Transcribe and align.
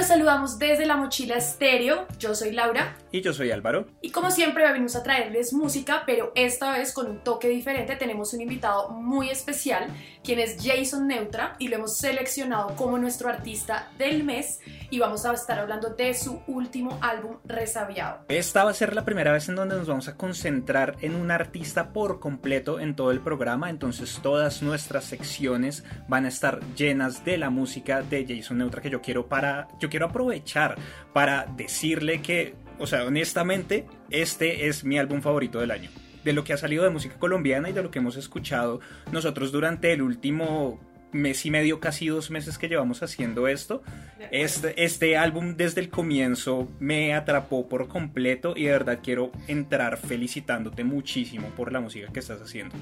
los 0.00 0.08
saludamos 0.08 0.58
desde 0.58 0.86
la 0.86 0.96
mochila 0.96 1.36
estéreo. 1.36 2.06
Yo 2.18 2.34
soy 2.34 2.52
Laura. 2.52 2.96
Y 3.12 3.20
yo 3.20 3.34
soy 3.34 3.50
Álvaro. 3.50 3.86
Y 4.00 4.10
como 4.12 4.30
siempre 4.30 4.64
venimos 4.64 4.96
a 4.96 5.02
traerles 5.02 5.52
música, 5.52 6.04
pero 6.06 6.32
esta 6.34 6.72
vez 6.72 6.94
con 6.94 7.06
un 7.06 7.22
toque 7.22 7.50
diferente. 7.50 7.96
Tenemos 7.96 8.32
un 8.32 8.40
invitado 8.40 8.88
muy 8.88 9.28
especial, 9.28 9.88
quien 10.22 10.38
es 10.38 10.56
Jason 10.62 11.06
Neutra, 11.06 11.56
y 11.58 11.68
lo 11.68 11.76
hemos 11.76 11.96
seleccionado 11.98 12.76
como 12.76 12.98
nuestro 12.98 13.28
artista 13.28 13.90
del 13.98 14.24
mes. 14.24 14.60
Y 14.90 14.98
vamos 14.98 15.24
a 15.24 15.32
estar 15.32 15.58
hablando 15.58 15.90
de 15.90 16.14
su 16.14 16.42
último 16.46 16.98
álbum, 17.00 17.36
Resabiado. 17.44 18.24
Esta 18.28 18.64
va 18.64 18.70
a 18.70 18.74
ser 18.74 18.94
la 18.94 19.04
primera 19.04 19.32
vez 19.32 19.48
en 19.48 19.54
donde 19.54 19.76
nos 19.76 19.88
vamos 19.88 20.08
a 20.08 20.16
concentrar 20.16 20.96
en 21.00 21.14
un 21.14 21.30
artista 21.30 21.92
por 21.92 22.20
completo 22.20 22.80
en 22.80 22.96
todo 22.96 23.10
el 23.10 23.20
programa. 23.20 23.70
Entonces 23.70 24.20
todas 24.22 24.62
nuestras 24.62 25.04
secciones 25.04 25.84
van 26.08 26.24
a 26.24 26.28
estar 26.28 26.60
llenas 26.74 27.24
de 27.24 27.38
la 27.38 27.50
música 27.50 28.02
de 28.02 28.26
Jason 28.28 28.58
Neutra 28.58 28.82
que 28.82 28.90
yo 28.90 29.00
quiero 29.00 29.28
para 29.28 29.68
yo 29.78 29.88
quiero 29.88 30.06
aprovechar 30.06 30.76
para 31.12 31.46
decirle 31.56 32.22
que, 32.22 32.54
o 32.78 32.86
sea, 32.86 33.04
honestamente, 33.04 33.86
este 34.10 34.68
es 34.68 34.84
mi 34.84 34.98
álbum 34.98 35.22
favorito 35.22 35.60
del 35.60 35.70
año. 35.70 35.90
De 36.30 36.34
lo 36.34 36.44
que 36.44 36.52
ha 36.52 36.56
salido 36.56 36.84
de 36.84 36.90
música 36.90 37.16
colombiana 37.18 37.70
y 37.70 37.72
de 37.72 37.82
lo 37.82 37.90
que 37.90 37.98
hemos 37.98 38.14
escuchado 38.14 38.78
nosotros 39.10 39.50
durante 39.50 39.92
el 39.92 40.00
último 40.00 40.78
mes 41.10 41.44
y 41.44 41.50
medio, 41.50 41.80
casi 41.80 42.06
dos 42.06 42.30
meses 42.30 42.56
que 42.56 42.68
llevamos 42.68 43.02
haciendo 43.02 43.48
esto. 43.48 43.82
Este, 44.30 44.84
este 44.84 45.16
álbum 45.16 45.56
desde 45.56 45.80
el 45.80 45.90
comienzo 45.90 46.68
me 46.78 47.14
atrapó 47.14 47.68
por 47.68 47.88
completo 47.88 48.54
y 48.56 48.66
de 48.66 48.70
verdad 48.70 49.00
quiero 49.02 49.32
entrar 49.48 49.96
felicitándote 49.96 50.84
muchísimo 50.84 51.48
por 51.56 51.72
la 51.72 51.80
música 51.80 52.12
que 52.12 52.20
estás 52.20 52.40
haciendo. 52.40 52.76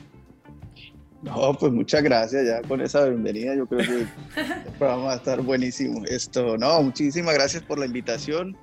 No, 1.23 1.55
pues 1.59 1.73
muchas 1.73 2.02
gracias 2.02 2.46
ya 2.46 2.60
con 2.60 2.83
esa 2.83 3.07
bienvenida. 3.07 3.55
Yo 3.57 3.66
creo 3.66 3.80
que 3.80 4.41
el 4.41 4.73
programa 4.79 5.05
va 5.05 5.12
a 5.15 5.16
estar 5.16 5.41
buenísimo. 5.41 6.05
Esto, 6.05 6.59
no, 6.59 6.83
muchísimas 6.83 7.33
gracias 7.33 7.62
por 7.62 7.79
la 7.79 7.87
invitación. 7.87 8.59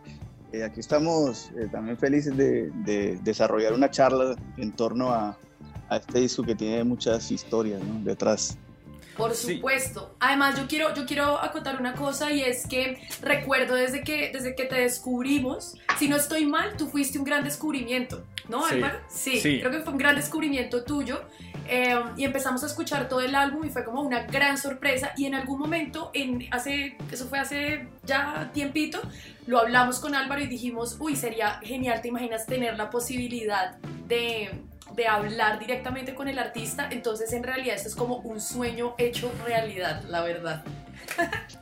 Eh, 0.52 0.64
aquí 0.64 0.80
estamos 0.80 1.52
eh, 1.58 1.68
también 1.72 1.98
felices 1.98 2.36
de, 2.38 3.20
desarrollar 3.24 3.74
una 3.74 3.90
charla 3.90 4.36
en 4.58 4.72
torno 4.72 5.12
a, 5.12 5.38
este 5.92 6.20
disco 6.20 6.44
que 6.44 6.56
tiene 6.56 6.84
muchas 6.84 7.30
historias 7.32 7.80
detrás. 8.04 8.58
Por 9.16 9.34
supuesto. 9.36 10.16
Además, 10.20 10.58
yo 10.58 10.68
quiero, 10.68 10.94
yo 10.94 11.06
quiero 11.06 11.40
acotar 11.42 11.80
una 11.80 11.94
cosa 11.94 12.32
y 12.32 12.42
es 12.42 12.68
que 12.68 12.98
recuerdo 13.22 13.76
desde 13.76 14.04
que, 14.04 14.32
desde 14.34 14.56
que 14.56 14.66
te 14.66 14.76
descubrimos, 14.76 15.76
si 15.98 16.10
no 16.10 16.16
estoy 16.16 16.46
mal, 16.46 16.76
tú 16.76 16.88
fuiste 16.88 17.18
un 17.18 17.24
gran 17.24 17.44
descubrimiento, 17.44 18.24
¿no, 18.50 18.66
Álvaro? 18.66 19.00
Sí, 19.08 19.40
sí, 19.40 19.60
creo 19.60 19.72
que 19.72 19.80
fue 19.82 19.94
un 19.94 20.00
gran 20.00 20.16
descubrimiento 20.16 20.84
tuyo. 20.84 21.22
Eh, 21.68 22.00
y 22.16 22.24
empezamos 22.26 22.64
a 22.64 22.68
escuchar 22.68 23.10
todo 23.10 23.22
el 23.22 23.34
álbum 23.34 23.66
y 23.66 23.70
fue 23.70 23.84
como 23.84 24.02
una 24.02 24.24
gran 24.24 24.58
sorpresa. 24.58 25.14
Y 25.18 25.26
en 25.26 25.36
algún 25.36 25.60
momento, 25.60 26.12
en 26.14 26.46
hace, 26.52 26.98
eso 27.12 27.28
fue 27.28 27.40
hace 27.40 27.88
ya 28.04 28.52
tiempito, 28.54 29.02
lo 29.48 29.60
hablamos 29.60 30.00
con 30.00 30.16
Álvaro 30.16 30.42
y 30.42 30.48
dijimos, 30.48 30.98
uy, 31.00 31.16
sería 31.16 31.60
genial, 31.62 32.02
¿te 32.02 32.08
imaginas 32.08 32.46
tener 32.46 32.78
la 32.78 32.90
posibilidad 32.90 33.78
de, 34.08 34.50
de 34.96 35.08
hablar 35.08 35.60
directamente 35.60 36.16
con 36.16 36.28
el 36.28 36.40
artista? 36.40 36.88
Entonces, 36.92 37.32
en 37.34 37.44
realidad, 37.44 37.76
esto 37.76 37.90
es 37.90 37.96
como 37.96 38.18
un 38.18 38.42
sueño 38.42 38.96
hecho 38.98 39.32
realidad, 39.46 40.04
la 40.08 40.22
verdad. 40.22 40.64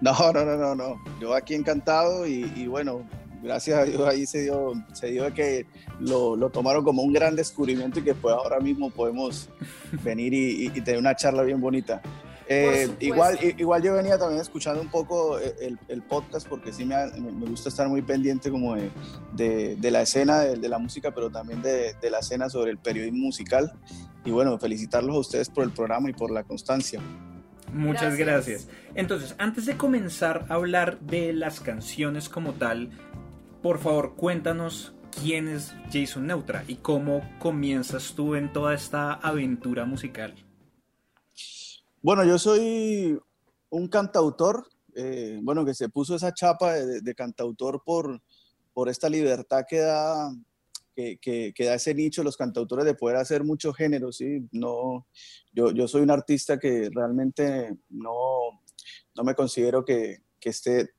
No, 0.00 0.12
no, 0.32 0.44
no, 0.44 0.56
no, 0.56 0.74
no. 0.74 1.00
Yo 1.18 1.34
aquí 1.34 1.54
encantado 1.54 2.26
y, 2.26 2.66
bueno, 2.66 3.04
gracias 3.42 3.78
a 3.78 3.84
Dios 3.84 4.06
ahí 4.06 4.26
se 4.26 4.42
dio, 4.42 4.74
se 4.92 5.06
dio 5.06 5.32
que 5.32 5.66
lo, 5.98 6.36
lo, 6.36 6.50
tomaron 6.50 6.84
como 6.84 7.02
un 7.02 7.12
gran 7.12 7.34
descubrimiento 7.34 8.00
y 8.00 8.02
que 8.02 8.14
pues 8.14 8.34
ahora 8.34 8.60
mismo 8.60 8.90
podemos 8.90 9.48
venir 10.02 10.34
y, 10.34 10.68
tener 10.82 10.98
una 10.98 11.16
charla 11.16 11.42
bien 11.42 11.58
bonita. 11.58 12.02
Eh, 12.46 12.90
igual, 13.00 13.38
igual 13.40 13.82
yo 13.82 13.94
venía 13.94 14.18
también 14.18 14.40
escuchando 14.40 14.80
un 14.80 14.90
poco 14.90 15.38
el, 15.38 15.78
el 15.88 16.02
podcast 16.02 16.46
porque 16.46 16.72
sí 16.72 16.84
me, 16.84 16.96
me, 17.18 17.46
gusta 17.46 17.70
estar 17.70 17.88
muy 17.88 18.02
pendiente 18.02 18.50
como 18.50 18.76
de, 18.76 19.76
de, 19.76 19.90
la 19.90 20.02
escena 20.02 20.40
de, 20.40 20.56
de, 20.56 20.68
la 20.68 20.78
música, 20.78 21.12
pero 21.12 21.30
también 21.30 21.62
de, 21.62 21.94
la 22.10 22.18
escena 22.18 22.50
sobre 22.50 22.70
el 22.70 22.78
periodismo 22.78 23.26
musical. 23.26 23.72
Y 24.24 24.30
bueno, 24.30 24.58
felicitarlos 24.58 25.16
a 25.16 25.18
ustedes 25.20 25.48
por 25.48 25.64
el 25.64 25.70
programa 25.70 26.10
y 26.10 26.12
por 26.12 26.30
la 26.30 26.44
constancia. 26.44 27.00
Muchas 27.72 28.16
gracias. 28.16 28.66
gracias. 28.66 28.68
Entonces, 28.94 29.34
antes 29.38 29.66
de 29.66 29.76
comenzar 29.76 30.46
a 30.48 30.54
hablar 30.54 31.00
de 31.00 31.32
las 31.32 31.60
canciones 31.60 32.28
como 32.28 32.52
tal, 32.52 32.90
por 33.62 33.78
favor, 33.78 34.14
cuéntanos 34.16 34.94
quién 35.22 35.48
es 35.48 35.74
Jason 35.92 36.26
Neutra 36.26 36.64
y 36.68 36.76
cómo 36.76 37.28
comienzas 37.38 38.14
tú 38.14 38.34
en 38.34 38.52
toda 38.52 38.74
esta 38.74 39.14
aventura 39.14 39.84
musical. 39.86 40.34
Bueno, 42.04 42.22
yo 42.22 42.38
soy 42.38 43.18
un 43.70 43.88
cantautor, 43.88 44.68
eh, 44.94 45.40
bueno, 45.42 45.64
que 45.64 45.72
se 45.72 45.88
puso 45.88 46.14
esa 46.14 46.34
chapa 46.34 46.74
de, 46.74 47.14
cantautor 47.14 47.82
por, 47.82 48.20
por 48.74 48.90
esta 48.90 49.08
libertad 49.08 49.64
que 49.66 49.78
da, 49.78 50.30
que, 50.94 51.54
da 51.60 51.72
ese 51.72 51.94
nicho 51.94 52.22
los 52.22 52.36
cantautores 52.36 52.84
de 52.84 52.94
poder 52.94 53.16
hacer 53.16 53.42
muchos 53.42 53.74
géneros, 53.74 54.18
¿sí? 54.18 54.46
No, 54.52 55.06
yo, 55.54 55.70
yo 55.70 55.88
soy 55.88 56.02
un 56.02 56.10
artista 56.10 56.58
que 56.58 56.90
realmente 56.94 57.74
no, 57.88 58.12
no 59.16 59.24
me 59.24 59.34
considero 59.34 59.82
que, 59.82 60.18
que 60.38 60.50
esté 60.50 60.90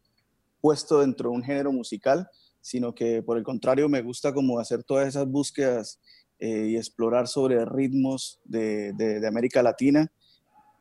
puesto 0.60 1.02
dentro 1.02 1.30
de 1.30 1.36
un 1.36 1.44
género 1.44 1.72
musical, 1.72 2.28
sino 2.62 2.96
que 2.96 3.22
por 3.22 3.38
el 3.38 3.44
contrario 3.44 3.88
me 3.90 4.02
gusta 4.02 4.34
como 4.34 4.58
hacer 4.58 4.84
todas 4.84 5.08
esas 5.08 5.28
búsquedas 5.28 6.00
eh, 6.40 6.70
y 6.70 6.78
explorar 6.78 7.28
sobre 7.28 7.64
ritmos 7.64 8.40
de, 8.44 8.92
de, 8.94 9.26
América 9.28 9.62
Latina, 9.62 10.12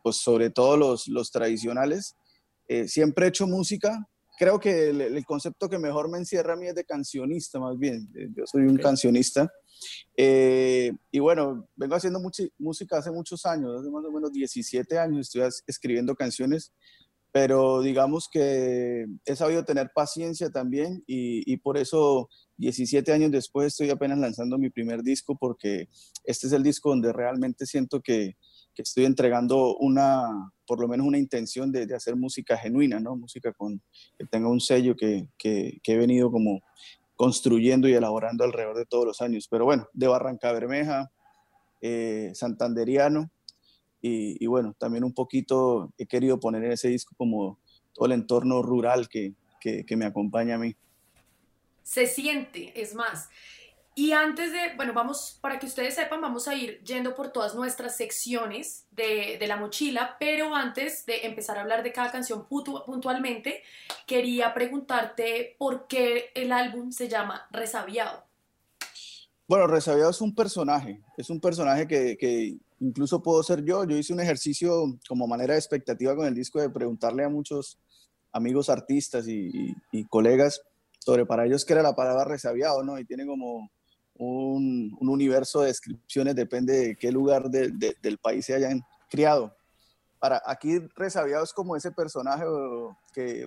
pues 0.05 0.17
sobre 0.17 0.51
todo 0.51 0.77
los, 0.77 1.09
los 1.09 1.31
tradicionales. 1.31 2.15
Eh, 2.69 2.89
siempre 2.89 3.25
he 3.25 3.29
hecho 3.31 3.47
música, 3.47 4.07
creo 4.39 4.61
que 4.61 4.91
el, 4.91 5.25
concepto 5.25 5.71
que 5.71 5.79
mejor 5.79 6.11
me 6.11 6.19
encierra 6.19 6.53
a 6.53 6.57
mí 6.57 6.67
es 6.67 6.75
de 6.75 6.85
cancionista 6.85 7.59
más 7.59 7.79
bien, 7.79 8.11
eh, 8.15 8.29
yo 8.37 8.45
soy 8.47 8.63
un 8.63 8.77
cancionista. 8.77 9.51
y 10.17 11.19
bueno, 11.19 11.67
vengo 11.75 11.95
haciendo 11.95 12.21
mucha, 12.21 12.45
música 12.59 12.99
hace 12.99 13.11
muchos 13.11 13.47
años, 13.47 13.81
hace 13.81 13.91
más 13.91 14.05
o 14.05 14.13
menos 14.13 14.31
17 14.31 14.99
años 14.99 15.27
estoy 15.27 15.43
escribiendo 15.67 16.15
canciones 16.15 16.73
pero 17.35 17.83
digamos 17.83 18.29
que 18.31 19.07
he 19.25 19.35
sabido 19.35 19.65
tener 19.65 19.91
paciencia 19.93 20.51
también 20.51 21.03
y, 21.09 21.57
por 21.57 21.77
eso 21.77 22.29
17 22.59 23.13
años 23.13 23.33
después 23.33 23.67
estoy 23.67 23.91
apenas 23.91 24.19
lanzando 24.19 24.57
mi 24.57 24.71
primer 24.71 25.03
disco 25.03 25.37
porque 25.37 25.89
este 26.23 26.47
es 26.47 26.53
el 26.53 26.63
disco 26.63 26.91
donde 26.91 27.13
realmente 27.13 27.67
siento 27.67 28.01
que, 28.01 28.37
que 28.75 28.83
estoy 28.83 29.05
entregando 29.05 29.77
una, 29.77 30.53
por 30.67 30.81
lo 30.81 30.89
menos 30.89 31.07
una 31.07 31.19
intención 31.19 31.71
de, 31.71 31.87
de, 31.87 31.95
hacer 31.95 32.17
música 32.17 32.57
genuina, 32.57 33.01
¿no? 33.01 33.17
Música 33.17 33.53
con, 33.53 33.81
que 34.19 34.27
tenga 34.27 34.49
un 34.49 34.61
sello 34.61 34.97
que, 34.97 35.29
que, 35.39 35.79
que, 35.83 35.93
he 35.93 35.97
venido 35.97 36.31
como 36.31 36.61
construyendo 37.17 37.89
y 37.89 37.95
elaborando 37.95 38.45
alrededor 38.45 38.77
de 38.77 38.87
todos 38.87 39.07
los 39.07 39.21
años. 39.21 39.47
Pero 39.49 39.65
bueno, 39.65 39.89
de 39.93 40.09
Barranca 40.09 40.53
Bermeja, 40.53 41.11
eh, 41.81 42.33
santanderiano, 42.35 43.31
y, 44.07 44.47
bueno, 44.47 44.77
también 44.79 45.03
un 45.03 45.15
poquito 45.15 45.91
he 45.97 46.05
querido 46.05 46.39
poner 46.39 46.63
en 46.63 46.73
ese 46.73 46.89
disco 46.89 47.15
como 47.17 47.59
todo 47.95 48.05
el 48.05 48.13
entorno 48.13 48.61
rural 48.61 49.09
que, 49.09 49.33
que, 49.61 49.97
me 49.97 50.05
acompaña 50.05 50.57
a 50.57 50.59
mí. 50.59 50.77
Se 51.83 52.07
siente, 52.07 52.79
es 52.79 52.95
más. 52.95 53.31
Y 53.97 54.13
antes 54.13 54.51
de, 54.53 54.75
bueno, 54.77 54.93
vamos, 54.93 55.39
para 55.41 55.59
que 55.59 55.67
ustedes 55.67 55.95
sepan, 55.95 56.21
vamos 56.21 56.49
a 56.49 56.55
ir 56.55 56.83
yendo 56.83 57.15
por 57.15 57.31
todas 57.31 57.55
nuestras 57.55 57.97
secciones 57.97 58.87
de, 58.91 59.37
de, 59.39 59.47
la 59.47 59.57
mochila, 59.57 60.17
pero 60.19 60.55
antes 60.55 61.07
de 61.07 61.27
empezar 61.27 61.59
a 61.59 61.61
hablar 61.61 61.85
de 61.85 61.93
cada 61.93 62.11
canción 62.11 62.47
puntualmente, 62.49 63.63
quería 64.07 64.53
preguntarte 64.53 65.55
por 65.59 65.87
qué 65.87 66.33
el 66.35 66.51
álbum 66.51 66.91
se 66.91 67.09
llama 67.09 67.47
Resabiado. 67.53 68.25
Bueno, 69.47 69.69
Resabiado 69.69 70.11
es 70.11 70.21
un 70.21 70.35
personaje, 70.35 71.01
es 71.17 71.31
un 71.31 71.41
personaje 71.41 71.87
que, 71.87 72.17
que 72.17 72.57
incluso 72.81 73.23
puedo 73.23 73.43
ser 73.43 73.65
yo. 73.65 73.85
Yo 73.85 73.97
hice 73.97 74.13
un 74.13 74.21
ejercicio 74.21 74.99
como 75.09 75.27
manera 75.27 75.55
de 75.55 75.61
expectativa 75.61 76.15
con 76.15 76.27
el 76.27 76.35
disco 76.35 76.61
de 76.61 76.71
preguntarle 76.71 77.25
a 77.25 77.29
muchos 77.29 77.79
amigos 78.33 78.69
artistas 78.69 79.27
y, 79.29 79.75
colegas 80.11 80.61
sobre 80.99 81.25
para 81.25 81.47
ellos 81.47 81.65
qué 81.65 81.75
era 81.75 81.83
la 81.83 81.95
palabra 81.95 82.25
resabiado, 82.25 82.83
¿no? 82.83 82.99
Y 82.99 83.05
tiene 83.05 83.27
como 83.27 83.71
un, 84.17 84.97
universo 85.01 85.61
de 85.61 85.69
descripciones, 85.69 86.35
depende 86.35 86.73
de 86.73 86.97
qué 86.97 87.13
lugar 87.13 87.51
del 87.51 88.19
país 88.23 88.47
se 88.47 88.55
hayan 88.55 88.83
criado. 89.09 89.55
Para, 90.19 90.43
aquí 90.47 90.79
resabiado 90.97 91.45
es 91.45 91.53
como 91.53 91.77
ese 91.77 91.93
personaje 91.93 92.45
que, 93.13 93.47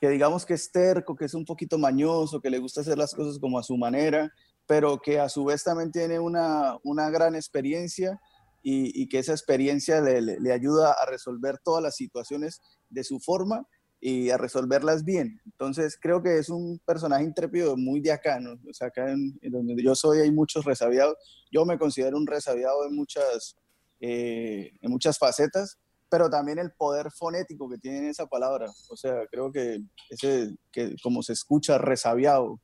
que 0.00 0.08
digamos 0.08 0.46
que 0.46 0.54
es 0.54 0.70
terco, 0.70 1.14
que 1.14 1.26
es 1.26 1.34
un 1.34 1.44
poquito 1.44 1.78
mañoso, 1.78 2.40
que 2.40 2.50
le 2.50 2.58
gusta 2.58 2.80
hacer 2.80 2.96
las 2.96 3.14
cosas 3.14 3.38
como 3.38 3.58
a 3.58 3.62
su 3.62 3.76
manera 3.76 4.32
pero 4.66 4.98
que 4.98 5.20
a 5.20 5.28
su 5.28 5.44
vez 5.44 5.64
también 5.64 5.90
tiene 5.90 6.18
una, 6.18 6.78
una 6.84 7.10
gran 7.10 7.34
experiencia 7.34 8.20
y, 8.64 9.08
que 9.08 9.18
esa 9.18 9.32
experiencia 9.32 10.00
le, 10.00 10.52
ayuda 10.52 10.92
a 10.92 11.04
resolver 11.06 11.58
todas 11.64 11.82
las 11.82 11.96
situaciones 11.96 12.60
de 12.88 13.02
su 13.02 13.18
forma 13.18 13.66
y 14.04 14.30
a 14.30 14.36
resolverlas 14.36 15.04
bien. 15.04 15.40
Entonces 15.44 15.96
creo 15.98 16.20
que 16.20 16.36
es 16.36 16.48
un 16.48 16.80
personaje 16.84 17.22
intrépido 17.22 17.76
muy 17.76 18.00
de 18.00 18.10
acá, 18.10 18.40
¿no? 18.40 18.54
O 18.68 18.74
sea, 18.74 18.88
acá 18.88 19.08
en, 19.12 19.38
donde 19.42 19.80
yo 19.80 19.94
soy 19.94 20.18
hay 20.18 20.32
muchos 20.32 20.64
resabiados. 20.64 21.14
Yo 21.52 21.64
me 21.64 21.78
considero 21.78 22.16
un 22.16 22.26
resabiado 22.26 22.84
en 22.84 22.96
muchas, 22.96 23.56
eh, 24.00 24.72
en 24.80 24.90
muchas 24.90 25.18
facetas, 25.18 25.78
pero 26.10 26.28
también 26.28 26.58
el 26.58 26.72
poder 26.72 27.12
fonético 27.12 27.70
que 27.70 27.78
tiene 27.78 28.08
esa 28.08 28.26
palabra. 28.26 28.66
O 28.90 28.96
sea, 28.96 29.24
creo 29.30 29.52
que 29.52 29.78
ese, 30.10 30.52
que 30.72 30.96
como 31.00 31.22
se 31.22 31.34
escucha 31.34 31.78
resabiado, 31.78 32.60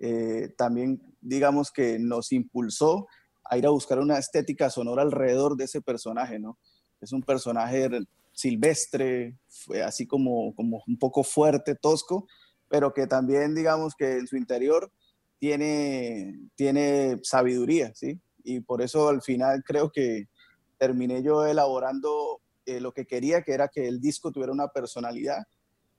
eh, 0.00 0.52
también 0.58 1.00
digamos 1.20 1.70
que 1.70 2.00
nos 2.00 2.32
impulsó 2.32 3.06
a 3.44 3.56
ir 3.56 3.66
a 3.66 3.70
buscar 3.70 4.00
una 4.00 4.18
estética 4.18 4.68
sonora 4.68 5.02
alrededor 5.02 5.56
de 5.56 5.66
ese 5.66 5.80
personaje, 5.80 6.40
¿no? 6.40 6.58
Es 7.00 7.12
un 7.12 7.22
personaje 7.22 7.88
silvestre, 8.32 9.36
así 9.84 10.06
como, 10.06 10.54
como 10.54 10.82
un 10.86 10.98
poco 10.98 11.22
fuerte, 11.22 11.74
tosco, 11.74 12.26
pero 12.68 12.92
que 12.92 13.06
también 13.06 13.54
digamos 13.54 13.94
que 13.94 14.18
en 14.18 14.26
su 14.26 14.36
interior 14.36 14.90
tiene, 15.38 16.38
tiene 16.54 17.18
sabiduría, 17.22 17.92
¿sí? 17.94 18.20
Y 18.44 18.60
por 18.60 18.82
eso 18.82 19.08
al 19.08 19.22
final 19.22 19.62
creo 19.64 19.90
que 19.90 20.28
terminé 20.78 21.22
yo 21.22 21.46
elaborando 21.46 22.40
eh, 22.64 22.80
lo 22.80 22.92
que 22.92 23.06
quería, 23.06 23.42
que 23.42 23.52
era 23.52 23.68
que 23.68 23.88
el 23.88 24.00
disco 24.00 24.32
tuviera 24.32 24.52
una 24.52 24.68
personalidad 24.68 25.44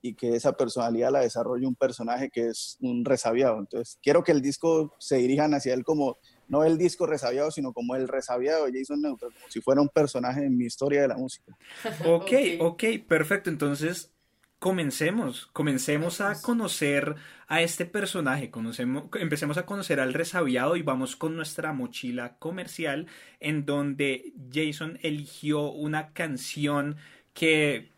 y 0.01 0.15
que 0.15 0.35
esa 0.35 0.53
personalidad 0.53 1.11
la 1.11 1.21
desarrolle 1.21 1.65
un 1.65 1.75
personaje 1.75 2.29
que 2.29 2.47
es 2.47 2.77
un 2.81 3.05
resabiado. 3.05 3.59
Entonces, 3.59 3.97
quiero 4.01 4.23
que 4.23 4.33
el 4.33 4.41
disco 4.41 4.93
se 4.99 5.17
dirijan 5.17 5.53
hacia 5.53 5.73
él 5.73 5.83
como, 5.85 6.17
no 6.47 6.63
el 6.63 6.77
disco 6.77 7.05
resabiado, 7.05 7.51
sino 7.51 7.73
como 7.73 7.95
el 7.95 8.07
resabiado 8.07 8.65
de 8.65 8.79
Jason 8.79 9.01
Neutral, 9.01 9.31
como 9.33 9.49
si 9.49 9.61
fuera 9.61 9.81
un 9.81 9.89
personaje 9.89 10.45
en 10.45 10.57
mi 10.57 10.65
historia 10.65 11.01
de 11.01 11.07
la 11.07 11.17
música. 11.17 11.55
Ok, 12.05 12.31
ok, 12.59 12.83
perfecto. 13.07 13.49
Entonces, 13.49 14.11
comencemos, 14.59 15.47
comencemos 15.47 16.21
a 16.21 16.41
conocer 16.41 17.15
a 17.47 17.61
este 17.61 17.85
personaje, 17.85 18.49
conocemos, 18.49 19.05
empecemos 19.19 19.57
a 19.57 19.65
conocer 19.65 19.99
al 19.99 20.13
resabiado 20.13 20.75
y 20.75 20.81
vamos 20.81 21.15
con 21.15 21.35
nuestra 21.35 21.73
mochila 21.73 22.37
comercial 22.39 23.07
en 23.39 23.65
donde 23.65 24.33
Jason 24.51 24.99
eligió 25.01 25.69
una 25.69 26.13
canción 26.13 26.95
que 27.33 27.91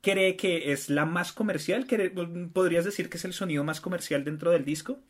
cree 0.00 0.36
que 0.36 0.72
es 0.72 0.88
la 0.88 1.04
más 1.04 1.32
comercial? 1.32 1.86
¿Podrías 2.52 2.84
decir 2.84 3.10
que 3.10 3.16
es 3.16 3.24
el 3.24 3.32
sonido 3.32 3.64
más 3.64 3.80
comercial 3.80 4.24
dentro 4.24 4.52
del 4.52 4.64
disco? 4.64 5.00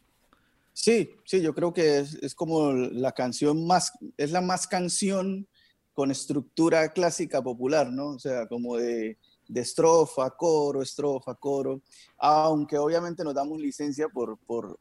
Sí, 0.78 1.08
sí, 1.24 1.40
yo 1.40 1.54
creo 1.54 1.72
que 1.72 2.00
es, 2.00 2.14
es 2.16 2.34
como 2.34 2.70
la 2.72 3.12
canción 3.12 3.66
más, 3.66 3.92
es 4.18 4.30
la 4.30 4.42
más 4.42 4.66
canción 4.66 5.48
con 5.94 6.10
estructura 6.10 6.92
clásica 6.92 7.42
popular, 7.42 7.90
¿no? 7.90 8.08
O 8.08 8.18
sea, 8.18 8.46
como 8.46 8.76
de 8.76 9.16
de 9.48 9.60
estrofa, 9.60 10.30
coro, 10.30 10.82
estrofa, 10.82 11.34
coro, 11.34 11.82
aunque 12.18 12.76
obviamente 12.78 13.22
nos 13.22 13.34
damos 13.34 13.60
licencia 13.60 14.08
por, 14.08 14.38
por 14.38 14.76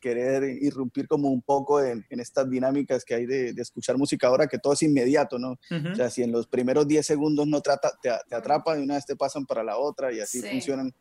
querer 0.00 0.44
irrumpir 0.62 1.06
como 1.06 1.30
un 1.30 1.42
poco 1.42 1.82
en, 1.82 2.04
estas 2.10 2.48
dinámicas 2.50 3.04
que 3.04 3.14
hay 3.14 3.26
de, 3.26 3.50
escuchar 3.56 3.96
música 3.96 4.26
ahora, 4.26 4.46
que 4.46 4.58
todo 4.58 4.72
es 4.72 4.82
inmediato, 4.82 5.38
¿no? 5.38 5.58
O 5.92 5.94
sea, 5.94 6.10
si 6.10 6.22
en 6.22 6.32
los 6.32 6.46
primeros 6.46 6.88
10 6.88 7.06
segundos 7.06 7.46
no 7.46 7.60
trata, 7.60 7.92
te, 8.02 8.10
te 8.28 8.34
atrapan 8.34 8.80
y 8.80 8.84
una 8.84 8.94
vez 8.94 9.06
te 9.06 9.16
pasan 9.16 9.46
para 9.46 9.62
la 9.62 9.76
otra 9.78 10.12
y 10.12 10.20
así 10.20 10.42
funcionan 10.42 10.92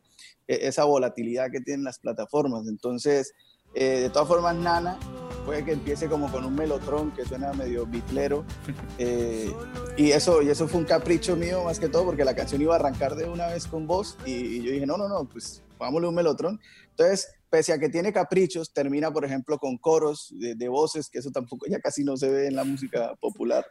e, 0.48 0.68
esa 0.68 0.84
volatilidad 0.84 1.50
que 1.52 1.62
tienen 1.62 1.84
las 1.84 2.00
plataformas. 2.00 2.68
Entonces, 2.68 3.34
eh, 3.74 4.02
de 4.02 4.10
todas 4.10 4.28
formas, 4.28 4.56
Nana 4.56 4.98
puede 5.46 5.66
que 5.66 5.72
empiece 5.72 6.08
como 6.08 6.32
con 6.32 6.46
un 6.46 6.54
melotrón 6.54 7.12
que 7.12 7.26
suena 7.26 7.54
medio 7.54 7.86
bitlero. 7.86 8.46
Eh, 9.02 9.54
y, 9.96 10.12
eso, 10.12 10.42
y 10.42 10.50
eso 10.50 10.68
fue 10.68 10.82
un 10.82 10.86
capricho 10.86 11.38
mío 11.38 11.64
más 11.64 11.80
que 11.80 11.88
todo 11.88 12.04
porque 12.04 12.26
la 12.26 12.36
canción 12.36 12.62
iba 12.62 12.74
a 12.74 12.76
arrancar 12.76 13.16
de 13.16 13.30
una 13.30 13.48
vez 13.48 13.66
con 13.66 13.88
voz 13.88 14.18
y, 14.26 14.62
yo 14.62 14.72
dije, 14.72 14.86
no, 14.86 14.98
no, 14.98 15.08
no, 15.08 15.24
pues 15.24 15.64
pongámosle 15.78 16.10
un 16.10 16.16
melotrón. 16.16 16.60
Entonces, 16.90 17.34
pese 17.50 17.72
a 17.72 17.80
que 17.80 17.88
tiene 17.88 18.12
caprichos, 18.12 18.74
termina, 18.74 19.10
por 19.12 19.24
ejemplo, 19.24 19.58
con 19.58 19.78
coros 19.78 20.34
de, 20.38 20.68
voces, 20.68 21.10
que 21.10 21.20
eso 21.20 21.32
tampoco 21.32 21.66
ya 21.68 21.80
casi 21.80 22.04
no 22.04 22.18
se 22.18 22.30
ve 22.30 22.48
en 22.48 22.58
la 22.58 22.66
música 22.66 23.16
popular. 23.22 23.66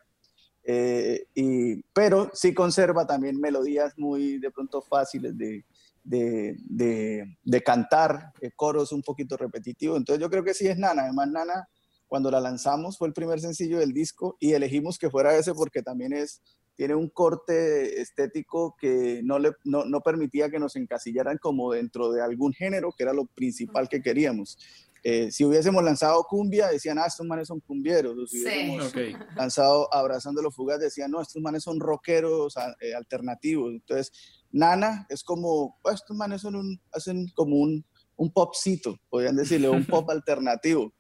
Eh, 0.64 1.26
y, 1.34 1.82
pero 1.92 2.30
sí 2.32 2.54
conserva 2.54 3.06
también 3.06 3.38
melodías 3.38 3.92
muy 3.98 4.38
de 4.38 4.50
pronto 4.50 4.80
fáciles 4.80 5.36
de, 5.36 5.64
de, 6.08 7.26
de, 7.44 7.62
cantar, 7.62 8.32
eh, 8.40 8.50
coros 8.56 8.92
un 8.92 9.02
poquito 9.02 9.36
repetitivos. 9.36 9.98
Entonces 9.98 10.22
yo 10.22 10.30
creo 10.30 10.42
que 10.42 10.54
sí 10.54 10.66
es 10.66 10.78
Nana. 10.78 11.02
Además, 11.02 11.28
Nana, 11.28 11.68
cuando 12.06 12.30
la 12.30 12.40
lanzamos, 12.40 12.96
fue 12.96 13.08
el 13.08 13.14
primer 13.14 13.40
sencillo 13.40 13.78
del 13.78 13.92
disco 13.92 14.36
y 14.40 14.52
elegimos 14.52 14.98
que 14.98 15.10
fuera 15.10 15.36
ese 15.36 15.52
porque 15.54 15.82
también 15.82 16.14
es, 16.14 16.40
tiene 16.74 16.94
un 16.94 17.10
corte 17.10 18.00
estético 18.00 18.74
que 18.80 19.20
no, 19.22 19.38
le, 19.38 19.52
no, 19.64 19.84
no 19.84 20.00
permitía 20.00 20.50
que 20.50 20.58
nos 20.58 20.76
encasillaran 20.76 21.36
como 21.38 21.72
dentro 21.72 22.10
de 22.10 22.22
algún 22.22 22.54
género, 22.54 22.92
que 22.96 23.02
era 23.02 23.12
lo 23.12 23.26
principal 23.26 23.88
que 23.88 24.00
queríamos. 24.00 24.56
Eh, 25.04 25.30
si 25.30 25.44
hubiésemos 25.44 25.82
lanzado 25.84 26.24
cumbia, 26.24 26.68
decían, 26.68 26.98
ah, 26.98 27.06
estos 27.06 27.26
manes 27.26 27.48
son 27.48 27.60
cumbieros. 27.60 28.30
si 28.30 28.42
hubiésemos 28.42 28.92
lanzado 29.36 29.92
Abrazando 29.92 30.42
los 30.42 30.54
Fugas, 30.54 30.80
decían, 30.80 31.10
no, 31.10 31.20
estos 31.20 31.40
manes 31.40 31.62
son 31.62 31.78
rockeros 31.78 32.54
eh, 32.80 32.94
alternativos. 32.94 33.72
Entonces, 33.72 34.12
Nana 34.50 35.06
es 35.08 35.22
como, 35.22 35.78
pues, 35.82 35.96
estos 35.96 36.16
manes 36.16 36.42
son 36.42 36.56
un, 36.56 36.80
hacen 36.92 37.28
como 37.34 37.56
un, 37.56 37.84
un 38.16 38.32
popcito, 38.32 38.96
podrían 39.08 39.36
decirle, 39.36 39.68
un 39.68 39.84
pop 39.84 40.08
alternativo. 40.10 40.92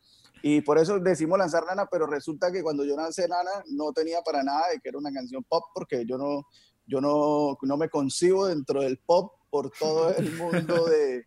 Y 0.42 0.60
por 0.60 0.78
eso 0.78 0.98
decimos 1.00 1.38
lanzar 1.38 1.64
Nana, 1.66 1.88
pero 1.90 2.06
resulta 2.06 2.52
que 2.52 2.62
cuando 2.62 2.84
yo 2.84 2.96
lancé 2.96 3.26
Nana 3.26 3.50
no 3.70 3.92
tenía 3.92 4.20
para 4.22 4.42
nada 4.42 4.68
de 4.70 4.78
que 4.78 4.88
era 4.88 4.98
una 4.98 5.12
canción 5.12 5.42
pop, 5.44 5.64
porque 5.74 6.04
yo 6.06 6.16
no, 6.16 6.46
yo 6.86 7.00
no, 7.00 7.58
no 7.60 7.76
me 7.76 7.88
concibo 7.88 8.46
dentro 8.46 8.82
del 8.82 8.98
pop 8.98 9.32
por 9.50 9.70
todo 9.70 10.14
el 10.14 10.32
mundo 10.36 10.86
de, 10.86 11.24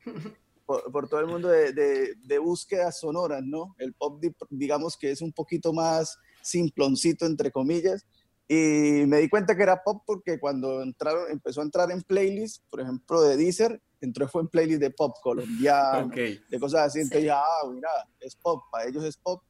por, 0.66 1.10
todo 1.10 1.20
el 1.20 1.28
mundo 1.28 1.50
de, 1.50 1.74
de, 1.74 2.16
de, 2.24 2.40
búsquedas 2.40 3.00
sonoras, 3.00 3.44
¿no? 3.44 3.76
El 3.78 3.94
pop, 3.94 4.24
digamos 4.50 4.96
que 4.98 5.12
es 5.12 5.22
un 5.22 5.34
poquito 5.34 5.74
más 5.74 6.18
simploncito, 6.42 7.26
entre 7.26 7.52
comillas, 7.52 8.06
y 8.54 9.06
me 9.06 9.20
di 9.20 9.30
cuenta 9.30 9.56
que 9.56 9.64
era 9.64 9.82
pop 9.82 10.04
porque 10.06 10.38
cuando 10.38 10.82
entraron, 10.82 11.32
empezó 11.32 11.62
a 11.62 11.64
entrar 11.64 11.90
en 11.90 12.02
playlists, 12.02 12.62
por 12.70 12.82
ejemplo, 12.82 13.22
de 13.22 13.38
Deezer, 13.38 13.82
entró 14.02 14.28
fue 14.28 14.42
en 14.42 14.50
playlist 14.50 14.82
de 14.82 14.92
pop 14.92 15.16
colombiano, 15.24 16.10
de 16.10 16.60
cosas 16.60 16.88
así. 16.88 17.00
Entonces, 17.00 17.28
ya, 17.28 17.40
ah, 17.40 17.70
mira, 17.74 17.88
es 18.20 18.36
pop, 18.36 18.64
para 18.70 18.90
ellos 18.90 19.06
es 19.06 19.16
pop. 19.16 19.42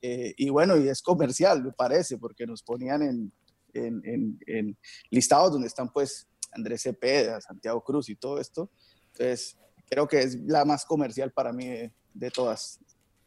Eh, 0.00 0.32
y 0.38 0.48
bueno, 0.48 0.78
y 0.78 0.88
es 0.88 1.02
comercial, 1.02 1.62
me 1.62 1.72
parece, 1.72 2.16
porque 2.16 2.46
nos 2.46 2.62
ponían 2.62 3.02
en, 3.02 3.32
en, 3.74 4.38
en, 4.46 4.78
listados 5.10 5.52
donde 5.52 5.66
están 5.66 5.92
pues 5.92 6.26
Andrés 6.50 6.80
Cepeda, 6.80 7.42
Santiago 7.42 7.84
Cruz 7.84 8.08
y 8.08 8.16
todo 8.16 8.40
esto. 8.40 8.70
Entonces, 9.12 9.58
creo 9.90 10.08
que 10.08 10.20
es 10.20 10.34
la 10.34 10.64
más 10.64 10.86
comercial 10.86 11.30
para 11.30 11.52
mí 11.52 11.66
de, 11.66 11.92
de 12.14 12.30
todas. 12.30 12.80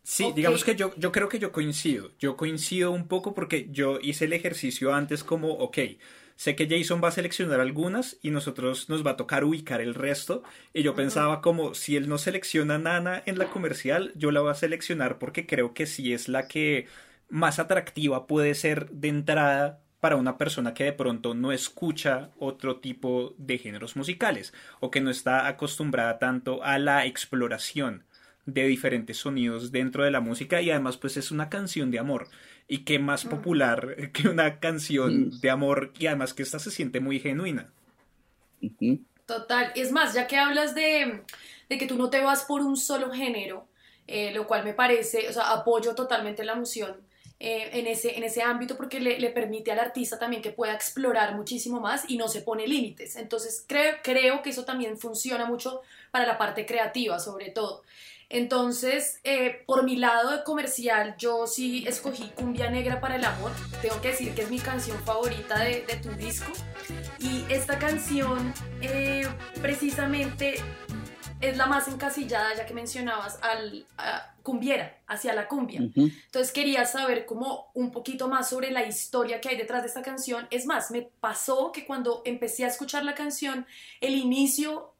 Sí, 0.09 0.33
digamos 0.35 0.63
que 0.63 0.75
yo, 0.75 0.91
yo 0.97 1.11
creo 1.11 1.29
que 1.29 1.38
yo 1.38 1.51
coincido. 1.51 2.09
Yo 2.17 2.35
coincido 2.35 2.89
un 2.89 3.07
poco 3.07 3.35
porque 3.35 3.67
yo 3.69 4.00
hice 4.01 4.25
el 4.25 4.33
ejercicio 4.33 4.91
antes 4.91 5.23
como, 5.23 5.50
ok, 5.50 5.77
sé 6.35 6.56
que 6.56 6.67
Jason 6.67 7.00
va 7.01 7.09
a 7.09 7.11
seleccionar 7.11 7.59
algunas 7.59 8.17
y 8.23 8.31
nosotros 8.31 8.89
nos 8.89 9.06
va 9.06 9.11
a 9.11 9.17
tocar 9.17 9.44
ubicar 9.44 9.81
el 9.81 9.94
resto. 9.94 10.41
Y 10.73 10.81
yo 10.81 10.95
pensaba 10.95 11.41
como, 11.41 11.75
si 11.75 11.95
él 11.95 12.09
no 12.09 12.17
selecciona 12.17 12.79
Nana 12.79 13.21
en 13.28 13.37
la 13.37 13.51
comercial, 13.51 14.11
yo 14.16 14.31
la 14.31 14.42
voy 14.42 14.49
a 14.49 14.56
seleccionar 14.56 15.19
porque 15.19 15.45
creo 15.45 15.75
que 15.75 15.85
sí 15.85 16.11
es 16.11 16.28
la 16.28 16.47
que 16.47 16.87
más 17.30 17.59
atractiva 17.59 18.25
puede 18.25 18.56
ser 18.56 18.89
de 18.89 19.09
entrada 19.09 19.83
para 19.99 20.16
una 20.16 20.39
persona 20.39 20.73
que 20.73 20.85
de 20.85 20.94
pronto 20.94 21.35
no 21.35 21.51
escucha 21.51 22.31
otro 22.39 22.78
tipo 22.80 23.35
de 23.37 23.59
géneros 23.59 23.95
musicales 23.95 24.56
o 24.80 24.89
que 24.89 25.01
no 25.01 25.11
está 25.11 25.47
acostumbrada 25.47 26.18
tanto 26.18 26.63
a 26.63 26.80
la 26.80 27.06
exploración 27.06 28.06
de 28.53 28.68
diferentes 28.68 29.18
sonidos 29.18 29.71
dentro 29.71 30.03
de 30.03 30.11
la 30.11 30.19
música 30.19 30.61
y 30.61 30.71
además 30.71 30.97
pues 30.97 31.18
es 31.18 31.31
una 31.31 31.49
canción 31.49 31.91
de 31.91 31.99
amor 31.99 32.27
y 32.68 32.79
qué 32.85 32.99
más 32.99 33.25
mm. 33.25 33.29
popular 33.29 33.95
que 34.13 34.27
una 34.27 34.59
canción 34.59 35.27
mm. 35.27 35.39
de 35.39 35.49
amor 35.49 35.94
y 35.99 36.07
además 36.07 36.33
que 36.33 36.44
esta 36.44 36.59
se 36.59 36.71
siente 36.71 36.99
muy 36.99 37.19
genuina. 37.19 37.71
Total, 39.25 39.71
es 39.75 39.91
más, 39.91 40.13
ya 40.13 40.27
que 40.27 40.37
hablas 40.37 40.75
de, 40.75 41.23
que 41.69 41.85
tú 41.85 41.95
no 41.97 42.09
te 42.09 42.19
vas 42.21 42.44
por 42.44 42.61
un 42.61 42.75
solo 42.75 43.11
género, 43.11 43.68
eh, 44.07 44.31
lo 44.33 44.47
cual 44.47 44.63
me 44.63 44.73
parece, 44.73 45.29
o 45.29 45.33
sea, 45.33 45.51
apoyo 45.51 45.94
totalmente 45.95 46.44
la 46.44 46.53
emoción 46.53 46.97
eh, 47.41 47.69
en, 47.79 47.87
ese, 47.87 48.18
en 48.18 48.23
ese 48.23 48.41
ámbito 48.41 48.75
porque 48.75 48.99
le, 48.99 49.18
le, 49.18 49.29
permite 49.29 49.71
al 49.71 49.79
artista 49.79 50.19
también 50.19 50.41
que 50.41 50.51
pueda 50.51 50.73
explorar 50.73 51.35
muchísimo 51.35 51.79
más 51.79 52.03
y 52.09 52.18
no 52.18 52.27
se 52.27 52.41
pone 52.41 52.68
límites. 52.68 53.15
Entonces 53.15 53.63
creo, 53.65 53.95
creo 54.03 54.41
que 54.41 54.49
eso 54.49 54.65
también 54.65 54.97
funciona 54.97 55.45
mucho 55.45 55.81
para 56.11 56.25
la 56.25 56.37
parte 56.37 56.65
creativa 56.65 57.18
sobre 57.18 57.51
todo. 57.51 57.83
Entonces, 58.30 59.19
eh, 59.24 59.64
por 59.66 59.83
mi 59.83 59.95
lado 59.95 60.31
de 60.31 60.44
comercial, 60.44 61.16
yo 61.18 61.48
sí 61.48 61.83
escogí 61.88 62.30
Cumbia 62.36 62.69
Negra 62.69 63.02
para 63.02 63.16
el 63.16 63.26
Amor. 63.26 63.52
Tengo 63.81 64.00
que 64.02 64.09
decir 64.09 64.36
que 64.36 64.44
es 64.44 64.52
mi 64.52 64.59
canción 64.59 64.98
favorita 65.04 65.59
de, 65.59 65.81
tu 66.02 66.12
disco. 66.12 66.52
Y 67.19 67.45
esta 67.50 67.80
canción, 67.80 68.54
eh, 68.81 69.28
precisamente, 69.62 70.62
es 71.42 71.57
la 71.57 71.66
más 71.66 71.88
encasillada, 71.88 72.56
ya 72.56 72.66
que 72.66 72.74
mencionabas, 72.74 73.40
al 73.42 73.86
cumbiera, 74.44 74.98
hacia 75.07 75.33
la 75.33 75.48
cumbia. 75.48 75.80
Entonces 75.95 76.52
quería 76.52 76.86
saber 76.86 77.26
como 77.26 77.71
un 77.74 77.92
poquito 77.92 78.28
más 78.28 78.50
sobre 78.50 78.71
la 78.71 78.86
historia 78.86 79.40
que 79.42 79.50
hay 79.50 79.57
detrás 79.57 79.83
de 79.83 79.90
esta 79.90 80.02
canción. 80.02 80.48
Es 80.50 80.66
más, 80.66 80.92
me 80.92 81.04
pasó 81.19 81.71
que 81.71 81.86
cuando 81.86 82.24
empecé 82.26 82.66
a 82.66 82.68
escuchar 82.68 83.04
la 83.04 83.14
canción, 83.14 83.68
el 84.02 84.16
inicio 84.16 84.94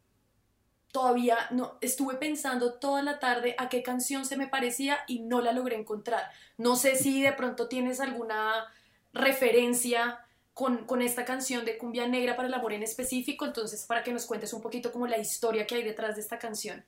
todavía 0.92 1.38
no 1.52 1.78
estuve 1.82 2.16
pensando 2.16 2.74
toda 2.74 3.04
la 3.04 3.20
tarde 3.20 3.56
a 3.58 3.70
qué 3.70 3.84
canción 3.84 4.26
se 4.26 4.38
me 4.38 4.48
parecía 4.48 5.00
y 5.08 5.20
no 5.20 5.42
la 5.42 5.54
logré 5.54 5.76
encontrar. 5.76 6.24
No 6.58 6.76
sé 6.76 6.96
si 6.96 7.22
de 7.22 7.34
pronto 7.34 7.68
tienes 7.68 8.00
alguna 8.00 8.66
referencia 9.14 10.20
con, 10.54 10.86
con, 10.86 11.02
esta 11.02 11.26
canción 11.26 11.64
de 11.64 11.78
Cumbia 11.78 12.08
Negra 12.08 12.36
para 12.36 12.48
el 12.48 12.54
Amor 12.54 12.74
en 12.74 12.84
específico, 12.84 13.46
entonces 13.46 13.86
para 13.86 14.04
que 14.04 14.12
nos 14.12 14.26
cuentes 14.26 14.52
un 14.54 14.62
poquito 14.62 14.92
como 14.92 15.08
la 15.08 15.18
historia 15.18 15.66
que 15.66 15.76
hay 15.76 15.84
detrás 15.84 16.16
de 16.16 16.22
esta 16.22 16.38
canción. 16.38 16.84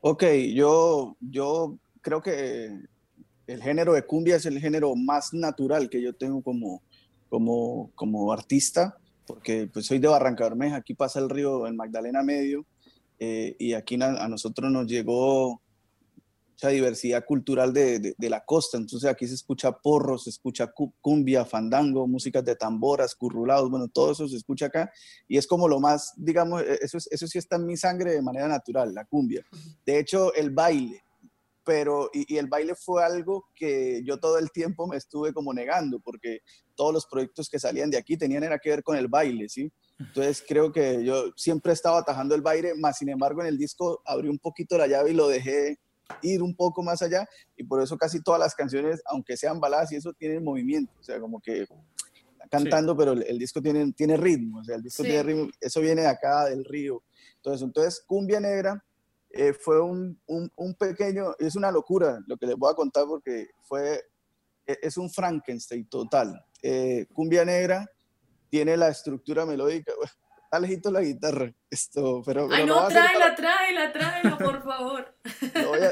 Ok, 0.00 0.24
yo, 0.54 1.16
yo 1.20 1.78
creo 2.02 2.22
que 2.22 2.78
el 3.46 3.62
género 3.62 3.94
de 3.94 4.04
cumbia 4.04 4.36
es 4.36 4.46
el 4.46 4.60
género 4.60 4.94
más 4.94 5.32
natural 5.32 5.88
que 5.88 6.02
yo 6.02 6.14
tengo 6.14 6.42
como, 6.42 6.82
como, 7.28 7.90
como 7.94 8.32
artista, 8.32 8.98
porque 9.26 9.68
pues 9.72 9.86
soy 9.86 9.98
de 9.98 10.08
Barranca 10.08 10.44
Bermeja, 10.44 10.76
aquí 10.76 10.94
pasa 10.94 11.18
el 11.18 11.30
río 11.30 11.66
en 11.66 11.74
Magdalena 11.74 12.22
Medio, 12.22 12.64
eh, 13.18 13.56
y 13.58 13.72
aquí 13.74 13.98
a 14.00 14.28
nosotros 14.28 14.70
nos 14.70 14.86
llegó 14.86 15.60
mucha 16.58 16.68
diversidad 16.68 17.24
cultural 17.24 17.72
de, 17.72 18.14
de, 18.16 18.30
la 18.30 18.44
costa. 18.44 18.78
Entonces 18.78 19.08
aquí 19.08 19.28
se 19.28 19.34
escucha 19.34 19.72
porro, 19.72 20.18
se 20.18 20.30
escucha 20.30 20.72
cumbia, 21.00 21.44
fandango, 21.44 22.08
músicas 22.08 22.44
de 22.44 22.56
tamboras, 22.56 23.14
currulados, 23.14 23.70
bueno, 23.70 23.86
todo 23.88 24.10
eso 24.12 24.26
se 24.26 24.36
escucha 24.36 24.66
acá. 24.66 24.90
Y 25.28 25.38
es 25.38 25.46
como 25.46 25.68
lo 25.68 25.78
más, 25.78 26.12
digamos, 26.16 26.62
e, 26.62 26.78
eso, 26.82 26.98
eso 26.98 27.26
sí 27.26 27.38
está 27.38 27.56
en 27.56 27.66
mi 27.66 27.76
sangre 27.76 28.12
de 28.12 28.22
manera 28.22 28.48
natural, 28.48 28.92
la 28.92 29.04
cumbia. 29.04 29.44
De 29.86 30.00
hecho, 30.00 30.34
el 30.34 30.50
baile, 30.50 31.02
pero 31.64 32.10
y, 32.12 32.34
y, 32.34 32.38
el 32.38 32.48
baile 32.48 32.74
fue 32.74 33.04
algo 33.04 33.46
que 33.54 34.02
yo 34.04 34.18
todo 34.18 34.38
el 34.38 34.50
tiempo 34.50 34.88
me 34.88 34.96
estuve 34.96 35.32
como 35.32 35.54
negando, 35.54 36.00
porque 36.00 36.40
todos 36.74 36.92
los 36.92 37.06
proyectos 37.06 37.48
que 37.48 37.60
salían 37.60 37.90
de 37.90 37.98
aquí 37.98 38.16
tenían 38.16 38.42
era 38.42 38.58
que 38.58 38.70
ver 38.70 38.82
con 38.82 38.96
el 38.96 39.06
baile, 39.06 39.48
¿sí? 39.48 39.70
Entonces 39.98 40.44
creo 40.46 40.72
que 40.72 41.04
yo 41.04 41.32
siempre 41.36 41.72
estaba 41.72 41.98
atajando 41.98 42.34
el 42.34 42.42
baile, 42.42 42.74
más 42.74 42.98
sin 42.98 43.08
embargo 43.08 43.40
en 43.40 43.48
el 43.48 43.58
disco 43.58 44.00
abrí 44.04 44.28
un 44.28 44.38
poquito 44.38 44.78
la 44.78 44.86
llave 44.86 45.10
y 45.10 45.14
lo 45.14 45.28
dejé 45.28 45.78
ir 46.22 46.42
un 46.42 46.54
poco 46.54 46.82
más 46.82 47.02
allá 47.02 47.28
y 47.56 47.64
por 47.64 47.82
eso 47.82 47.96
casi 47.96 48.22
todas 48.22 48.40
las 48.40 48.54
canciones, 48.54 49.02
aunque 49.06 49.36
sean 49.36 49.60
baladas 49.60 49.92
y 49.92 49.96
eso, 49.96 50.12
tienen 50.12 50.44
movimiento, 50.44 50.92
o 50.98 51.02
sea, 51.02 51.20
como 51.20 51.40
que 51.40 51.66
cantando, 52.50 52.96
pero 52.96 53.12
el, 53.12 53.38
disco 53.38 53.60
tiene, 53.60 53.92
tiene 53.92 54.16
ritmo, 54.16 54.60
o 54.60 54.64
sea, 54.64 54.76
el 54.76 54.82
disco 54.82 55.02
tiene 55.02 55.22
ritmo, 55.22 55.48
eso 55.60 55.80
viene 55.80 56.02
de 56.02 56.08
acá, 56.08 56.46
del 56.46 56.64
río. 56.64 57.02
Entonces, 57.36 57.62
entonces 57.62 58.02
Cumbia 58.06 58.40
Negra 58.40 58.82
eh, 59.30 59.52
fue 59.52 59.82
un, 59.82 60.18
un, 60.26 60.74
pequeño, 60.74 61.34
es 61.38 61.56
una 61.56 61.70
locura 61.70 62.18
lo 62.26 62.36
que 62.38 62.46
les 62.46 62.56
voy 62.56 62.70
a 62.70 62.74
contar 62.74 63.04
porque 63.06 63.48
fue, 63.62 64.02
e, 64.66 64.78
es 64.80 64.96
un 64.96 65.10
Frankenstein 65.10 65.86
total. 65.88 66.42
Eh, 66.62 67.06
Cumbia 67.12 67.44
Negra 67.44 67.86
tiene 68.50 68.76
la 68.76 68.88
estructura 68.88 69.46
melódica, 69.46 69.92
está 70.44 70.60
lejito 70.60 70.90
la 70.90 71.02
guitarra. 71.02 71.52
Esto, 71.70 72.22
pero, 72.24 72.48
Ay, 72.50 72.64
no, 72.64 72.88
tráela, 72.88 73.34
tráela, 73.34 73.92
tráela, 73.92 74.38
por 74.38 74.62
favor. 74.64 75.14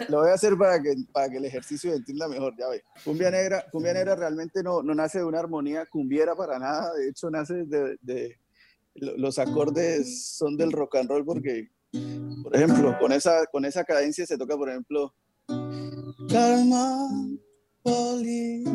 Lo 0.08 0.20
voy, 0.20 0.30
a, 0.30 0.34
hacer 0.34 0.56
para 0.56 0.80
que, 0.80 0.94
para 1.12 1.28
que 1.28 1.36
el 1.36 1.44
ejercicio 1.44 1.92
entienda 1.92 2.26
mejor, 2.28 2.54
ya 2.58 2.68
ve. 2.68 2.82
Cumbia 3.04 3.30
Negra, 3.30 3.64
Cumbia 3.70 3.92
Negra 3.92 4.16
realmente 4.16 4.62
no, 4.62 4.82
no 4.82 4.94
nace 4.94 5.18
de 5.18 5.24
una 5.24 5.40
armonía 5.40 5.84
cumbiera 5.86 6.34
para 6.34 6.58
nada, 6.58 6.94
de 6.94 7.10
hecho 7.10 7.30
nace 7.30 7.64
de, 7.66 7.98
de 8.00 8.38
los 8.94 9.38
acordes 9.38 10.34
son 10.36 10.56
del 10.56 10.72
rock 10.72 10.96
and 10.96 11.10
roll 11.10 11.24
porque, 11.24 11.70
por 12.42 12.56
ejemplo, 12.56 12.96
con 12.98 13.12
esa, 13.12 13.46
con 13.46 13.64
esa 13.64 13.84
cadencia 13.84 14.26
se 14.26 14.38
toca, 14.38 14.56
por 14.56 14.70
ejemplo, 14.70 15.14
Karma, 16.28 17.08
Police, 17.82 18.70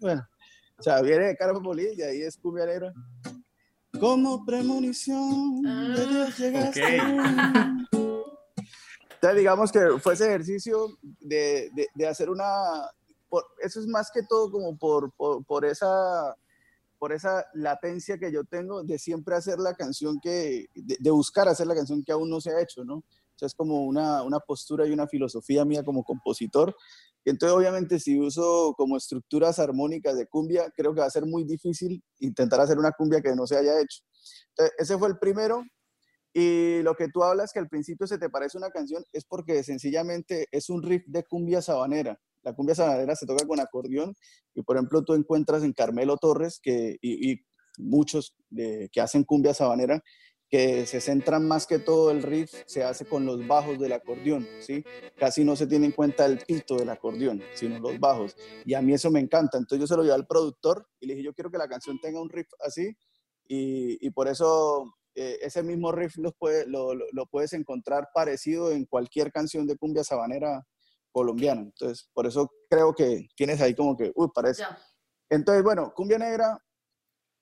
Bueno, 0.00 0.28
o 0.78 0.82
sea, 0.82 1.00
viene 1.00 1.26
de 1.26 1.36
Carmen 1.36 1.62
y 1.96 2.02
ahí 2.02 2.22
es 2.22 2.36
cumbia 2.36 2.66
negra. 2.66 2.92
Como 3.98 4.44
premonición 4.44 5.62
de 5.62 5.70
ah. 5.70 6.06
Dios 6.08 6.38
llegaste. 6.38 6.98
Entonces, 9.14 9.38
digamos 9.38 9.72
que 9.72 9.80
fue 10.02 10.12
ese 10.14 10.26
ejercicio 10.26 10.98
de, 11.00 11.70
de, 11.74 11.88
de 11.94 12.06
hacer 12.06 12.28
una. 12.28 12.44
eso 13.62 13.80
es 13.80 13.86
más 13.86 14.10
que 14.12 14.22
todo 14.28 14.50
como 14.50 14.76
por, 14.76 15.10
por, 15.12 15.42
por, 15.46 15.64
esa, 15.64 16.36
por 16.98 17.12
esa 17.12 17.46
latencia 17.54 18.18
que 18.18 18.30
yo 18.30 18.44
tengo 18.44 18.82
de 18.82 18.98
siempre 18.98 19.34
hacer 19.34 19.58
la 19.58 19.74
canción 19.74 20.20
que. 20.20 20.66
de, 20.74 20.96
de 21.00 21.10
buscar 21.10 21.48
hacer 21.48 21.66
la 21.66 21.74
canción 21.74 22.04
que 22.04 22.12
aún 22.12 22.28
no 22.28 22.42
se 22.42 22.50
ha 22.50 22.60
hecho, 22.60 22.84
¿no? 22.84 22.96
O 23.36 23.38
sea, 23.38 23.46
es 23.46 23.54
como 23.54 23.84
una, 23.84 24.22
una 24.22 24.40
postura 24.40 24.86
y 24.86 24.92
una 24.92 25.06
filosofía 25.06 25.64
mía 25.64 25.82
como 25.82 26.04
compositor 26.04 26.74
entonces, 27.30 27.56
obviamente, 27.56 27.98
si 27.98 28.20
uso 28.20 28.74
como 28.76 28.96
estructuras 28.96 29.58
armónicas 29.58 30.16
de 30.16 30.26
cumbia, 30.28 30.70
creo 30.76 30.94
que 30.94 31.00
va 31.00 31.06
a 31.06 31.10
ser 31.10 31.26
muy 31.26 31.44
difícil 31.44 32.02
intentar 32.20 32.60
hacer 32.60 32.78
una 32.78 32.92
cumbia 32.92 33.20
que 33.20 33.34
no 33.34 33.48
se 33.48 33.56
haya 33.56 33.80
hecho. 33.80 34.02
Ese 34.78 34.96
fue 34.96 35.08
el 35.08 35.18
primero. 35.18 35.64
Y 36.32 36.82
lo 36.82 36.94
que 36.94 37.08
tú 37.08 37.24
hablas, 37.24 37.52
que 37.52 37.58
al 37.58 37.68
principio 37.68 38.06
se 38.06 38.18
te 38.18 38.30
parece 38.30 38.58
una 38.58 38.70
canción, 38.70 39.02
es 39.12 39.24
porque 39.24 39.64
sencillamente 39.64 40.46
es 40.52 40.70
un 40.70 40.82
riff 40.82 41.02
de 41.06 41.24
cumbia 41.24 41.62
sabanera. 41.62 42.20
La 42.42 42.54
cumbia 42.54 42.76
sabanera 42.76 43.16
se 43.16 43.26
toca 43.26 43.44
con 43.44 43.58
acordeón 43.58 44.14
y, 44.54 44.62
por 44.62 44.76
ejemplo, 44.76 45.02
tú 45.02 45.14
encuentras 45.14 45.64
en 45.64 45.72
Carmelo 45.72 46.18
Torres 46.18 46.60
que, 46.62 46.96
y, 47.02 47.40
muchos 47.78 48.34
que 48.56 49.00
hacen 49.02 49.24
cumbia 49.24 49.52
sabanera 49.52 50.02
que 50.48 50.86
se 50.86 51.00
centran 51.00 51.46
más 51.46 51.66
que 51.66 51.78
todo 51.78 52.10
el 52.10 52.22
riff 52.22 52.52
se 52.66 52.84
hace 52.84 53.04
con 53.04 53.26
los 53.26 53.46
bajos 53.46 53.78
del 53.78 53.92
acordeón, 53.92 54.46
¿sí? 54.60 54.84
Casi 55.16 55.44
no 55.44 55.56
se 55.56 55.66
tiene 55.66 55.86
en 55.86 55.92
cuenta 55.92 56.24
el 56.24 56.38
pito 56.38 56.76
del 56.76 56.90
acordeón, 56.90 57.42
sino 57.54 57.80
los 57.80 57.98
bajos. 57.98 58.36
Y 58.64 58.74
a 58.74 58.82
mí 58.82 58.92
eso 58.92 59.10
me 59.10 59.20
encanta. 59.20 59.58
Entonces 59.58 59.80
yo 59.80 59.86
se 59.86 59.96
lo 59.96 60.02
llevé 60.02 60.14
al 60.14 60.26
productor 60.26 60.86
y 61.00 61.06
le 61.06 61.14
dije, 61.14 61.24
yo 61.24 61.34
quiero 61.34 61.50
que 61.50 61.58
la 61.58 61.68
canción 61.68 61.98
tenga 62.00 62.20
un 62.20 62.28
riff 62.28 62.48
así. 62.60 62.96
Y, 63.48 64.06
y 64.06 64.10
por 64.10 64.28
eso 64.28 64.94
eh, 65.18 65.38
ese 65.40 65.62
mismo 65.62 65.92
riff 65.92 66.16
lo, 66.18 66.34
lo, 66.94 67.26
puedes 67.26 67.54
encontrar 67.54 68.10
parecido 68.12 68.70
en 68.70 68.84
cualquier 68.84 69.32
canción 69.32 69.66
de 69.66 69.78
cumbia 69.78 70.04
sabanera 70.04 70.62
colombiana. 71.10 71.62
Entonces, 71.62 72.10
por 72.12 72.26
eso 72.26 72.52
creo 72.68 72.94
que 72.94 73.26
tienes 73.34 73.62
ahí 73.62 73.74
como 73.74 73.96
que, 73.96 74.12
uy, 74.14 74.28
parece. 74.34 74.64
Entonces, 75.30 75.64
bueno, 75.64 75.92
cumbia 75.96 76.18
negra 76.18 76.62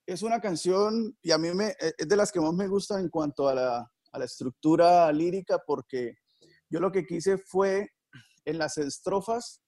es 0.07 0.23
una 0.23 0.41
canción 0.41 1.17
y 1.23 1.31
a 1.31 1.39
mí 1.39 1.53
me, 1.55 1.69
e, 1.69 1.93
es 1.97 2.09
de 2.09 2.17
las 2.17 2.31
que 2.31 2.41
más 2.41 2.53
me 2.53 2.69
gusta 2.69 3.01
en 3.01 3.09
cuanto 3.09 3.49
a 3.49 3.55
la, 3.55 3.91
estructura 4.23 5.11
lírica 5.11 5.61
porque 5.67 6.15
yo 6.71 6.79
lo 6.79 6.93
que 6.93 7.05
quise 7.05 7.37
fue 7.37 7.89
en 8.45 8.59
las 8.59 8.79
estrofas 8.79 9.61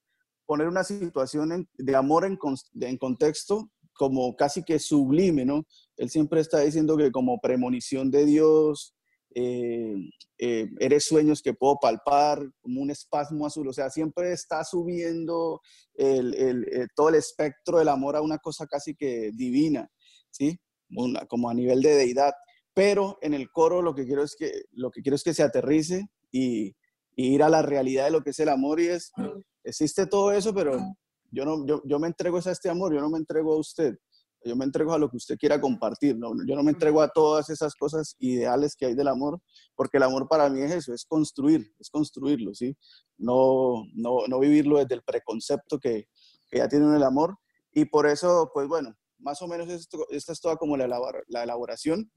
poner 0.45 0.69
una 0.69 0.85
situación 0.85 1.69
de 1.75 1.97
amor 1.97 2.25
en, 2.25 2.97
contexto 2.97 3.73
como 3.93 4.37
casi 4.37 4.63
que 4.63 4.79
sublime, 4.79 5.45
¿no? 5.45 5.67
Él 5.97 6.11
siempre 6.11 6.41
está 6.41 6.61
diciendo 6.61 6.97
que 6.97 7.11
como 7.11 7.41
premonición 7.41 8.09
de 8.13 8.25
Dios, 8.25 8.95
eh, 9.35 9.97
eh, 10.39 10.69
eres 10.79 11.07
sueños 11.07 11.43
que 11.43 11.55
puedo 11.55 11.77
palpar, 11.81 12.49
como 12.61 12.83
un 12.83 12.91
espasmo 12.93 13.47
azul, 13.47 13.67
o 13.67 13.73
sea, 13.73 13.91
siempre 13.91 14.33
está 14.33 14.63
subiendo 14.63 15.61
el, 15.95 16.89
todo 16.95 17.09
el 17.09 17.17
espectro 17.17 17.79
del 17.79 17.89
amor 17.89 18.15
a 18.15 18.23
una 18.23 18.39
cosa 18.39 18.65
casi 18.69 18.95
que 18.95 19.33
divina. 19.35 19.91
¿Sí? 20.37 20.59
como 21.29 21.51
a 21.51 21.55
nivel 21.55 21.83
de 21.83 21.95
deidad. 21.95 22.33
Pero 22.75 23.19
en 23.23 23.35
el 23.35 23.51
coro 23.51 23.83
lo 23.83 23.95
que 23.95 24.05
quiero 24.05 24.23
es 24.23 24.37
que, 24.37 24.65
lo 24.73 24.91
que, 24.91 25.03
quiero 25.03 25.17
es 25.17 25.23
que 25.23 25.35
se 25.35 25.43
aterrice 25.43 26.09
y, 26.31 26.75
ir 27.19 27.43
a 27.43 27.49
la 27.49 27.63
realidad 27.63 28.05
de 28.05 28.11
lo 28.11 28.23
que 28.23 28.29
es 28.29 28.39
el 28.41 28.51
amor 28.51 28.79
y 28.79 28.89
es, 28.89 29.11
existe 29.65 30.07
todo 30.07 30.33
eso, 30.33 30.53
pero 30.53 30.79
yo, 31.31 31.47
no, 31.47 31.65
yo, 31.65 31.99
me 31.99 32.09
entrego 32.09 32.37
a 32.37 32.51
este 32.51 32.69
amor, 32.69 32.93
yo 32.93 33.01
no 33.01 33.09
me 33.09 33.17
entrego 33.17 33.55
a 33.55 33.59
usted, 33.59 33.97
yo 34.45 34.55
me 34.55 34.67
entrego 34.67 34.93
a 34.93 34.99
lo 34.99 35.09
que 35.09 35.17
usted 35.17 35.39
quiera 35.39 35.59
compartir, 35.59 36.19
¿no? 36.19 36.33
yo 36.47 36.55
no 36.55 36.63
me 36.63 36.73
entrego 36.73 37.01
a 37.01 37.09
todas 37.09 37.49
esas 37.49 37.75
cosas 37.75 38.17
ideales 38.19 38.77
que 38.77 38.85
hay 38.85 38.95
del 38.95 39.09
amor, 39.09 39.41
porque 39.75 39.97
el 39.97 40.03
amor 40.03 40.29
para 40.29 40.51
mí 40.51 40.61
es 40.61 40.73
eso, 40.73 40.93
es 40.93 41.07
construir, 41.07 41.73
es 41.79 41.89
construirlo, 41.89 42.55
¿sí? 42.55 42.77
No, 43.17 43.87
no, 43.95 44.27
no 44.29 44.39
vivirlo 44.39 44.77
desde 44.77 44.97
el 44.97 45.03
preconcepto 45.03 45.79
que, 45.79 46.09
que 46.51 46.59
ya 46.59 46.69
tiene 46.69 46.95
el 46.95 47.03
amor. 47.03 47.39
Y 47.73 47.87
por 47.87 48.07
eso, 48.07 48.51
pues 48.53 48.69
bueno, 48.69 48.95
más 49.27 49.43
o 49.43 49.49
menos 49.49 49.69
esto, 49.69 50.07
esta 50.11 50.33
es 50.33 50.41
toda 50.41 50.57
como 50.57 50.77
la, 50.77 50.87
la 51.27 51.43
elaboración. 51.43 52.09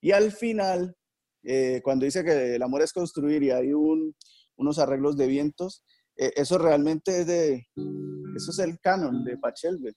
Y 0.00 0.12
al 0.12 0.32
final, 0.32 0.96
eh, 1.44 1.82
cuando 1.84 2.06
dice 2.06 2.24
que 2.24 2.54
el 2.54 2.62
amor 2.62 2.80
es 2.80 2.92
construir 2.92 3.42
y 3.42 3.50
hay 3.50 3.74
un, 3.74 4.16
unos 4.56 4.78
arreglos 4.78 5.18
de 5.18 5.26
vientos, 5.26 5.84
eh, 6.16 6.32
eso 6.36 6.56
realmente 6.56 7.20
es 7.20 7.26
de, 7.26 7.66
eso 8.34 8.50
es 8.50 8.58
el 8.60 8.80
canon 8.80 9.24
de 9.24 9.36
Pachelbel. 9.36 9.94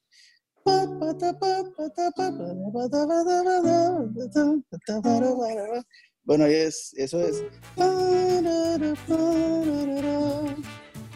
Bueno, 6.23 6.45
es, 6.45 6.91
eso 6.97 7.21
es. 7.21 7.45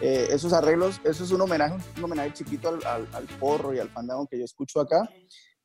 Eh, 0.02 0.30
esos 0.32 0.52
arreglos, 0.52 1.00
eso 1.04 1.24
es 1.24 1.32
un 1.32 1.42
homenaje, 1.42 1.76
un 1.98 2.04
homenaje 2.04 2.34
chiquito 2.34 2.70
al, 2.70 3.08
al, 3.14 3.26
porro 3.40 3.72
y 3.72 3.78
al 3.78 3.90
fandango 3.90 4.28
que 4.28 4.40
yo 4.40 4.46
escucho 4.46 4.80
acá. 4.80 5.08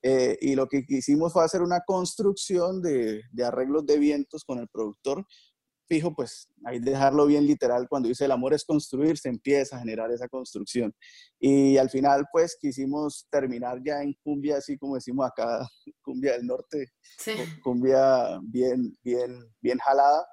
Eh, 0.03 0.37
y 0.43 0.55
lo 0.55 0.69
que 0.69 0.85
hicimos 0.89 1.33
fue 1.33 1.43
hacer 1.43 1.63
una 1.63 1.81
construcción 1.81 2.83
de, 2.83 3.23
de, 3.33 3.45
arreglos 3.45 3.87
de 3.87 3.99
vientos 3.99 4.45
con 4.45 4.59
el 4.59 4.69
productor. 4.69 5.25
Fijo, 5.89 6.15
pues 6.15 6.51
ahí 6.67 6.81
dejarlo 6.81 7.27
bien 7.27 7.47
literal, 7.47 7.89
cuando 7.89 8.09
dice 8.09 8.27
el 8.27 8.33
amor 8.33 8.53
es 8.53 8.65
construir, 8.65 9.17
se 9.17 9.31
empieza 9.31 9.77
a 9.77 9.79
generar 9.79 10.11
esa 10.11 10.29
construcción. 10.29 10.93
Y 11.39 11.79
al 11.79 11.89
final, 11.89 12.27
pues 12.31 12.59
quisimos 12.61 13.27
terminar 13.31 13.81
ya 13.83 14.03
en 14.03 14.13
cumbia, 14.23 14.59
así 14.59 14.77
como 14.77 14.97
decimos 14.97 15.27
acá, 15.27 15.67
cumbia 16.03 16.33
del 16.33 16.47
norte, 16.47 16.93
cumbia 17.63 18.39
bien, 18.43 18.95
bien, 19.03 19.49
bien 19.63 19.79
jalada 19.79 20.27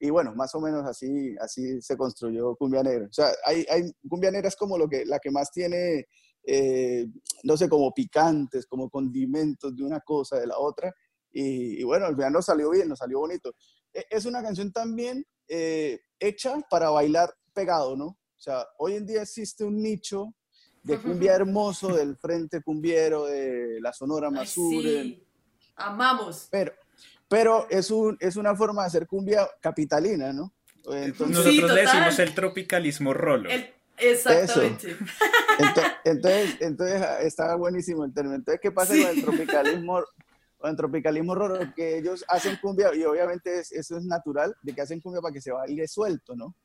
y 0.00 0.10
bueno, 0.10 0.34
más 0.34 0.54
o 0.54 0.60
menos 0.60 0.86
así, 0.86 1.34
así 1.40 1.80
se 1.82 1.96
construyó 1.96 2.54
Cumbia 2.56 2.82
Negra. 2.82 3.06
O 3.06 3.12
sea, 3.12 3.32
hay, 3.44 3.66
hay, 3.70 3.90
Cumbia 4.08 4.30
Negra 4.30 4.48
es 4.48 4.56
como 4.56 4.78
lo 4.78 4.88
que, 4.88 5.04
la 5.04 5.18
que 5.18 5.30
más 5.30 5.50
tiene 5.50 6.06
eh, 6.50 7.06
no 7.42 7.58
sé, 7.58 7.68
como 7.68 7.92
picantes, 7.92 8.66
como 8.66 8.88
condimentos 8.88 9.76
de 9.76 9.84
una 9.84 10.00
cosa, 10.00 10.38
de 10.38 10.46
la 10.46 10.58
otra. 10.58 10.94
Y, 11.30 11.82
bueno, 11.84 12.06
al 12.06 12.16
final 12.16 12.32
nos 12.32 12.46
salió 12.46 12.70
bien, 12.70 12.88
nos 12.88 13.00
salió 13.00 13.18
bonito. 13.18 13.54
E, 13.92 14.06
es 14.08 14.24
una 14.24 14.42
canción 14.42 14.72
también 14.72 15.26
eh, 15.46 16.00
hecha 16.18 16.58
para 16.70 16.88
bailar 16.88 17.34
pegado, 17.52 17.96
¿no? 17.96 18.06
O 18.06 18.40
sea, 18.40 18.66
hoy 18.78 18.94
en 18.94 19.06
día 19.06 19.22
existe 19.22 19.62
un 19.62 19.82
nicho 19.82 20.34
de 20.82 20.96
cumbia 20.98 21.34
hermoso 21.34 21.94
del 21.94 22.16
Frente 22.16 22.62
Cumbiero, 22.62 23.26
de 23.26 23.78
la 23.82 23.92
Sonora 23.92 24.30
Masur. 24.30 24.82
Sí. 24.82 25.26
Amamos. 25.76 26.48
Pero, 26.50 26.72
pero 27.28 27.66
es, 27.70 27.90
un, 27.90 28.16
es 28.20 28.36
una 28.36 28.56
forma 28.56 28.82
de 28.82 28.88
hacer 28.88 29.06
cumbia 29.06 29.48
capitalina, 29.60 30.32
¿no? 30.32 30.54
Nosotros 30.84 31.46
le 31.46 31.82
decimos 31.82 32.18
el 32.18 32.34
tropicalismo 32.34 33.12
rolo. 33.12 33.50
exactamente. 33.98 34.96
Entonces, 36.04 36.56
entonces, 36.60 37.02
está 37.20 37.54
buenísimo 37.56 38.04
el 38.04 38.14
término. 38.14 38.36
Entonces, 38.36 38.60
¿qué 38.60 38.72
pasa 38.72 38.94
con 38.94 39.06
el 39.06 39.22
tropicalismo? 39.22 40.02
Con 40.56 40.70
el 40.70 40.76
tropicalismo 40.76 41.34
rolo, 41.34 41.72
que 41.76 41.98
ellos 41.98 42.24
hacen 42.26 42.58
cumbia, 42.60 42.92
y 42.94 43.04
obviamente 43.04 43.60
eso 43.60 43.96
es 43.96 44.04
natural, 44.04 44.56
de 44.62 44.74
que 44.74 44.80
hacen 44.80 45.00
cumbia 45.00 45.20
para 45.20 45.32
que 45.32 45.40
se 45.40 45.52
baile 45.52 45.86
suelto, 45.86 46.34
¿no? 46.34 46.56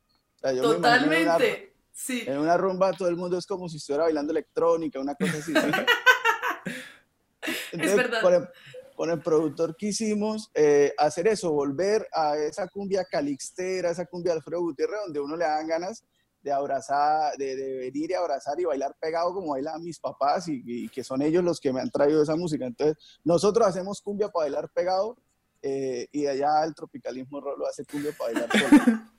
Totalmente. 0.41 1.73
sí. 1.91 2.23
En 2.25 2.39
una 2.39 2.57
rumba 2.57 2.91
todo 2.93 3.07
el 3.07 3.17
mundo 3.17 3.37
es 3.37 3.45
como 3.45 3.69
si 3.69 3.77
estuviera 3.77 4.05
bailando 4.05 4.31
electrónica, 4.31 4.99
una 4.99 5.15
cosa 5.15 5.37
así. 5.37 5.53
es 7.71 7.95
verdad 7.95 8.49
con 8.95 9.09
el 9.09 9.21
productor 9.21 9.75
quisimos 9.75 10.49
eh, 10.53 10.93
hacer 10.97 11.27
eso, 11.27 11.51
volver 11.51 12.07
a 12.13 12.37
esa 12.37 12.67
cumbia 12.67 13.05
calixtera, 13.05 13.91
esa 13.91 14.05
cumbia 14.05 14.33
Alfredo 14.33 14.61
Gutiérrez, 14.61 14.99
donde 15.05 15.19
uno 15.19 15.35
le 15.35 15.45
dan 15.45 15.67
ganas 15.67 16.03
de 16.41 16.51
abrazar, 16.51 17.35
de, 17.37 17.55
venir 17.55 18.11
y 18.11 18.13
abrazar 18.13 18.59
y 18.59 18.65
bailar 18.65 18.95
pegado 18.99 19.33
como 19.33 19.53
bailan 19.53 19.81
mis 19.81 19.99
papás 19.99 20.45
y, 20.47 20.89
que 20.89 21.03
son 21.03 21.21
ellos 21.21 21.43
los 21.43 21.59
que 21.59 21.71
me 21.71 21.79
han 21.79 21.89
traído 21.89 22.21
esa 22.21 22.35
música. 22.35 22.65
Entonces, 22.65 22.97
nosotros 23.23 23.65
hacemos 23.65 24.01
cumbia 24.01 24.27
para 24.27 24.45
bailar 24.45 24.69
pegado 24.69 25.17
eh, 25.61 26.07
y 26.11 26.27
allá 26.27 26.63
el 26.65 26.75
tropicalismo 26.75 27.39
lo 27.39 27.65
hace 27.65 27.85
cumbia 27.85 28.11
para 28.17 28.33
bailar 28.33 28.49
pegado. 28.51 29.13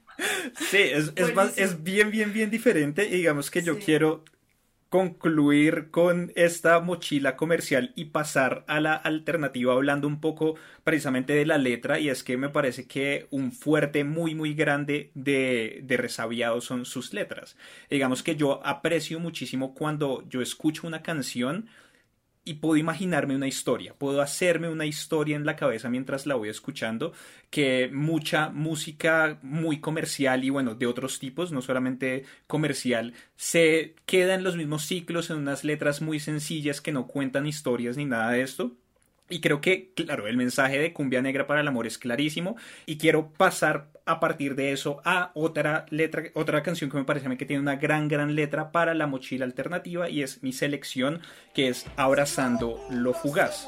Sí, 0.71 0.79
es, 0.79 1.13
es, 1.57 1.83
bien, 1.83 2.11
bien, 2.11 2.33
bien 2.33 2.51
diferente 2.51 3.07
y 3.07 3.17
digamos 3.17 3.51
que 3.51 3.63
yo 3.63 3.79
quiero 3.79 4.23
concluir 4.95 5.91
con 5.91 6.31
esta 6.37 6.79
mochila 6.79 7.35
comercial 7.35 7.91
y 7.97 8.05
pasar 8.05 8.65
a 8.69 8.79
la 8.79 8.95
alternativa 8.95 9.73
hablando 9.73 10.07
un 10.07 10.21
poco 10.21 10.55
precisamente 10.85 11.33
de 11.33 11.45
la 11.45 11.59
letra 11.59 11.99
y 11.99 12.11
es 12.11 12.23
que 12.23 12.37
me 12.37 12.49
parece 12.49 12.87
que 12.87 13.27
un 13.33 13.51
fuerte 13.51 14.05
muy 14.05 14.37
muy 14.37 14.55
grande 14.55 15.11
de, 15.15 15.81
de 15.83 15.97
Resabiado 15.97 16.61
son 16.61 16.85
sus 16.85 17.13
letras. 17.13 17.57
Digamos 17.91 18.23
que 18.23 18.37
yo 18.37 18.65
aprecio 18.65 19.19
muchísimo 19.19 19.75
cuando 19.75 20.23
yo 20.29 20.41
escucho 20.41 20.87
una 20.87 21.03
canción 21.03 21.67
y 22.45 22.55
puedo 22.55 22.77
imaginarme 22.77 23.35
una 23.37 23.47
historia, 23.47 23.95
puedo 23.95 24.21
hacerme 24.21 24.69
una 24.69 24.87
historia 24.87 25.37
en 25.37 25.47
la 25.47 25.57
cabeza 25.57 25.89
mientras 25.89 26.27
la 26.27 26.35
voy 26.35 26.51
escuchando, 26.51 27.13
que 27.51 27.91
mucha 27.93 28.51
música 28.51 29.39
muy 29.43 29.81
comercial 29.81 30.45
y 30.45 30.51
bueno, 30.51 30.75
de 30.75 30.87
otros 30.87 31.19
tipos, 31.19 31.53
no 31.53 31.63
solamente 31.63 32.25
comercial, 32.47 33.15
se 33.37 33.95
queda 34.07 34.35
en 34.35 34.45
los 34.45 34.57
mismos 34.57 34.85
ciclos, 34.85 35.31
en 35.31 35.39
unas 35.39 35.65
letras 35.65 36.03
muy 36.03 36.21
sencillas 36.21 36.81
que 36.81 36.93
no 36.93 37.07
cuentan 37.07 37.47
historias 37.47 37.97
ni 37.97 38.05
nada 38.05 38.31
de 38.31 38.43
esto. 38.43 38.77
Y 39.31 39.41
creo 39.41 39.63
que, 39.63 39.91
claro, 39.95 40.27
el 40.27 40.37
mensaje 40.37 40.79
de 40.79 40.93
Cumbia 40.93 41.23
Negra 41.23 41.47
para 41.47 41.63
el 41.63 41.69
Amor 41.69 41.87
es 41.87 41.97
clarísimo 41.97 42.57
y 42.85 42.99
quiero 42.99 43.31
pasar 43.31 43.89
a 44.05 44.21
partir 44.21 44.55
de 44.55 44.73
eso 44.73 45.01
a 45.05 45.31
otra 45.35 45.87
letra, 45.89 46.25
otra 46.35 46.63
canción 46.63 46.91
que 46.91 46.99
me 46.99 47.05
parece 47.05 47.27
a 47.27 47.29
mí 47.31 47.39
que 47.39 47.47
tiene 47.47 47.63
una 47.63 47.77
gran, 47.77 48.09
gran 48.09 48.35
letra 48.35 48.71
para 48.71 48.93
la 48.93 49.07
mochila 49.07 49.47
alternativa 49.47 50.11
y 50.11 50.23
es 50.23 50.43
mi 50.43 50.53
selección 50.53 51.21
que 51.55 51.69
es 51.69 51.87
Abrazando 51.97 52.79
lo 52.91 53.15
Fugaz. 53.15 53.67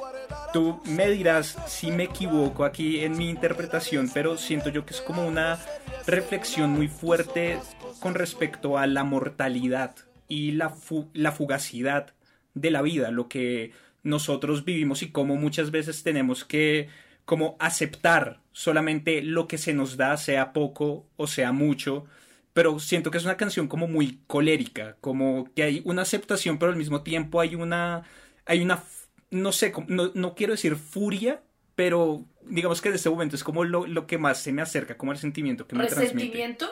Tú 0.52 0.82
me 0.84 1.08
dirás 1.08 1.56
si 1.66 1.90
me 1.90 2.04
equivoco 2.04 2.64
aquí 2.64 3.00
en 3.00 3.16
mi 3.16 3.30
interpretación, 3.30 4.10
pero 4.12 4.36
siento 4.36 4.68
yo 4.68 4.84
que 4.84 4.92
es 4.92 5.00
como 5.00 5.26
una 5.26 5.58
reflexión 6.06 6.70
muy 6.70 6.88
fuerte 6.88 7.58
con 8.00 8.14
respecto 8.14 8.76
a 8.76 8.86
la 8.86 9.04
mortalidad 9.04 9.94
y 10.28 10.52
la, 10.52 10.74
la 11.14 11.32
fugacidad 11.32 12.12
de 12.54 12.70
la 12.70 12.82
vida, 12.82 13.10
lo 13.10 13.28
que 13.28 13.72
nosotros 14.06 14.64
vivimos 14.64 15.02
y 15.02 15.10
cómo 15.10 15.36
muchas 15.36 15.70
veces 15.70 16.02
tenemos 16.02 16.44
que 16.44 16.88
como 17.24 17.56
aceptar 17.58 18.40
solamente 18.52 19.20
lo 19.20 19.48
que 19.48 19.58
se 19.58 19.74
nos 19.74 19.96
da, 19.96 20.16
sea 20.16 20.52
poco 20.52 21.08
o 21.16 21.26
sea 21.26 21.50
mucho, 21.50 22.06
pero 22.52 22.78
siento 22.78 23.10
que 23.10 23.18
es 23.18 23.24
una 23.24 23.36
canción 23.36 23.66
como 23.66 23.88
muy 23.88 24.20
colérica, 24.28 24.96
como 25.00 25.52
que 25.54 25.64
hay 25.64 25.82
una 25.84 26.02
aceptación, 26.02 26.58
pero 26.58 26.70
al 26.70 26.78
mismo 26.78 27.02
tiempo 27.02 27.40
hay 27.40 27.56
una, 27.56 28.04
hay 28.46 28.62
una, 28.62 28.82
no 29.30 29.50
sé, 29.50 29.72
no, 29.88 30.12
no 30.14 30.34
quiero 30.36 30.52
decir 30.52 30.76
furia, 30.76 31.42
pero 31.74 32.24
digamos 32.42 32.80
que 32.80 32.88
en 32.88 32.94
este 32.94 33.10
momento 33.10 33.34
es 33.34 33.42
como 33.42 33.64
lo, 33.64 33.86
lo 33.86 34.06
que 34.06 34.18
más 34.18 34.38
se 34.38 34.52
me 34.52 34.62
acerca, 34.62 34.96
como 34.96 35.10
el 35.10 35.18
sentimiento 35.18 35.66
que 35.66 35.74
me 35.74 35.86
transmite. 35.86 36.14
¿Resentimiento? 36.14 36.70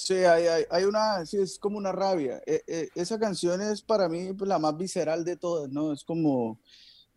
Sí, 0.00 0.14
hay, 0.14 0.46
hay, 0.46 0.64
hay, 0.70 0.84
una, 0.84 1.26
sí, 1.26 1.38
es 1.38 1.58
como 1.58 1.76
una 1.76 1.90
rabia. 1.90 2.40
E, 2.46 2.62
e, 2.68 2.88
esa 2.94 3.18
canción 3.18 3.60
es 3.60 3.82
para 3.82 4.08
mí 4.08 4.32
pues, 4.32 4.48
la 4.48 4.60
más 4.60 4.76
visceral 4.76 5.24
de 5.24 5.36
todas, 5.36 5.70
¿no? 5.70 5.92
Es 5.92 6.04
como, 6.04 6.60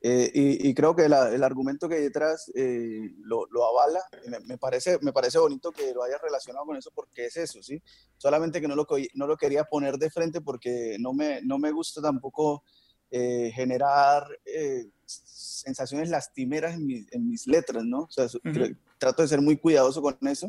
eh, 0.01 0.31
y, 0.33 0.67
y, 0.67 0.73
creo 0.73 0.95
que 0.95 1.07
la, 1.07 1.29
el 1.31 1.43
argumento 1.43 1.87
que 1.87 1.95
hay 1.95 2.01
detrás 2.01 2.51
eh, 2.55 3.11
lo, 3.19 3.45
lo, 3.51 3.65
avala. 3.67 4.01
Me, 4.27 4.39
me, 4.39 4.57
parece, 4.57 4.97
me 5.01 5.13
parece 5.13 5.37
bonito 5.37 5.71
que 5.71 5.93
lo 5.93 6.01
hayas 6.01 6.19
relacionado 6.23 6.65
con 6.65 6.75
eso 6.75 6.89
porque 6.95 7.27
es 7.27 7.37
eso, 7.37 7.61
¿sí? 7.61 7.79
Solamente 8.17 8.59
que 8.59 8.67
no 8.67 8.75
lo, 8.75 8.87
no 9.13 9.27
lo 9.27 9.37
quería 9.37 9.63
poner 9.65 9.99
de 9.99 10.09
frente 10.09 10.41
porque 10.41 10.97
no 10.99 11.13
me, 11.13 11.39
no 11.43 11.59
me 11.59 11.71
gusta 11.71 12.01
tampoco 12.01 12.63
eh, 13.11 13.51
generar 13.53 14.25
sensaciones 15.05 16.09
lastimeras 16.09 16.73
en, 16.73 17.07
en, 17.11 17.29
mis 17.29 17.45
letras, 17.45 17.83
¿no? 17.85 18.01
O 18.01 18.11
sea, 18.11 18.27
trato 18.97 19.21
de 19.21 19.27
ser 19.27 19.39
muy 19.39 19.57
cuidadoso 19.57 20.01
con 20.01 20.17
eso 20.27 20.47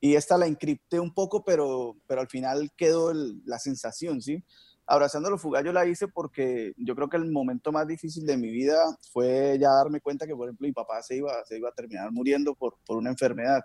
y 0.00 0.14
esta 0.14 0.36
la 0.36 0.46
encripté 0.46 1.00
un 1.00 1.12
poco, 1.12 1.44
pero, 1.44 1.96
pero 2.06 2.20
al 2.20 2.28
final 2.28 2.70
quedó 2.76 3.12
la 3.14 3.58
sensación, 3.58 4.20
¿sí? 4.20 4.44
Abrazando 4.86 5.30
los 5.30 5.40
fugaz 5.40 5.64
yo 5.64 5.72
la 5.72 5.86
hice 5.86 6.06
porque 6.06 6.72
yo 6.76 6.94
creo 6.94 7.08
que 7.08 7.16
el 7.16 7.30
momento 7.30 7.72
más 7.72 7.86
difícil 7.88 8.24
de 8.24 8.36
mi 8.36 8.50
vida 8.50 8.76
fue 9.10 9.58
ya 9.58 9.70
darme 9.70 10.00
cuenta 10.00 10.26
que, 10.26 10.36
por 10.36 10.46
ejemplo, 10.46 10.66
mi 10.66 10.72
papá 10.72 11.02
se 11.02 11.16
iba, 11.16 11.32
se 11.44 11.58
iba 11.58 11.70
a 11.70 11.74
terminar 11.74 12.12
muriendo 12.12 12.54
por, 12.54 12.76
por 12.86 12.96
una 12.96 13.10
enfermedad. 13.10 13.62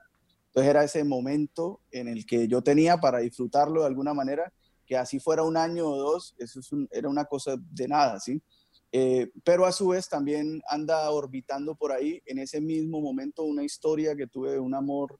Entonces 0.48 0.70
era 0.70 0.84
ese 0.84 1.04
momento 1.04 1.82
en 1.91 2.08
el 2.08 2.26
que 2.26 2.48
yo 2.48 2.62
tenía 2.62 2.98
para 2.98 3.20
disfrutarlo 3.20 3.82
de 3.82 3.88
alguna 3.88 4.13
manera, 4.13 4.52
que 4.86 4.98
así 4.98 5.20
fuera 5.20 5.44
un 5.44 5.58
año 5.58 5.88
o 5.88 5.98
dos, 5.98 6.36
eso 6.39 6.60
era 6.91 7.08
una 7.08 7.26
cosa 7.26 7.56
de 7.58 7.88
nada, 7.88 8.20
¿sí? 8.20 8.41
Eh, 8.91 9.32
pero 9.46 9.65
a 9.65 9.72
su 9.72 9.89
vez 9.89 10.10
también 10.10 10.62
anda 10.67 11.10
orbitando 11.12 11.76
por 11.76 11.94
ahí 11.94 12.22
en 12.26 12.39
ese 12.39 12.60
mismo 12.60 13.00
momento 13.00 13.44
una 13.44 13.63
historia 13.63 14.15
que 14.15 14.28
tuve 14.28 14.52
de 14.52 14.60
un 14.60 14.76
amor 14.76 15.17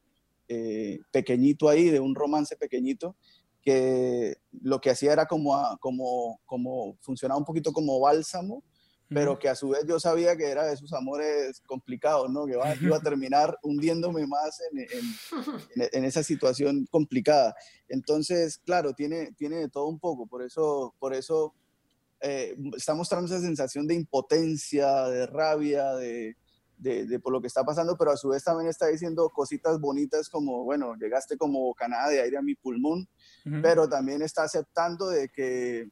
eh, 0.54 1.00
pequeñito 1.10 1.70
ahí, 1.70 1.88
de 1.88 1.98
un 1.98 2.14
romance 2.14 2.56
pequeñito, 2.56 3.16
que 3.62 4.36
lo 4.60 4.80
que 4.80 4.90
hacía 4.90 5.12
era 5.14 5.26
como, 5.26 5.54
como, 5.80 6.40
como 6.44 6.98
funcionaba 7.00 7.38
un 7.38 7.46
poquito 7.46 7.72
como 7.72 7.98
bálsamo, 8.00 8.62
pero 9.08 9.38
que 9.38 9.48
a 9.48 9.54
su 9.54 9.70
vez 9.70 9.84
yo 9.86 9.98
sabía 9.98 10.36
que 10.36 10.48
era 10.50 10.66
de 10.66 10.74
esos 10.74 10.92
amores 10.92 11.60
complicados, 11.66 12.30
¿no? 12.30 12.46
Que 12.46 12.52
iba, 12.52 12.96
a 12.96 13.00
terminar 13.00 13.58
hundiéndome 13.62 14.26
más 14.26 14.58
en, 14.70 15.88
en, 15.92 16.04
esa 16.04 16.22
situación 16.22 16.86
complicada. 16.90 17.54
Entonces, 17.88 18.58
claro, 18.64 18.94
tiene, 18.94 19.32
tiene 19.32 19.56
de 19.56 19.68
todo 19.68 19.86
un 19.86 19.98
poco, 19.98 20.26
por 20.26 20.42
eso, 20.42 20.94
por 20.98 21.14
eso 21.14 21.54
eh, 22.20 22.56
está 22.76 22.94
mostrando 22.94 23.26
esa 23.26 23.44
sensación 23.44 23.86
de 23.86 23.94
impotencia, 23.94 25.08
de 25.08 25.26
rabia, 25.26 25.94
de, 25.94 26.36
de, 26.82 27.20
por 27.20 27.32
lo 27.32 27.40
que 27.40 27.46
está 27.46 27.64
pasando, 27.64 27.96
pero 27.96 28.10
a 28.10 28.16
su 28.16 28.28
vez 28.28 28.42
también 28.42 28.68
está 28.68 28.86
diciendo 28.86 29.30
cositas 29.30 29.80
bonitas 29.80 30.28
como, 30.28 30.64
bueno, 30.64 30.94
llegaste 30.96 31.36
como 31.36 31.60
bocanada 31.60 32.08
de 32.08 32.20
aire 32.20 32.36
a 32.36 32.42
mi 32.42 32.54
pulmón, 32.54 33.08
pero 33.62 33.88
también 33.88 34.22
está 34.22 34.42
aceptando 34.42 35.08
de 35.08 35.28
que, 35.28 35.88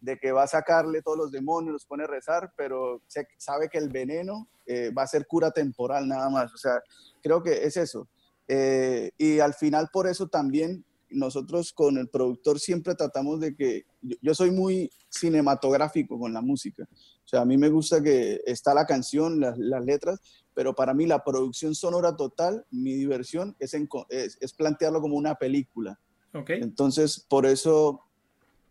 de 0.00 0.18
que 0.18 0.32
va 0.32 0.42
a 0.42 0.48
sacarle 0.48 1.02
todos 1.02 1.16
los 1.16 1.32
demonios, 1.32 1.72
los 1.72 1.86
pone 1.86 2.04
a 2.04 2.06
rezar, 2.06 2.52
pero 2.56 3.02
sabe 3.38 3.68
que 3.68 3.78
el 3.78 3.88
veneno 3.88 4.48
eh, 4.66 4.90
va 4.90 5.02
a 5.02 5.06
ser 5.06 5.26
cura 5.26 5.50
temporal 5.50 6.06
nada 6.06 6.28
más. 6.28 6.52
O 6.52 6.58
sea, 6.58 6.80
creo 7.22 7.42
que 7.42 7.64
es 7.64 7.76
eso. 7.76 8.08
Eh, 8.46 9.12
y 9.16 9.40
al 9.40 9.54
final 9.54 9.88
por 9.90 10.06
eso 10.06 10.28
también 10.28 10.84
nosotros 11.14 11.72
con 11.72 11.96
el 11.96 12.08
productor 12.08 12.60
siempre 12.60 12.94
tratamos 12.94 13.40
de 13.40 13.54
que, 13.54 13.86
yo, 14.20 14.34
soy 14.34 14.50
muy 14.50 14.90
cinematográfico 15.08 16.18
con 16.18 16.32
la 16.32 16.42
música, 16.42 16.86
o 16.92 17.28
sea, 17.28 17.40
a 17.40 17.44
mí 17.44 17.56
me 17.56 17.68
gusta 17.68 18.02
que 18.02 18.40
está 18.44 18.74
la 18.74 18.84
canción, 18.84 19.40
las, 19.40 19.56
letras, 19.58 20.20
pero 20.52 20.74
para 20.74 20.92
mí 20.92 21.06
la 21.06 21.24
producción 21.24 21.74
sonora 21.74 22.16
total, 22.16 22.66
mi 22.70 22.94
diversión 22.94 23.56
es, 23.58 23.74
es, 23.74 24.52
plantearlo 24.52 25.00
como 25.00 25.16
una 25.16 25.34
película. 25.34 25.98
Okay. 26.32 26.60
Entonces, 26.60 27.24
por 27.28 27.46
eso, 27.46 28.00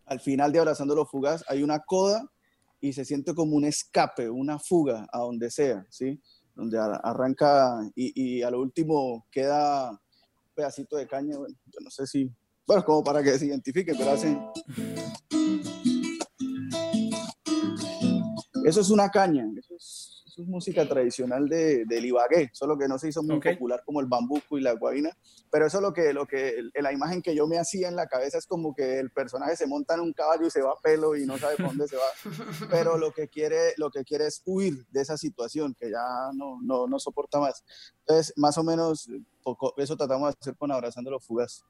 al 0.06 0.20
final 0.20 0.52
de 0.52 0.60
Abrazando 0.60 0.94
los 0.94 1.10
Fugaz, 1.10 1.44
hay 1.48 1.62
una 1.62 1.80
coda 1.80 2.30
y 2.80 2.92
se 2.92 3.04
siente 3.04 3.34
como 3.34 3.56
un 3.56 3.64
escape, 3.64 4.28
una 4.28 4.58
fuga 4.58 5.08
a 5.10 5.18
donde 5.18 5.50
sea, 5.50 5.84
¿sí? 5.88 6.20
Donde 6.54 6.78
arranca 6.78 7.90
y, 7.96 8.38
y 8.38 8.42
a 8.42 8.50
lo 8.50 8.60
último 8.60 9.26
queda 9.30 10.00
pedacito 10.54 10.96
de 10.96 11.06
caña, 11.06 11.36
bueno, 11.36 11.56
yo 11.66 11.80
no 11.80 11.90
sé 11.90 12.06
si, 12.06 12.30
bueno, 12.66 12.84
como 12.84 13.02
para 13.02 13.22
que 13.22 13.38
se 13.38 13.46
identifique, 13.46 13.94
pero 13.96 14.12
hacen... 14.12 14.40
Eso 18.64 18.80
es 18.80 18.90
una 18.90 19.10
caña, 19.10 19.46
eso 19.58 19.74
es 19.76 20.03
música 20.38 20.86
tradicional 20.88 21.48
de, 21.48 21.84
del 21.84 22.04
Ibagué, 22.04 22.50
solo 22.52 22.76
que 22.76 22.88
no 22.88 22.98
se 22.98 23.08
hizo 23.08 23.22
muy 23.22 23.40
popular 23.40 23.82
como 23.84 24.00
el 24.00 24.06
bambuco 24.06 24.58
y 24.58 24.60
la 24.60 24.72
guaina, 24.72 25.10
pero 25.50 25.66
eso 25.66 25.78
es 25.78 25.82
lo 25.82 25.92
que, 25.92 26.12
lo 26.12 26.26
que, 26.26 26.70
la 26.74 26.92
imagen 26.92 27.22
que 27.22 27.34
yo 27.34 27.46
me 27.46 27.58
hacía 27.58 27.88
en 27.88 27.96
la 27.96 28.06
cabeza 28.06 28.38
es 28.38 28.46
como 28.46 28.74
que 28.74 28.98
el 28.98 29.10
personaje 29.10 29.56
se 29.56 29.66
monta 29.66 29.94
en 29.94 30.00
un 30.00 30.12
caballo 30.12 30.46
y 30.46 30.50
se 30.50 30.62
va 30.62 30.72
a 30.72 30.80
pelo 30.82 31.16
y 31.16 31.26
no 31.26 31.38
sabe 31.38 31.56
por 31.56 31.66
dónde 31.66 31.88
se 31.88 31.96
va, 31.96 32.02
pero 32.70 32.98
lo 32.98 33.12
que 33.12 33.28
quiere, 33.28 33.74
lo 33.76 33.90
que 33.90 34.04
quiere 34.04 34.26
es 34.26 34.42
huir 34.44 34.86
de 34.90 35.02
esa 35.02 35.16
situación 35.16 35.74
que 35.78 35.90
ya 35.90 36.30
no, 36.34 36.58
no, 36.62 36.86
no 36.86 36.98
soporta 36.98 37.38
más. 37.38 37.64
Entonces, 38.00 38.32
más 38.36 38.58
o 38.58 38.64
menos, 38.64 39.08
poco, 39.42 39.74
eso 39.76 39.96
tratamos 39.96 40.32
de 40.32 40.38
hacer 40.40 40.56
con 40.56 40.72
Abrazando 40.72 41.10
los 41.10 41.24
Fugas. 41.24 41.64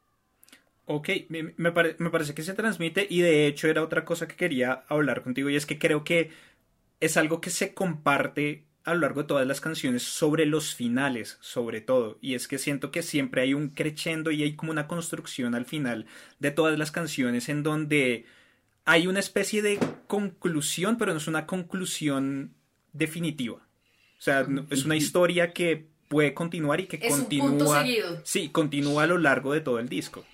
Ok, 0.87 1.09
me, 1.31 1.55
me, 1.57 1.73
parece 1.73 2.35
que 2.35 2.43
se 2.43 2.53
transmite 2.53 3.07
y 3.09 3.23
de 3.23 3.47
hecho 3.47 3.69
era 3.69 3.83
otra 3.83 4.05
cosa 4.05 4.29
que 4.29 4.37
quería 4.37 4.85
hablar 4.89 5.23
contigo 5.23 5.49
y 5.49 5.57
es 5.57 5.65
que 5.65 5.79
creo 5.79 6.05
que 6.05 6.31
es 7.01 7.17
algo 7.17 7.41
que 7.41 7.51
se 7.51 7.75
comparte 7.75 8.65
a 8.85 8.93
lo 8.95 9.01
largo 9.01 9.23
de 9.23 9.29
todas 9.29 9.47
las 9.47 9.61
canciones 9.61 10.03
sobre 10.03 10.45
los 10.45 10.75
finales, 10.75 11.39
sobre 11.41 11.81
todo. 11.81 12.19
Y 12.21 12.35
es 12.35 12.47
que 12.47 12.59
siento 12.59 12.91
que 12.91 13.03
siempre 13.03 13.43
hay 13.43 13.55
un 13.55 13.71
crescendo 13.71 14.31
y 14.31 14.43
hay 14.43 14.57
como 14.57 14.73
una 14.73 14.87
construcción 14.87 15.55
al 15.55 15.65
final 15.65 16.07
de 16.39 16.51
todas 16.51 16.79
las 16.79 16.91
canciones 16.91 17.49
en 17.49 17.63
donde 17.63 18.27
hay 18.85 19.07
una 19.07 19.21
especie 19.21 19.63
de 19.63 19.79
conclusión, 20.07 20.99
pero 20.99 21.13
no 21.13 21.19
es 21.19 21.27
una 21.27 21.47
conclusión 21.47 22.55
definitiva. 22.93 23.67
O 24.19 24.23
sea, 24.25 24.47
es 24.71 24.85
una 24.85 24.97
historia 24.97 25.53
que 25.53 25.87
puede 26.09 26.35
continuar 26.35 26.81
y 26.81 26.87
que 26.87 27.01
continúa. 27.01 27.85
Sí, 28.23 28.51
continúa 28.51 29.05
a 29.05 29.07
lo 29.07 29.19
largo 29.19 29.53
de 29.55 29.61
todo 29.61 29.79
el 29.79 29.89
disco. 29.89 30.25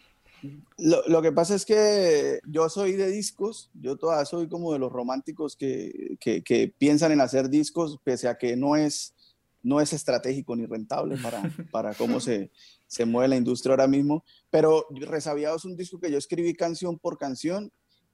Lo, 0.78 1.02
lo, 1.06 1.22
que 1.22 1.32
pasa 1.32 1.54
es 1.54 1.64
que 1.64 2.40
yo 2.46 2.68
soy 2.68 2.92
de 2.92 3.10
discos, 3.10 3.70
yo 3.74 3.96
todavía 3.96 4.24
soy 4.24 4.48
como 4.48 4.72
de 4.72 4.78
los 4.78 4.90
románticos 4.90 5.56
que, 5.56 6.16
que, 6.20 6.42
que, 6.42 6.74
piensan 6.76 7.12
en 7.12 7.20
hacer 7.20 7.50
discos, 7.50 7.98
pese 8.02 8.28
a 8.28 8.38
que 8.38 8.56
no 8.56 8.76
es, 8.76 9.14
no 9.62 9.80
es 9.80 9.92
estratégico 9.92 10.56
ni 10.56 10.66
rentable 10.66 11.16
para, 11.18 11.42
para 11.70 11.94
cómo 11.94 12.20
se, 12.20 12.50
se 12.86 13.04
mueve 13.04 13.28
la 13.28 13.36
industria 13.36 13.72
ahora 13.72 13.86
mismo. 13.86 14.24
Pero 14.50 14.86
Resabiado 14.90 15.56
es 15.56 15.64
un 15.64 15.76
disco 15.76 16.00
que 16.00 16.10
yo 16.10 16.18
escribí 16.18 16.54
canción 16.54 16.98
por 16.98 17.18
canción 17.18 17.70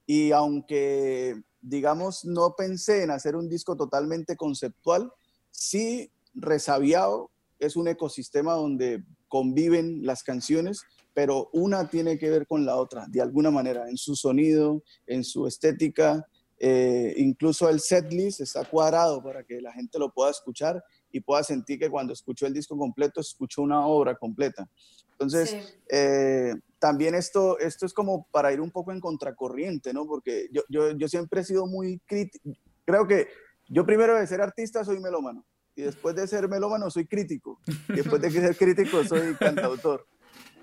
y 0.06 0.32
aunque, 0.32 1.42
digamos, 1.60 2.24
no 2.24 2.54
pensé 2.56 3.02
en 3.02 3.10
hacer 3.10 3.36
un 3.36 3.48
disco 3.48 3.76
totalmente 3.76 4.36
conceptual, 4.36 5.12
sí, 5.50 6.10
Resabiado 6.34 7.30
es 7.58 7.76
un 7.76 7.88
ecosistema 7.88 8.52
donde 8.52 9.02
conviven 9.28 10.04
las 10.04 10.22
canciones 10.22 10.82
pero 11.16 11.48
una 11.54 11.88
tiene 11.88 12.18
que 12.18 12.28
ver 12.28 12.46
con 12.46 12.66
la 12.66 12.76
otra, 12.76 13.06
de 13.08 13.22
alguna 13.22 13.50
manera, 13.50 13.88
en 13.88 13.96
su 13.96 14.14
sonido, 14.14 14.82
en 15.06 15.24
su 15.24 15.46
estética, 15.46 16.28
eh, 16.58 17.14
incluso 17.16 17.70
el 17.70 17.80
setlist 17.80 18.42
está 18.42 18.66
cuadrado 18.66 19.22
para 19.22 19.42
que 19.42 19.62
la 19.62 19.72
gente 19.72 19.98
lo 19.98 20.12
pueda 20.12 20.30
escuchar 20.30 20.84
y 21.10 21.20
pueda 21.20 21.42
sentir 21.42 21.78
que 21.78 21.88
cuando 21.88 22.12
escuchó 22.12 22.46
el 22.46 22.52
disco 22.52 22.76
completo, 22.76 23.22
escuchó 23.22 23.62
una 23.62 23.86
obra 23.86 24.14
completa. 24.16 24.68
Entonces, 25.12 25.78
eh, 25.88 26.52
también 26.78 27.14
esto, 27.14 27.58
esto 27.60 27.86
es 27.86 27.94
como 27.94 28.26
para 28.30 28.52
ir 28.52 28.60
un 28.60 28.70
poco 28.70 28.92
en 28.92 29.00
contracorriente, 29.00 29.94
¿no? 29.94 30.04
Porque 30.04 30.48
yo, 30.52 30.64
yo, 30.68 30.90
yo 30.98 31.08
siempre 31.08 31.40
he 31.40 31.44
sido 31.44 31.66
muy 31.66 31.98
crítico, 32.00 32.50
creo 32.84 33.06
que 33.06 33.28
yo 33.70 33.86
primero 33.86 34.20
de 34.20 34.26
ser 34.26 34.42
artista 34.42 34.84
soy 34.84 35.00
melómano 35.00 35.46
y 35.74 35.80
después 35.80 36.14
de 36.14 36.26
ser 36.26 36.46
melómano 36.46 36.90
soy 36.90 37.06
crítico 37.06 37.58
y 37.88 37.94
después 37.94 38.20
de 38.20 38.30
ser 38.30 38.54
crítico 38.54 39.02
soy 39.02 39.34
cantautor. 39.36 40.06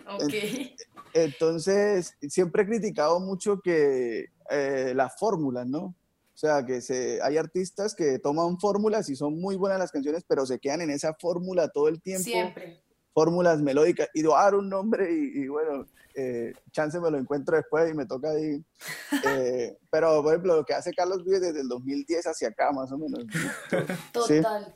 Okay. 0.08 0.76
Entonces, 1.14 2.16
siempre 2.28 2.64
he 2.64 2.66
criticado 2.66 3.20
mucho 3.20 3.62
que 3.62 4.30
eh, 4.50 4.94
las 4.96 5.18
fórmulas, 5.18 5.68
¿no? 5.68 5.96
O 6.34 6.38
sea, 6.38 6.66
que 6.66 6.82
se, 6.82 7.22
hay 7.22 7.38
artistas 7.38 7.94
que 7.94 8.18
toman 8.18 8.60
fórmulas 8.60 9.08
y 9.10 9.16
son 9.16 9.40
muy 9.40 9.56
buenas 9.56 9.78
las 9.78 9.92
canciones, 9.92 10.24
pero 10.28 10.46
se 10.46 10.60
quedan 10.60 10.82
en 10.82 10.90
esa 10.90 11.14
fórmula 11.14 11.68
todo 11.70 11.88
el 11.88 12.02
tiempo. 12.02 12.24
Siempre. 12.24 12.82
Fórmulas 13.14 13.62
melódicas. 13.62 14.10
Y 14.16 14.24
dar 14.24 14.56
un 14.56 14.68
nombre 14.68 15.08
y, 15.12 15.48
bueno, 15.48 15.86
eh, 16.16 16.54
chance 16.72 17.00
me 17.00 17.12
lo 17.12 17.20
encuentro 17.20 17.56
después 17.56 17.90
y 17.92 17.94
me 17.94 18.06
toca 18.06 18.32
ahí. 18.32 18.64
Eh, 19.26 19.78
pero, 19.92 20.22
por 20.24 20.34
ejemplo, 20.34 20.56
lo 20.56 20.66
que 20.66 20.74
hace 20.74 20.92
Carlos 20.92 21.24
Vives 21.24 21.42
desde 21.42 21.62
el 21.62 21.68
2010 21.68 22.26
hacia 22.26 22.48
acá, 22.50 22.72
más 22.72 22.92
o 22.92 22.98
menos. 22.98 23.24
Total. 24.12 24.74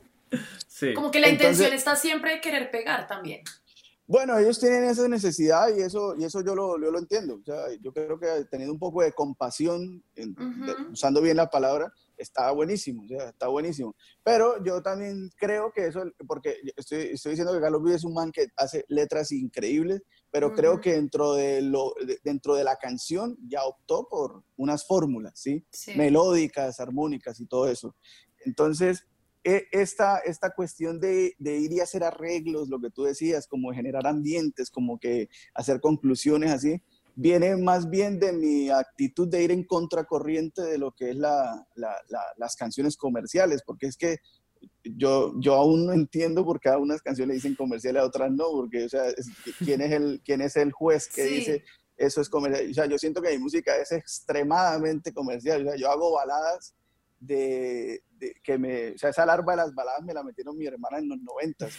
Sí. 0.66 0.94
Como 0.94 1.10
que 1.10 1.20
la 1.20 1.28
intención 1.28 1.72
está 1.72 1.96
siempre 1.96 2.34
de 2.34 2.40
querer 2.40 2.70
pegar 2.70 3.06
también. 3.08 3.42
Bueno, 4.08 4.38
ellos 4.38 4.58
tienen 4.58 4.84
esa 4.84 5.06
necesidad 5.06 5.68
y 5.76 5.82
eso, 5.82 6.16
y 6.16 6.24
eso 6.24 6.40
yo, 6.42 6.54
lo, 6.54 6.80
yo 6.80 6.90
lo 6.90 6.98
entiendo. 6.98 7.34
O 7.34 7.44
sea, 7.44 7.66
yo 7.78 7.92
creo 7.92 8.18
que 8.18 8.46
teniendo 8.50 8.72
un 8.72 8.78
poco 8.78 9.02
de 9.02 9.12
compasión, 9.12 10.02
usando 10.90 11.20
bien 11.20 11.36
la 11.36 11.50
palabra, 11.50 11.92
está 12.16 12.50
buenísimo, 12.52 13.04
o 13.04 13.06
sea, 13.08 13.28
está 13.28 13.48
buenísimo. 13.48 13.94
Pero 14.24 14.64
yo 14.64 14.80
también 14.80 15.30
creo 15.36 15.70
que 15.72 15.88
eso, 15.88 16.04
porque 16.26 16.56
estoy, 16.74 17.10
estoy 17.12 17.32
diciendo 17.32 17.52
que 17.52 17.60
Carlos 17.60 17.82
Vives 17.82 17.98
es 17.98 18.04
un 18.04 18.14
man 18.14 18.32
que 18.32 18.46
hace 18.56 18.86
letras 18.88 19.30
increíbles, 19.30 20.00
pero 20.30 20.54
creo 20.54 20.80
que 20.80 20.94
dentro 20.94 21.34
de, 21.34 21.60
lo, 21.60 21.94
dentro 22.24 22.54
de 22.54 22.64
la 22.64 22.76
canción 22.76 23.36
ya 23.46 23.62
optó 23.64 24.08
por 24.08 24.42
unas 24.56 24.86
fórmulas, 24.86 25.38
¿sí? 25.38 25.66
¿sí? 25.70 25.92
Melódicas, 25.96 26.80
armónicas 26.80 27.40
y 27.40 27.46
todo 27.46 27.68
eso. 27.68 27.94
Entonces, 28.46 29.06
esta, 29.72 30.18
esta 30.18 30.50
cuestión 30.50 31.00
de, 31.00 31.34
ir 31.38 31.72
y 31.72 31.80
hacer 31.80 32.04
arreglos, 32.04 32.68
lo 32.68 32.80
que 32.80 32.90
tú 32.90 33.04
decías, 33.04 33.46
como 33.46 33.72
generar 33.72 34.06
ambientes, 34.06 34.70
como 34.70 34.98
que 34.98 35.28
hacer 35.54 35.80
conclusiones 35.80 36.50
así, 36.50 36.82
viene 37.14 37.56
más 37.56 37.88
bien 37.88 38.20
de 38.20 38.32
mi 38.32 38.70
actitud 38.70 39.28
de 39.28 39.42
ir 39.42 39.50
en 39.50 39.64
contracorriente 39.64 40.62
de 40.62 40.78
lo 40.78 40.92
que 40.92 41.10
es 41.10 41.16
las 41.16 42.56
canciones 42.56 42.96
comerciales, 42.96 43.62
porque 43.64 43.86
es 43.86 43.96
que 43.96 44.18
yo, 44.84 45.34
yo 45.40 45.54
aún 45.54 45.86
no 45.86 45.92
entiendo 45.92 46.44
por 46.44 46.60
qué 46.60 46.68
a 46.68 46.78
unas 46.78 47.00
canciones 47.00 47.36
dicen 47.36 47.54
comerciales, 47.54 48.02
a 48.02 48.06
otras 48.06 48.30
no, 48.30 48.50
porque, 48.50 48.84
o 48.84 48.88
sea, 48.88 49.04
¿quién, 49.58 49.80
es 49.80 49.92
el, 49.92 50.20
¿quién 50.24 50.40
es 50.42 50.56
el 50.56 50.72
juez 50.72 51.08
que 51.08 51.24
dice 51.24 51.64
eso 51.96 52.20
es 52.20 52.28
comercial? 52.28 52.70
O 52.70 52.74
sea, 52.74 52.86
yo 52.86 52.98
siento 52.98 53.22
que 53.22 53.30
mi 53.30 53.38
música 53.38 53.76
es 53.76 53.92
extremadamente 53.92 55.12
comercial, 55.12 55.62
o 55.62 55.70
sea, 55.70 55.76
yo 55.76 55.90
hago 55.90 56.12
baladas 56.12 56.74
de, 57.20 58.02
que 58.42 58.58
me, 58.58 58.90
o 58.90 58.98
sea, 58.98 59.10
esa 59.10 59.26
larva 59.26 59.52
de 59.52 59.58
las 59.58 59.74
baladas 59.74 60.02
me 60.02 60.14
la 60.14 60.22
metieron 60.22 60.56
mi 60.56 60.66
hermana 60.66 60.98
en 60.98 61.08
los 61.08 61.18
noventas 61.20 61.74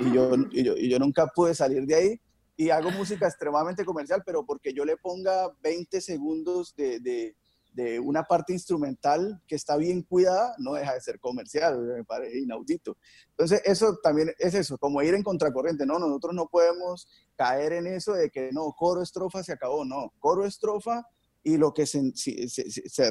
y, 0.00 0.12
yo, 0.12 0.32
y, 0.50 0.62
yo, 0.62 0.74
y 0.76 0.88
yo 0.88 0.98
nunca 0.98 1.26
pude 1.26 1.54
salir 1.54 1.86
de 1.86 1.94
ahí 1.94 2.20
y 2.58 2.70
hago 2.70 2.90
música 2.90 3.28
extremadamente 3.28 3.84
comercial, 3.84 4.22
pero 4.26 4.44
porque 4.44 4.74
yo 4.74 4.84
le 4.84 4.96
ponga 4.96 5.48
20 5.62 6.00
segundos 6.00 6.74
de, 6.74 6.98
de, 6.98 7.36
de, 7.72 8.00
una 8.00 8.24
parte 8.24 8.52
instrumental 8.52 9.40
que 9.46 9.54
está 9.54 9.76
bien 9.76 10.02
cuidada, 10.02 10.56
no 10.58 10.74
deja 10.74 10.92
de 10.92 11.00
ser 11.00 11.20
comercial, 11.20 11.78
me 11.80 12.02
parece 12.02 12.40
inaudito. 12.40 12.96
Entonces, 13.30 13.62
eso 13.64 13.98
también 14.02 14.32
es 14.40 14.54
eso, 14.54 14.76
como 14.76 15.00
ir 15.02 15.14
en 15.14 15.22
contracorriente, 15.22 15.86
¿no? 15.86 16.00
Nosotros 16.00 16.34
no 16.34 16.48
podemos 16.48 17.06
caer 17.36 17.74
en 17.74 17.86
eso 17.86 18.14
de 18.14 18.28
que 18.28 18.50
no, 18.50 18.72
coro, 18.76 19.02
estrofa, 19.02 19.44
se 19.44 19.52
acabó, 19.52 19.84
no, 19.84 20.12
coro, 20.18 20.44
estrofa, 20.44 21.04
y 21.48 21.56
lo 21.56 21.72
que 21.72 21.86
se, 21.86 22.12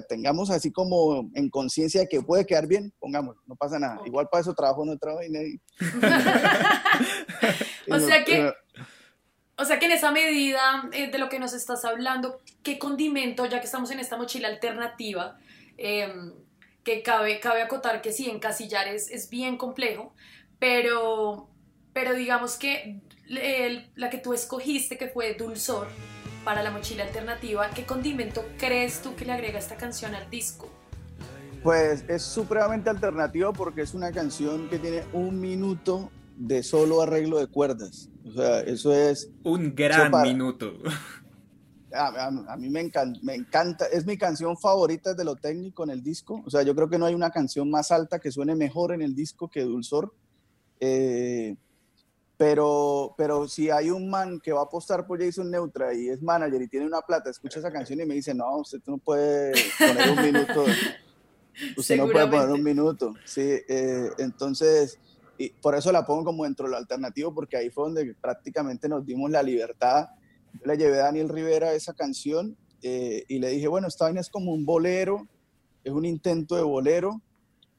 tengamos 0.08 0.52
así 0.52 0.72
como 0.72 1.32
en 1.34 1.50
conciencia 1.50 2.02
de 2.02 2.08
que 2.08 2.22
puede 2.22 2.46
quedar 2.46 2.68
bien, 2.68 2.94
pongamos, 3.00 3.36
no 3.48 3.56
pasa 3.56 3.80
nada. 3.80 4.00
Igual 4.06 4.30
para 4.30 4.42
eso 4.42 4.54
trabajo 4.54 4.84
en 4.84 4.90
otra 4.90 5.16
vaina. 5.16 5.40
o 7.90 8.00
sea 8.00 8.24
que... 8.24 8.54
O 9.60 9.66
sea 9.66 9.80
que 9.80 9.88
en 9.88 9.94
esa 9.94 10.12
medida 10.12 10.88
eh, 10.94 11.10
de 11.10 11.18
lo 11.18 11.30
que 11.30 11.40
nos 11.40 11.54
estás 11.54 11.84
hablando, 11.84 12.42
¿qué 12.62 12.78
condimento, 12.78 13.48
ya 13.48 13.60
que 13.60 13.66
estamos 13.66 13.90
en 13.90 14.00
esta 14.00 14.16
mochila 14.16 14.50
alternativa, 14.50 15.40
em, 15.78 16.32
que 16.84 17.02
cabe, 17.02 17.40
cabe 17.40 17.64
acotar 17.64 18.04
que 18.04 18.14
sí, 18.14 18.30
encasillar 18.30 18.88
es, 18.88 19.10
es 19.10 19.32
bien 19.32 19.58
complejo, 19.58 20.14
pero, 20.60 21.50
pero 21.92 22.14
digamos 22.14 22.56
que 22.56 23.02
la 23.96 24.12
que 24.12 24.20
tú 24.20 24.34
escogiste, 24.34 24.96
que 24.96 25.08
fue 25.08 25.34
Dulzor, 25.34 25.88
para 26.48 26.64
la 26.64 26.72
mochila 26.72 27.04
alternativa, 27.04 27.70
¿qué 27.72 27.86
condimento 27.86 28.42
crees 28.58 29.02
tú 29.02 29.18
que 29.18 29.26
le 29.26 29.34
agrega 29.34 29.60
esta 29.60 29.76
canción 29.76 30.16
al 30.16 30.30
disco? 30.30 30.70
Pues 31.62 32.06
es 32.08 32.22
supremamente 32.22 32.90
alternativo 32.90 33.52
porque 33.52 33.82
es 33.82 33.94
una 33.94 34.14
canción 34.14 34.70
que 34.70 34.80
tiene 34.80 35.04
un 35.12 35.42
minuto 35.42 36.10
de 36.38 36.64
solo 36.64 37.02
arreglo 37.02 37.38
de 37.38 37.48
cuerdas. 37.48 38.10
O 38.26 38.32
sea, 38.32 38.62
eso 38.62 38.94
es... 38.94 39.30
Un 39.44 39.76
gran 39.76 40.10
minuto. 40.24 40.72
A, 41.94 42.56
mí 42.58 42.70
me 42.70 42.80
encanta, 42.80 43.20
me 43.24 43.36
encanta, 43.36 43.86
es 43.88 44.06
mi 44.06 44.18
canción 44.18 44.56
favorita 44.56 45.14
de 45.14 45.26
lo 45.26 45.36
técnico 45.36 45.84
en 45.84 45.90
el 45.90 46.02
disco. 46.02 46.44
O 46.46 46.50
sea, 46.50 46.62
yo 46.62 46.74
creo 46.74 46.88
que 46.88 46.98
no 46.98 47.08
hay 47.08 47.14
una 47.14 47.32
canción 47.32 47.70
más 47.70 47.92
alta 47.92 48.20
que 48.20 48.32
suene 48.32 48.56
mejor 48.56 48.94
en 48.94 49.02
el 49.02 49.16
disco 49.16 49.50
que 49.50 49.64
Dulzor. 49.64 50.14
Eh, 50.80 51.58
pero, 52.38 53.16
pero 53.18 53.48
si 53.48 53.72
hay 53.72 53.90
un 53.90 54.10
man 54.10 54.40
que 54.40 54.54
va 54.54 54.62
a 54.62 54.66
apostar 54.66 55.08
por 55.08 55.20
Jason 55.20 55.50
Neutra 55.50 55.94
y 55.94 56.10
es 56.10 56.22
manager 56.22 56.62
y 56.62 56.68
tiene 56.68 56.86
una 56.86 57.02
plata, 57.02 57.32
escucha 57.32 57.60
esa 57.60 57.72
canción 57.72 58.00
y 58.00 58.06
me 58.06 58.14
dice, 58.14 58.34
no, 58.36 58.58
usted 58.58 58.80
no 58.86 59.00
puede 59.00 59.54
poner 59.80 60.10
un 60.10 60.22
minuto. 60.22 60.66
Usted 61.76 61.98
no 61.98 62.08
puede 62.08 62.28
poner 62.28 62.50
un 62.50 62.62
minuto. 62.62 63.16
Sí, 63.26 63.42
eh, 63.42 64.12
entonces, 64.20 65.00
y 65.40 65.50
por 65.50 65.74
eso 65.74 65.92
la 65.92 66.06
pongo 66.06 66.26
como 66.26 66.44
dentro 66.44 66.68
de 66.68 66.72
lo 66.72 66.78
alternativo, 66.78 67.34
porque 67.34 67.58
ahí 67.58 67.72
fue 67.72 67.86
donde 67.86 68.14
prácticamente 68.14 68.88
nos 68.88 69.04
dimos 69.04 69.32
la 69.32 69.42
libertad. 69.42 70.10
Yo 70.54 70.66
le 70.66 70.78
llevé 70.78 71.00
a 71.00 71.06
Daniel 71.06 71.30
Rivera 71.30 71.74
esa 71.74 71.94
canción 71.94 72.56
eh, 72.84 73.24
y 73.28 73.40
le 73.40 73.50
dije, 73.50 73.68
bueno, 73.68 73.88
esta 73.88 74.06
vaina 74.06 74.22
es 74.22 74.30
como 74.30 74.54
un 74.54 74.68
bolero, 74.68 75.28
es 75.84 75.92
un 75.92 76.06
intento 76.06 76.56
de 76.56 76.62
bolero, 76.62 77.22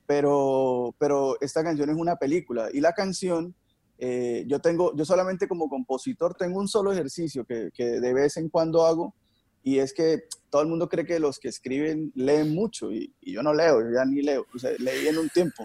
pero, 0.06 0.94
pero 0.98 1.36
esta 1.40 1.62
canción 1.62 1.88
es 1.90 1.96
una 1.96 2.16
película. 2.16 2.70
Y 2.72 2.80
la 2.80 2.94
canción, 2.94 3.54
eh, 3.98 4.44
yo 4.46 4.60
tengo, 4.60 4.94
yo 4.96 5.04
solamente 5.04 5.48
como 5.48 5.68
compositor 5.68 6.34
tengo 6.34 6.60
un 6.60 6.68
solo 6.68 6.92
ejercicio 6.92 7.44
que, 7.44 7.70
que, 7.74 8.00
de 8.00 8.14
vez 8.14 8.36
en 8.36 8.48
cuando 8.48 8.86
hago, 8.86 9.14
y 9.62 9.78
es 9.78 9.92
que 9.92 10.22
todo 10.50 10.62
el 10.62 10.68
mundo 10.68 10.88
cree 10.88 11.04
que 11.04 11.18
los 11.18 11.38
que 11.38 11.48
escriben 11.48 12.12
leen 12.14 12.54
mucho, 12.54 12.92
y, 12.92 13.12
y 13.20 13.32
yo 13.32 13.42
no 13.42 13.52
leo, 13.52 13.80
yo 13.80 13.90
ya 13.92 14.04
ni 14.04 14.22
leo, 14.22 14.46
o 14.54 14.58
sea, 14.58 14.70
leí 14.78 15.08
en 15.08 15.18
un 15.18 15.28
tiempo. 15.28 15.64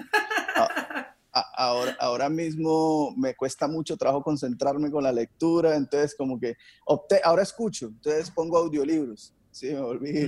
ahora, 1.32 1.96
ahora 2.00 2.30
mismo 2.30 3.13
me 3.15 3.36
cuesta 3.36 3.67
mucho 3.67 3.98
trabajo 3.98 4.24
concentrarme 4.24 4.89
con 4.89 5.04
la 5.04 5.12
lectura, 5.12 5.76
entonces 5.76 6.15
como 6.15 6.39
que 6.39 6.56
opté, 6.86 7.22
ahora 7.24 7.43
escucho, 7.43 7.88
entonces 7.88 8.32
pongo 8.32 8.58
audiolibros, 8.58 9.34
sí, 9.52 9.67
me 9.67 9.82
volví, 9.82 10.28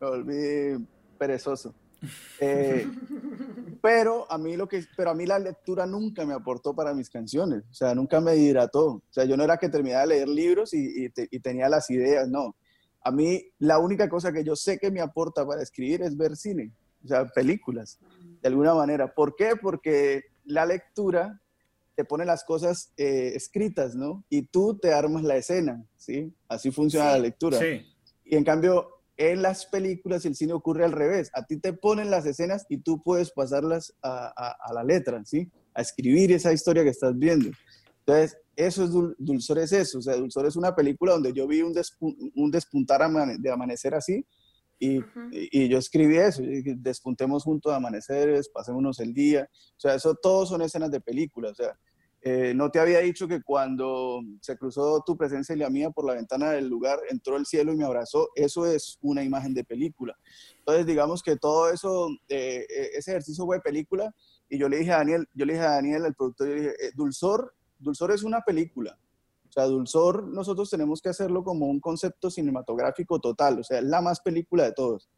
me 0.00 0.08
volví 0.08 0.86
perezoso. 1.18 1.74
Eh, 2.40 2.86
pero 3.82 4.30
a 4.30 4.38
mí 4.38 4.56
lo 4.56 4.68
que, 4.68 4.84
pero 4.96 5.10
a 5.10 5.14
mí 5.14 5.26
la 5.26 5.38
lectura 5.38 5.86
nunca 5.86 6.24
me 6.24 6.34
aportó 6.34 6.74
para 6.74 6.94
mis 6.94 7.10
canciones, 7.10 7.62
o 7.70 7.74
sea, 7.74 7.94
nunca 7.94 8.20
me 8.20 8.36
hidrató, 8.36 8.86
o 8.86 9.02
sea, 9.10 9.24
yo 9.24 9.36
no 9.36 9.44
era 9.44 9.56
que 9.56 9.68
terminaba 9.68 10.02
de 10.02 10.08
leer 10.08 10.28
libros 10.28 10.74
y, 10.74 11.10
y 11.14 11.40
tenía 11.40 11.68
las 11.68 11.90
ideas, 11.90 12.28
no. 12.28 12.56
A 13.02 13.10
mí 13.10 13.42
la 13.58 13.78
única 13.78 14.08
cosa 14.08 14.32
que 14.32 14.44
yo 14.44 14.54
sé 14.54 14.78
que 14.78 14.90
me 14.90 15.00
aporta 15.00 15.46
para 15.46 15.62
escribir 15.62 16.02
es 16.02 16.16
ver 16.16 16.36
cine, 16.36 16.72
o 17.04 17.08
sea, 17.08 17.26
películas, 17.26 17.98
de 18.42 18.48
alguna 18.48 18.74
manera. 18.74 19.12
¿Por 19.14 19.34
qué? 19.36 19.52
Porque 19.60 20.24
la 20.44 20.66
lectura 20.66 21.40
te 21.94 22.04
pone 22.04 22.24
las 22.24 22.44
cosas 22.44 22.92
eh, 22.96 23.32
escritas, 23.34 23.94
¿no? 23.94 24.24
Y 24.28 24.42
tú 24.42 24.78
te 24.78 24.92
armas 24.92 25.22
la 25.22 25.36
escena, 25.36 25.84
¿sí? 25.96 26.32
Así 26.48 26.70
funciona 26.70 27.12
la 27.12 27.18
lectura. 27.18 27.58
Sí. 27.58 27.86
Y 28.24 28.36
en 28.36 28.44
cambio, 28.44 28.99
en 29.20 29.42
las 29.42 29.66
películas 29.66 30.24
y 30.24 30.28
el 30.28 30.34
cine 30.34 30.54
ocurre 30.54 30.82
al 30.82 30.92
revés. 30.92 31.30
A 31.34 31.44
ti 31.44 31.58
te 31.58 31.74
ponen 31.74 32.10
las 32.10 32.24
escenas 32.24 32.64
y 32.70 32.78
tú 32.78 33.02
puedes 33.02 33.30
pasarlas 33.30 33.94
a, 34.02 34.56
la 34.72 34.82
letra, 34.82 35.22
¿sí? 35.26 35.50
A 35.74 35.82
escribir 35.82 36.32
esa 36.32 36.54
historia 36.54 36.82
que 36.82 36.88
estás 36.88 37.18
viendo. 37.18 37.50
Entonces, 37.98 38.38
eso 38.56 38.82
es 38.82 38.90
Dulzor 39.18 39.58
es 39.58 39.72
eso. 39.72 39.98
O 39.98 40.02
sea, 40.02 40.16
Dulzor 40.16 40.46
es 40.46 40.56
una 40.56 40.74
película 40.74 41.12
donde 41.12 41.34
yo 41.34 41.46
vi 41.46 41.60
un, 41.60 41.74
un 42.34 42.50
despuntar 42.50 43.02
de 43.38 43.50
amanecer 43.50 43.94
así 43.94 44.24
y, 44.78 45.00
y, 45.30 45.68
yo 45.68 45.76
escribí 45.76 46.16
eso, 46.16 46.42
despuntemos 46.78 47.44
juntos 47.44 47.74
amaneceres, 47.74 48.48
pasémonos 48.48 48.98
el 49.00 49.12
día. 49.12 49.46
O 49.52 49.80
sea, 49.80 49.94
eso 49.96 50.14
todos 50.14 50.48
son 50.48 50.62
escenas 50.62 50.90
de 50.90 51.02
película. 51.02 51.50
O 51.50 51.54
sea, 51.54 51.78
eh, 52.22 52.52
no 52.54 52.70
te 52.70 52.78
había 52.78 53.00
dicho 53.00 53.26
que 53.26 53.42
cuando 53.42 54.20
se 54.40 54.56
cruzó 54.58 55.02
tu 55.04 55.16
presencia 55.16 55.54
y 55.54 55.58
la 55.58 55.70
mía 55.70 55.90
por 55.90 56.04
la 56.04 56.14
ventana 56.14 56.50
del 56.50 56.68
lugar, 56.68 56.98
entró 57.08 57.36
el 57.36 57.46
cielo 57.46 57.72
y 57.72 57.76
me 57.76 57.84
abrazó. 57.84 58.28
Eso 58.34 58.66
es 58.66 58.98
una 59.00 59.22
imagen 59.22 59.54
de 59.54 59.64
película. 59.64 60.18
Entonces, 60.58 60.86
digamos 60.86 61.22
que 61.22 61.36
todo 61.36 61.70
eso, 61.70 62.08
eh, 62.28 62.66
eh, 62.68 62.90
ese 62.94 63.12
ejercicio 63.12 63.46
fue 63.46 63.60
película. 63.60 64.14
Y 64.48 64.58
yo 64.58 64.68
le 64.68 64.78
dije 64.78 64.92
a 64.92 64.98
Daniel, 64.98 65.28
yo 65.34 65.46
le 65.46 65.54
dije 65.54 65.64
a 65.64 65.72
Daniel, 65.72 66.04
el 66.04 66.14
productor, 66.14 66.48
yo 66.48 66.54
dije, 66.54 66.74
Dulzor, 66.94 67.54
Dulzor 67.78 68.12
es 68.12 68.22
una 68.22 68.42
película. 68.42 68.98
O 69.48 69.52
sea, 69.52 69.64
Dulzor 69.64 70.28
nosotros 70.28 70.70
tenemos 70.70 71.00
que 71.00 71.08
hacerlo 71.08 71.42
como 71.42 71.66
un 71.66 71.80
concepto 71.80 72.30
cinematográfico 72.30 73.18
total, 73.18 73.58
o 73.58 73.64
sea, 73.64 73.78
es 73.78 73.84
la 73.84 74.00
más 74.00 74.20
película 74.20 74.64
de 74.64 74.72
todos. 74.72 75.10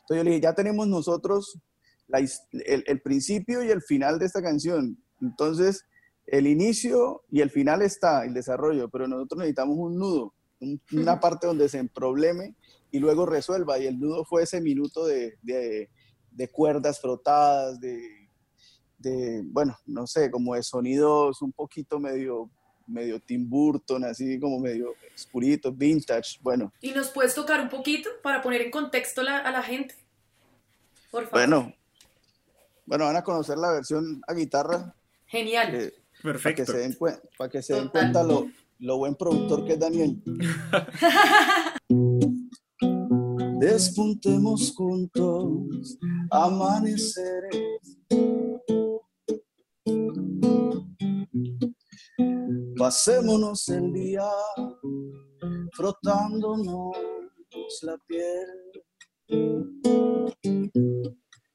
Entonces 0.00 0.16
yo 0.16 0.24
le 0.24 0.30
dije, 0.30 0.42
ya 0.42 0.54
tenemos 0.54 0.88
nosotros 0.88 1.60
el, 2.08 3.00
principio 3.02 3.62
y 3.62 3.70
el 3.70 3.82
final 3.82 4.18
de 4.18 4.26
esta 4.26 4.42
canción. 4.42 4.98
Entonces, 5.20 5.84
el 6.26 6.46
inicio 6.46 7.22
y 7.30 7.40
el 7.40 7.50
final 7.50 7.82
está, 7.82 8.24
el 8.24 8.34
desarrollo, 8.34 8.88
pero 8.88 9.06
nosotros 9.06 9.38
necesitamos 9.38 9.76
un 9.78 9.98
nudo, 9.98 10.34
una 10.92 11.20
parte 11.20 11.46
donde 11.46 11.68
se 11.68 11.78
emprobleme 11.78 12.54
y 12.90 12.98
luego 12.98 13.26
resuelva. 13.26 13.78
Y 13.78 13.86
el 13.86 14.00
nudo 14.00 14.24
fue 14.24 14.42
ese 14.42 14.60
minuto 14.60 15.06
de, 15.06 15.38
de, 15.42 16.48
cuerdas 16.48 17.00
frotadas, 17.00 17.80
de, 17.80 18.00
de, 18.98 19.42
bueno, 19.44 19.76
no 19.86 20.06
sé, 20.06 20.30
como 20.30 20.54
de 20.54 20.62
sonidos 20.62 21.42
un 21.42 21.52
poquito 21.52 22.00
medio 22.00 22.50
medio 22.88 23.18
Tim 23.20 23.48
Burton, 23.48 24.04
así 24.04 24.38
como 24.38 24.60
medio 24.60 24.94
oscurito, 25.12 25.72
vintage, 25.72 26.38
bueno. 26.40 26.72
¿Y 26.80 26.92
nos 26.92 27.10
puedes 27.10 27.34
tocar 27.34 27.60
un 27.60 27.68
poquito 27.68 28.08
para 28.22 28.40
poner 28.42 28.62
en 28.62 28.70
contexto 28.70 29.22
a 29.22 29.50
la 29.50 29.62
gente? 29.62 29.94
Por 31.10 31.24
favor. 31.24 31.32
Bueno, 31.32 31.74
bueno, 32.84 33.04
van 33.06 33.16
a 33.16 33.24
conocer 33.24 33.58
la 33.58 33.72
versión 33.72 34.22
a 34.26 34.34
guitarra. 34.34 34.94
Genial. 35.26 35.92
Perfecto. 36.26 36.64
Para 36.64 36.66
que 36.66 36.72
se 36.72 36.78
den, 36.78 36.96
para 37.38 37.50
que 37.50 37.62
se 37.62 37.74
den 37.74 37.88
cuenta 37.88 38.24
lo, 38.24 38.48
lo 38.80 38.98
buen 38.98 39.14
productor 39.14 39.64
que 39.64 39.74
es 39.74 39.78
Daniel. 39.78 40.20
Despuntemos 43.60 44.74
juntos 44.74 45.98
amaneceres 46.30 48.00
Pasémonos 52.76 53.68
el 53.68 53.92
día 53.92 54.28
frotándonos 55.72 56.96
la 57.82 57.96
piel. 58.08 58.48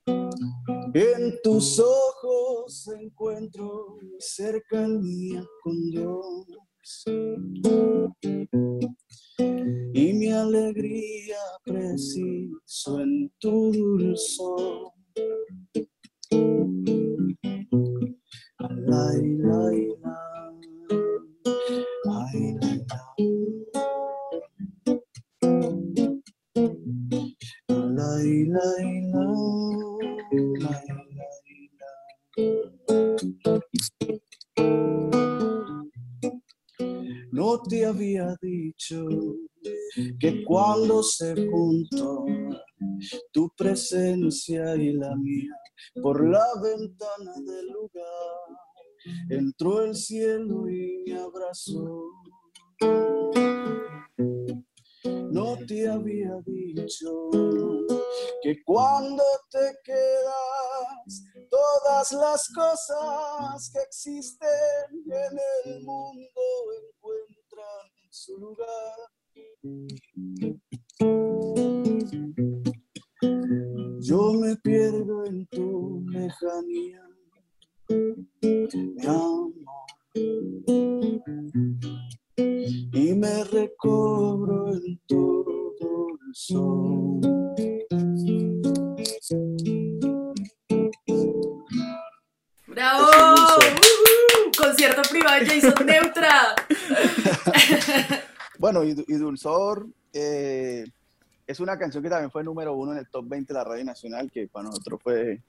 En 0.08 1.40
tus 1.44 1.80
ojos 1.80 2.88
encuentro 3.00 3.98
cercanía 4.20 5.46
con 5.64 5.90
Dios. 5.90 7.04
Y 9.94 10.14
mi 10.14 10.32
alegría 10.32 11.38
preciso 11.64 13.00
en 13.00 13.32
tu 13.40 13.72
dulzor. 13.72 14.92
La. 18.70 19.22
Te 37.70 37.86
había 37.86 38.36
dicho 38.42 39.08
que 40.20 40.44
cuando 40.44 41.04
se 41.04 41.48
juntó 41.48 42.26
tu 43.32 43.50
presencia 43.56 44.76
y 44.76 44.94
la 44.94 45.16
mía 45.16 45.56
por 46.02 46.28
la 46.28 46.46
ventana 46.62 47.34
del 47.46 47.68
lugar 47.68 48.62
entró 49.30 49.84
el 49.84 49.96
cielo 49.96 50.70
y 50.70 51.04
me 51.08 51.20
abrazó. 51.20 52.10
No 55.32 55.58
te 55.68 55.88
había 55.88 56.40
dicho 56.46 57.30
que 58.42 58.64
cuando 58.64 59.24
te 59.50 59.78
quedas, 59.84 61.24
todas 61.50 62.12
las 62.12 62.50
cosas 62.54 63.72
que 63.72 63.80
existen 63.82 64.50
en 65.06 65.40
el 65.66 65.84
mundo 65.84 66.42
su 68.10 68.38
lugar. 68.38 68.68
Yo 74.02 74.34
me 74.34 74.56
pierdo 74.58 75.26
en 75.26 75.46
tu 75.48 76.04
lejanía 76.10 77.02
mi 77.90 79.06
amor. 79.06 79.54
Y 82.94 83.14
me 83.14 83.44
recobro 83.46 84.74
en 84.74 85.00
todo 85.08 86.08
el 86.10 86.34
sol. 86.34 87.22
¡Bravo! 92.68 93.08
Concierto 94.82 95.12
privado 95.12 95.40
de 95.40 95.46
Jason 95.46 95.86
Neutra. 95.86 96.56
bueno, 98.58 98.84
y, 98.84 98.96
Dulzor 98.96 99.86
eh, 100.12 100.86
es 101.46 101.60
una 101.60 101.78
canción 101.78 102.02
que 102.02 102.10
también 102.10 102.32
fue 102.32 102.44
número 102.44 102.74
uno 102.74 102.94
en 102.94 102.98
el 102.98 103.08
top 103.08 103.28
20 103.28 103.54
de 103.54 103.60
la 103.60 103.64
Radio 103.64 103.86
Nacional, 103.86 104.32
que 104.32 104.48
para 104.48 104.70
nosotros 104.70 105.00
fue 105.04 105.40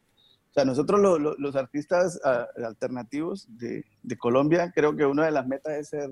o 0.51 0.53
sea, 0.53 0.67
nosotros 0.67 1.19
los 1.39 1.57
artistas 1.57 2.21
ah, 2.25 2.47
alternativos 2.63 3.47
de, 3.49 3.87
de, 4.03 4.19
Colombia, 4.19 4.71
creo 4.71 4.95
que 4.95 5.07
una 5.07 5.25
de 5.25 5.31
las 5.31 5.47
metas 5.47 5.73
es 5.79 5.89
ser, 5.89 6.11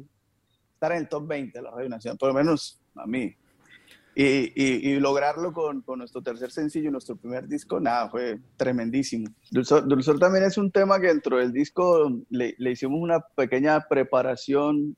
estar 0.73 0.93
en 0.93 0.99
el 0.99 1.09
top 1.11 1.27
20 1.27 1.59
de 1.59 1.63
la 1.63 1.73
Radio 1.73 1.91
Nacional, 1.91 2.17
por 2.17 2.29
lo 2.29 2.35
menos 2.35 2.81
a 2.95 3.07
mí. 3.07 3.37
Y, 4.15 4.53
y, 4.91 4.99
lograrlo 4.99 5.53
con, 5.53 5.83
con, 5.83 6.01
nuestro 6.01 6.21
tercer 6.21 6.51
sencillo, 6.51 6.91
nuestro 6.91 7.17
primer 7.17 7.47
disco, 7.47 7.79
nada, 7.79 8.11
fue 8.11 8.39
tremendísimo. 8.57 9.29
Dulzor, 9.51 9.87
Dulzor 9.87 10.19
también 10.19 10.45
es 10.45 10.59
un 10.59 10.71
tema 10.71 11.01
que 11.01 11.07
dentro 11.07 11.39
del 11.39 11.53
disco 11.53 12.11
le, 12.29 12.55
le, 12.59 12.73
hicimos 12.73 13.01
una 13.01 13.21
pequeña 13.21 13.87
preparación 13.89 14.97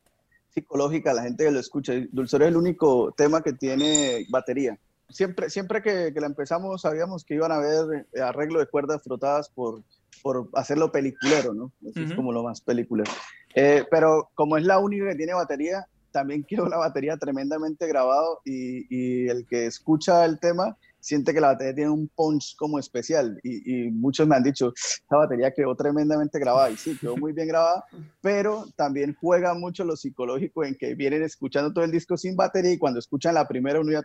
psicológica 0.48 1.11
a 1.11 1.14
la 1.14 1.22
gente 1.22 1.44
que 1.44 1.51
lo 1.51 1.61
escucha. 1.61 1.92
Dulzor 2.11 2.42
es 2.42 2.48
el 2.48 2.57
único 2.57 3.12
tema 3.16 3.42
que 3.42 3.53
tiene 3.53 4.27
batería. 4.31 4.79
siempre, 5.11 5.51
siempre 5.51 5.83
que, 5.83 6.12
que, 6.12 6.20
la 6.20 6.27
empezamos 6.27 6.81
sabíamos 6.81 7.25
que 7.25 7.35
iban 7.35 7.53
a 7.53 7.57
haber 7.57 8.07
arreglo 8.22 8.61
de 8.61 8.66
cuerdas 8.66 9.03
frotadas 9.03 9.51
por, 9.51 9.83
por 10.22 10.48
hacerlo 10.55 10.90
peliculero, 10.90 11.53
¿no? 11.53 11.72
es 11.94 12.14
como 12.14 12.33
lo 12.33 12.42
más 12.42 12.61
peliculero. 12.61 13.11
Eh, 13.55 13.85
pero 13.90 14.31
como 14.35 14.57
es 14.57 14.64
la 14.64 14.79
única 14.79 15.09
que 15.09 15.16
tiene 15.16 15.35
batería, 15.35 15.87
también 16.12 16.42
quiero 16.42 16.68
la 16.68 16.77
batería 16.77 17.16
tremendamente 17.16 17.87
grabado 17.87 18.40
y, 18.44 18.87
y 18.88 19.29
el 19.29 19.46
que 19.46 19.66
escucha 19.66 20.25
el 20.25 20.38
tema 20.38 20.77
siente 21.02 21.34
que 21.34 21.40
la 21.40 21.48
batería 21.48 21.74
tiene 21.74 21.90
un 21.90 22.08
punch 22.14 22.54
como 22.56 22.78
especial 22.78 23.38
y, 23.42 23.90
muchos 23.90 24.26
me 24.26 24.36
han 24.36 24.42
dicho, 24.42 24.72
esta 24.76 25.16
batería 25.16 25.50
quedó 25.50 25.74
tremendamente 25.74 26.38
grabada 26.38 26.70
y 26.70 26.76
sí, 26.76 26.96
quedó 26.96 27.16
muy 27.16 27.32
bien 27.32 27.48
grabada, 27.48 27.84
pero 28.20 28.66
también 28.76 29.16
juega 29.20 29.54
mucho 29.54 29.84
lo 29.84 29.96
psicológico 29.96 30.64
en 30.64 30.76
que 30.76 30.94
vienen 30.94 31.22
escuchando 31.22 31.72
todo 31.72 31.84
el 31.84 31.90
disco 31.90 32.16
sin 32.16 32.36
batería 32.36 32.72
y 32.72 32.78
cuando 32.78 33.00
escuchan 33.00 33.34
la 33.34 33.48
primera 33.48 33.80
uno 33.80 33.92
ya 33.92 34.02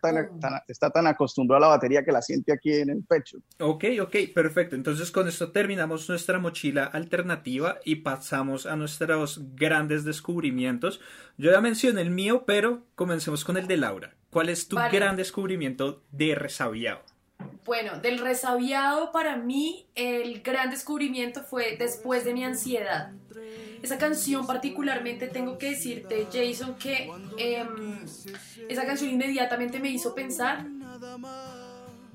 está 0.68 0.90
tan 0.90 1.08
acostumbrado 1.08 1.64
a 1.64 1.68
la 1.68 1.76
batería 1.76 2.04
que 2.04 2.12
la 2.12 2.22
siente 2.22 2.52
aquí 2.52 2.74
en 2.74 2.90
el 2.90 3.04
pecho. 3.04 3.38
Ok, 3.60 3.86
ok, 4.02 4.16
perfecto. 4.34 4.76
Entonces 4.76 5.12
con 5.12 5.28
esto 5.28 5.52
terminamos 5.52 6.10
nuestra 6.10 6.40
mochila 6.40 6.86
alternativa 6.86 7.78
y 7.86 7.98
pasamos 7.98 8.66
a 8.66 8.76
nuestros 8.76 9.42
grandes 9.56 10.04
descubrimientos. 10.04 11.00
Yo 11.38 11.52
ya 11.52 11.62
mencioné 11.62 12.02
el 12.02 12.10
mío, 12.10 12.44
pero 12.48 12.88
comencemos 12.96 13.46
con 13.46 13.58
el 13.58 13.68
de 13.68 13.78
Laura. 13.78 14.17
¿Cuál 14.30 14.50
es 14.50 14.68
tu 14.68 14.76
gran 14.76 15.16
descubrimiento 15.16 16.04
de 16.12 16.36
resabiado? 16.36 17.02
Bueno, 17.66 18.00
del 18.00 18.20
resabiado 18.20 19.12
para 19.12 19.36
mí 19.36 19.88
el 19.94 20.42
gran 20.42 20.70
descubrimiento 20.70 21.44
fue 21.44 21.76
después 21.78 22.24
de 22.24 22.34
mi 22.34 22.44
ansiedad. 22.44 23.12
Esa 23.82 23.98
canción 23.98 24.48
particularmente 24.48 25.28
tengo 25.28 25.58
que 25.58 25.72
decirte, 25.72 26.28
Jason, 26.32 26.76
que 26.76 27.12
em, 27.38 28.06
esa 28.70 28.86
canción 28.86 29.12
inmediatamente 29.12 29.80
me 29.80 29.90
hizo 29.90 30.16
pensar 30.16 30.66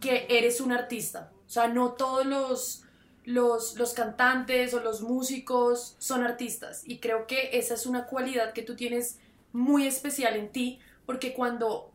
que 0.01 0.27
eres 0.29 0.61
un 0.61 0.73
artista. 0.73 1.31
O 1.47 1.51
sea, 1.51 1.69
no 1.69 1.93
todos 1.93 2.27
los, 2.27 2.85
los, 3.25 3.77
los 3.77 3.93
cantantes 3.93 4.75
o 4.75 4.81
los 4.81 5.03
músicos 5.03 5.97
son 5.99 6.25
artistas. 6.25 6.83
Y 6.85 6.99
creo 6.99 7.27
que 7.27 7.51
esa 7.59 7.75
es 7.75 7.87
una 7.87 8.07
cualidad 8.07 8.53
que 8.53 8.63
tú 8.63 8.75
tienes 8.75 9.19
muy 9.53 9.87
especial 9.87 10.35
en 10.37 10.51
ti, 10.51 10.81
porque 11.07 11.35
cuando 11.35 11.92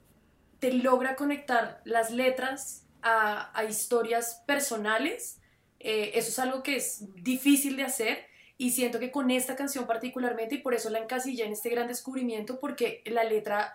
te 0.60 0.74
logra 0.74 1.15
conectar 1.15 1.82
las 1.86 2.12
letras 2.12 2.86
a, 3.02 3.63
historias 3.70 4.43
personales. 4.46 5.39
Eh, 5.80 6.12
eso 6.15 6.30
es 6.30 6.39
algo 6.39 6.63
que 6.63 6.76
es 6.76 7.06
difícil 7.15 7.78
de 7.78 7.84
hacer 7.84 8.26
y 8.58 8.72
siento 8.72 9.00
que 9.00 9.12
con 9.12 9.30
esta 9.30 9.56
canción 9.56 9.86
particularmente, 9.86 10.56
y 10.56 10.58
por 10.60 10.74
eso 10.74 10.89
la 10.89 11.00
encasillé 11.00 11.46
en 11.46 11.54
este 11.54 11.70
gran 11.70 11.88
descubrimiento, 11.88 12.60
porque 12.60 13.04
la 13.06 13.24
letra, 13.24 13.74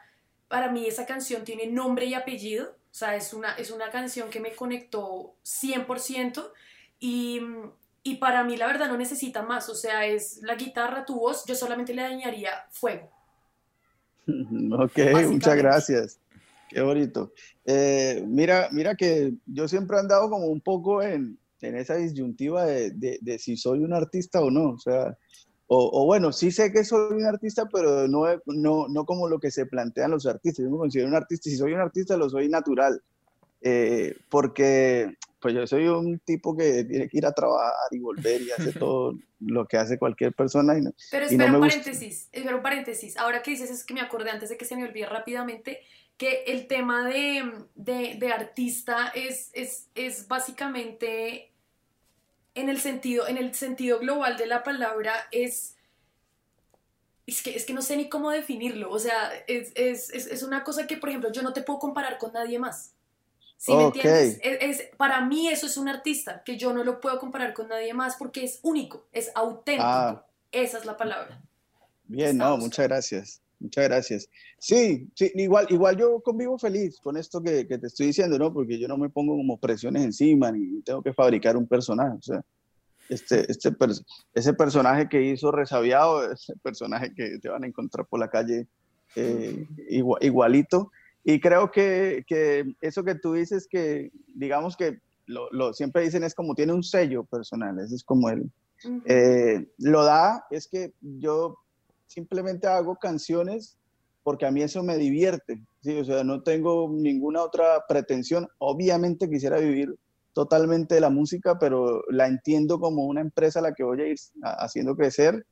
para 0.48 0.72
mí 0.72 0.86
esa 0.86 1.06
canción 1.06 1.44
tiene 1.44 1.66
nombre 1.66 2.06
y 2.06 2.14
apellido, 2.14 2.70
o 2.70 2.94
sea, 2.94 3.14
es 3.14 3.32
una, 3.32 3.54
es 3.54 3.70
una 3.70 3.90
canción 3.90 4.28
que 4.28 4.40
me 4.40 4.54
conectó 4.54 5.36
100% 5.44 6.50
y, 6.98 7.40
y 8.02 8.16
para 8.16 8.42
mí 8.42 8.56
la 8.56 8.66
verdad 8.66 8.88
no 8.88 8.96
necesita 8.96 9.42
más, 9.42 9.68
o 9.68 9.74
sea, 9.76 10.04
es 10.04 10.42
la 10.42 10.56
guitarra, 10.56 11.04
tu 11.04 11.20
voz, 11.20 11.44
yo 11.46 11.54
solamente 11.54 11.94
le 11.94 12.02
dañaría 12.02 12.50
fuego. 12.70 13.10
Ok, 14.72 14.98
muchas 15.28 15.56
gracias. 15.56 16.18
Qué 16.72 16.80
bonito. 16.80 17.32
Eh, 17.64 18.24
mira, 18.26 18.68
mira 18.72 18.94
que 18.94 19.34
yo 19.46 19.68
siempre 19.68 19.96
he 19.96 20.00
andado 20.00 20.30
como 20.30 20.46
un 20.46 20.60
poco 20.60 21.02
en, 21.02 21.38
en 21.60 21.76
esa 21.76 21.96
disyuntiva 21.96 22.64
de, 22.64 23.18
de, 23.20 23.38
si 23.38 23.56
soy 23.56 23.80
un 23.80 23.92
artista 23.92 24.40
o 24.40 24.50
no. 24.50 24.70
O 24.70 24.78
sea, 24.78 25.16
o, 25.66 26.04
bueno, 26.04 26.32
sí 26.32 26.50
sé 26.50 26.70
que 26.70 26.84
soy 26.84 27.14
un 27.14 27.24
artista, 27.24 27.66
pero 27.72 28.06
no, 28.06 28.24
no, 28.46 28.88
no 28.88 29.04
como 29.06 29.28
lo 29.28 29.38
que 29.38 29.50
se 29.50 29.64
plantean 29.66 30.10
los 30.10 30.26
artistas. 30.26 30.64
Yo 30.64 30.70
me 30.70 30.76
considero 30.76 31.08
un 31.08 31.14
artista. 31.14 31.48
Si 31.48 31.56
soy 31.56 31.72
un 31.72 31.80
artista, 31.80 32.16
lo 32.16 32.28
soy 32.28 32.48
natural. 32.48 33.02
Eh, 33.62 34.16
porque 34.28 35.16
pues 35.42 35.54
yo 35.54 35.66
soy 35.66 35.88
un 35.88 36.20
tipo 36.20 36.56
que 36.56 36.84
tiene 36.84 37.08
que 37.08 37.18
ir 37.18 37.26
a 37.26 37.32
trabajar 37.32 37.72
y 37.90 37.98
volver 37.98 38.42
y 38.42 38.50
hace 38.52 38.72
todo 38.78 39.14
lo 39.40 39.66
que 39.66 39.76
hace 39.76 39.98
cualquier 39.98 40.32
persona. 40.32 40.78
Y 40.78 40.82
pero 41.10 41.26
espera 41.26 41.52
un 41.52 41.60
paréntesis, 41.60 42.28
espera 42.32 42.56
un 42.56 42.62
paréntesis. 42.62 43.16
Ahora 43.16 43.42
que 43.42 43.50
dices 43.50 43.70
es 43.70 43.84
que 43.84 43.94
me 43.94 44.00
acordé 44.00 44.30
antes 44.30 44.50
de 44.50 44.56
que 44.56 44.64
se 44.64 44.76
me 44.76 44.84
olvide 44.84 45.06
rápidamente 45.06 45.80
que 46.16 46.44
el 46.46 46.66
tema 46.66 47.06
de, 47.06 48.32
artista 48.32 49.12
es, 49.14 49.50
es, 49.54 50.28
básicamente 50.28 51.52
en 52.54 52.68
el, 52.68 52.80
sentido, 52.80 53.26
en 53.26 53.38
el 53.38 53.54
sentido 53.54 53.98
global 53.98 54.36
de 54.36 54.46
la 54.46 54.62
palabra 54.62 55.14
es... 55.30 55.76
Es 57.24 57.40
que, 57.40 57.54
es 57.54 57.64
que 57.64 57.72
no 57.72 57.82
sé 57.82 57.96
ni 57.96 58.08
cómo 58.08 58.30
definirlo, 58.30 58.90
o 58.90 58.98
sea, 58.98 59.30
es, 59.46 60.42
una 60.42 60.64
cosa 60.64 60.88
que, 60.88 60.96
por 60.96 61.08
ejemplo, 61.08 61.30
yo 61.30 61.42
no 61.42 61.52
te 61.52 61.62
puedo 61.62 61.78
comparar 61.78 62.18
con 62.18 62.32
nadie 62.32 62.58
más. 62.58 62.94
¿Sí 63.58 63.72
me 63.72 63.84
entiendes? 63.84 64.40
Es, 64.42 64.82
para 64.96 65.20
mí 65.20 65.48
eso 65.48 65.66
es 65.66 65.76
un 65.76 65.88
artista, 65.88 66.42
que 66.42 66.58
yo 66.58 66.72
no 66.72 66.82
lo 66.82 67.00
puedo 67.00 67.20
comparar 67.20 67.54
con 67.54 67.68
nadie 67.68 67.94
más 67.94 68.16
porque 68.16 68.42
es 68.42 68.58
único, 68.62 69.06
es 69.12 69.30
auténtico. 69.36 69.86
Ah. 69.86 70.26
Esa 70.50 70.78
es 70.78 70.84
la 70.84 70.96
palabra. 70.96 71.40
Bien, 72.04 72.36
no, 72.36 72.58
muchas 72.58 72.86
gracias. 72.86 73.41
Muchas 73.62 73.84
gracias. 73.84 74.28
Sí, 74.58 75.08
sí, 75.14 75.30
igual, 75.36 75.66
igual 75.70 75.96
yo 75.96 76.20
convivo 76.20 76.58
feliz 76.58 76.98
con 77.00 77.16
esto 77.16 77.40
que, 77.40 77.66
que, 77.68 77.78
te 77.78 77.86
estoy 77.86 78.08
diciendo, 78.08 78.36
¿no? 78.38 78.52
Porque 78.52 78.78
yo 78.78 78.88
no 78.88 78.98
me 78.98 79.08
pongo 79.08 79.36
como 79.36 79.56
presiones 79.58 80.02
encima 80.02 80.50
ni 80.50 80.82
tengo 80.82 81.00
que 81.00 81.12
fabricar 81.12 81.56
un 81.56 81.68
personaje. 81.68 82.16
O 82.18 82.22
sea, 82.22 82.42
este, 83.08 83.50
este, 83.50 83.72
ese 84.34 84.54
personaje 84.54 85.08
que 85.08 85.22
hizo 85.22 85.52
Resabiado, 85.52 86.28
ese 86.32 86.54
personaje 86.56 87.14
que 87.14 87.38
te 87.38 87.48
van 87.48 87.62
a 87.62 87.68
encontrar 87.68 88.06
por 88.06 88.18
la 88.18 88.28
calle 88.28 88.66
eh, 89.14 89.66
igualito. 89.88 90.90
Y 91.22 91.38
creo 91.38 91.70
que, 91.70 92.24
que, 92.26 92.64
eso 92.80 93.04
que 93.04 93.14
tú 93.14 93.34
dices, 93.34 93.68
que 93.70 94.10
digamos 94.34 94.76
que 94.76 94.98
lo, 95.26 95.48
lo, 95.52 95.72
siempre 95.72 96.02
dicen 96.02 96.24
es 96.24 96.34
como 96.34 96.56
tiene 96.56 96.72
un 96.72 96.82
sello 96.82 97.22
personal, 97.24 97.78
ese 97.78 97.94
es 97.94 98.02
como 98.02 98.28
él. 98.28 98.50
Eh, 99.04 99.68
lo 99.78 100.02
da, 100.02 100.44
es 100.50 100.66
que 100.66 100.92
yo 101.00 101.58
simplemente 102.12 102.66
hago 102.66 102.96
canciones 102.96 103.78
porque 104.22 104.46
a 104.46 104.50
mí 104.50 104.62
eso 104.62 104.82
me 104.82 104.96
divierte, 104.96 105.64
o 106.00 106.04
sea, 106.04 106.22
no 106.22 106.42
tengo 106.42 106.88
ninguna 106.92 107.42
otra 107.42 107.84
pretensión. 107.88 108.46
Obviamente 108.58 109.28
quisiera 109.28 109.58
vivir 109.58 109.96
totalmente 110.32 110.94
de 110.94 111.00
la 111.00 111.10
música, 111.10 111.58
pero 111.58 112.04
la 112.08 112.28
entiendo 112.28 112.78
como 112.78 113.04
una 113.06 113.20
empresa 113.20 113.58
a 113.58 113.62
la 113.62 113.74
que 113.74 113.82
voy 113.82 114.00
a 114.00 114.06
ir 114.06 114.16
haciendo 114.42 114.94
crecer. 114.94 115.44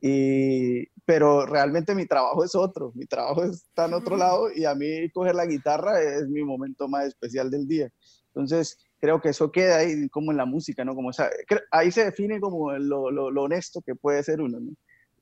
Y, 0.00 0.86
pero 1.04 1.46
realmente 1.46 1.94
mi 1.94 2.06
trabajo 2.06 2.44
es 2.44 2.54
otro, 2.54 2.92
mi 2.94 3.06
trabajo 3.06 3.44
está 3.44 3.86
en 3.86 3.94
otro 3.94 4.16
lado 4.16 4.48
y 4.54 4.64
a 4.64 4.74
mí 4.74 5.08
coger 5.10 5.34
la 5.34 5.46
guitarra 5.46 6.02
es 6.02 6.28
mi 6.28 6.42
momento 6.42 6.88
más 6.88 7.06
especial 7.06 7.50
del 7.50 7.66
día. 7.66 7.90
Entonces, 8.28 8.76
creo 9.00 9.20
que 9.20 9.30
eso 9.30 9.50
queda 9.50 9.78
ahí 9.78 10.08
como 10.08 10.32
en 10.32 10.36
la 10.36 10.44
música, 10.44 10.84
¿no? 10.84 10.94
Como 10.94 11.10
esa, 11.10 11.30
ahí 11.70 11.90
se 11.90 12.04
define 12.04 12.40
como 12.40 12.72
lo, 12.72 13.02
honesto 13.42 13.80
que 13.82 13.94
puede 13.94 14.22
ser 14.22 14.40
uno, 14.40 14.60
¿no? 14.60 14.72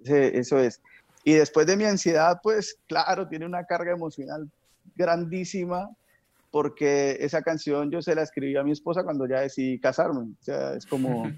Eso 0.04 0.58
es. 0.58 0.80
Y 1.24 1.32
después 1.34 1.66
de 1.66 1.76
mi 1.76 1.84
ansiedad, 1.84 2.40
pues 2.42 2.78
claro, 2.86 3.26
tiene 3.26 3.46
una 3.46 3.64
carga 3.64 3.92
emocional 3.92 4.50
grandísima 4.94 5.90
porque 6.50 7.16
esa 7.20 7.42
canción 7.42 7.90
yo 7.90 8.00
se 8.00 8.14
la 8.14 8.22
escribí 8.22 8.56
a 8.56 8.62
mi 8.62 8.70
esposa 8.70 9.02
cuando 9.02 9.26
ya 9.26 9.40
decidí 9.40 9.80
casarme. 9.80 10.20
O 10.20 10.44
sea, 10.44 10.74
es 10.74 10.86
como 10.86 11.32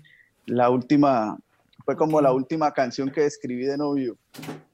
la 0.45 0.69
última, 0.69 1.39
fue 1.85 1.97
como 1.97 2.21
la 2.21 2.33
última 2.33 2.73
canción 2.73 3.11
que 3.11 3.25
escribí 3.25 3.65
de 3.65 3.79
novio. 3.79 4.19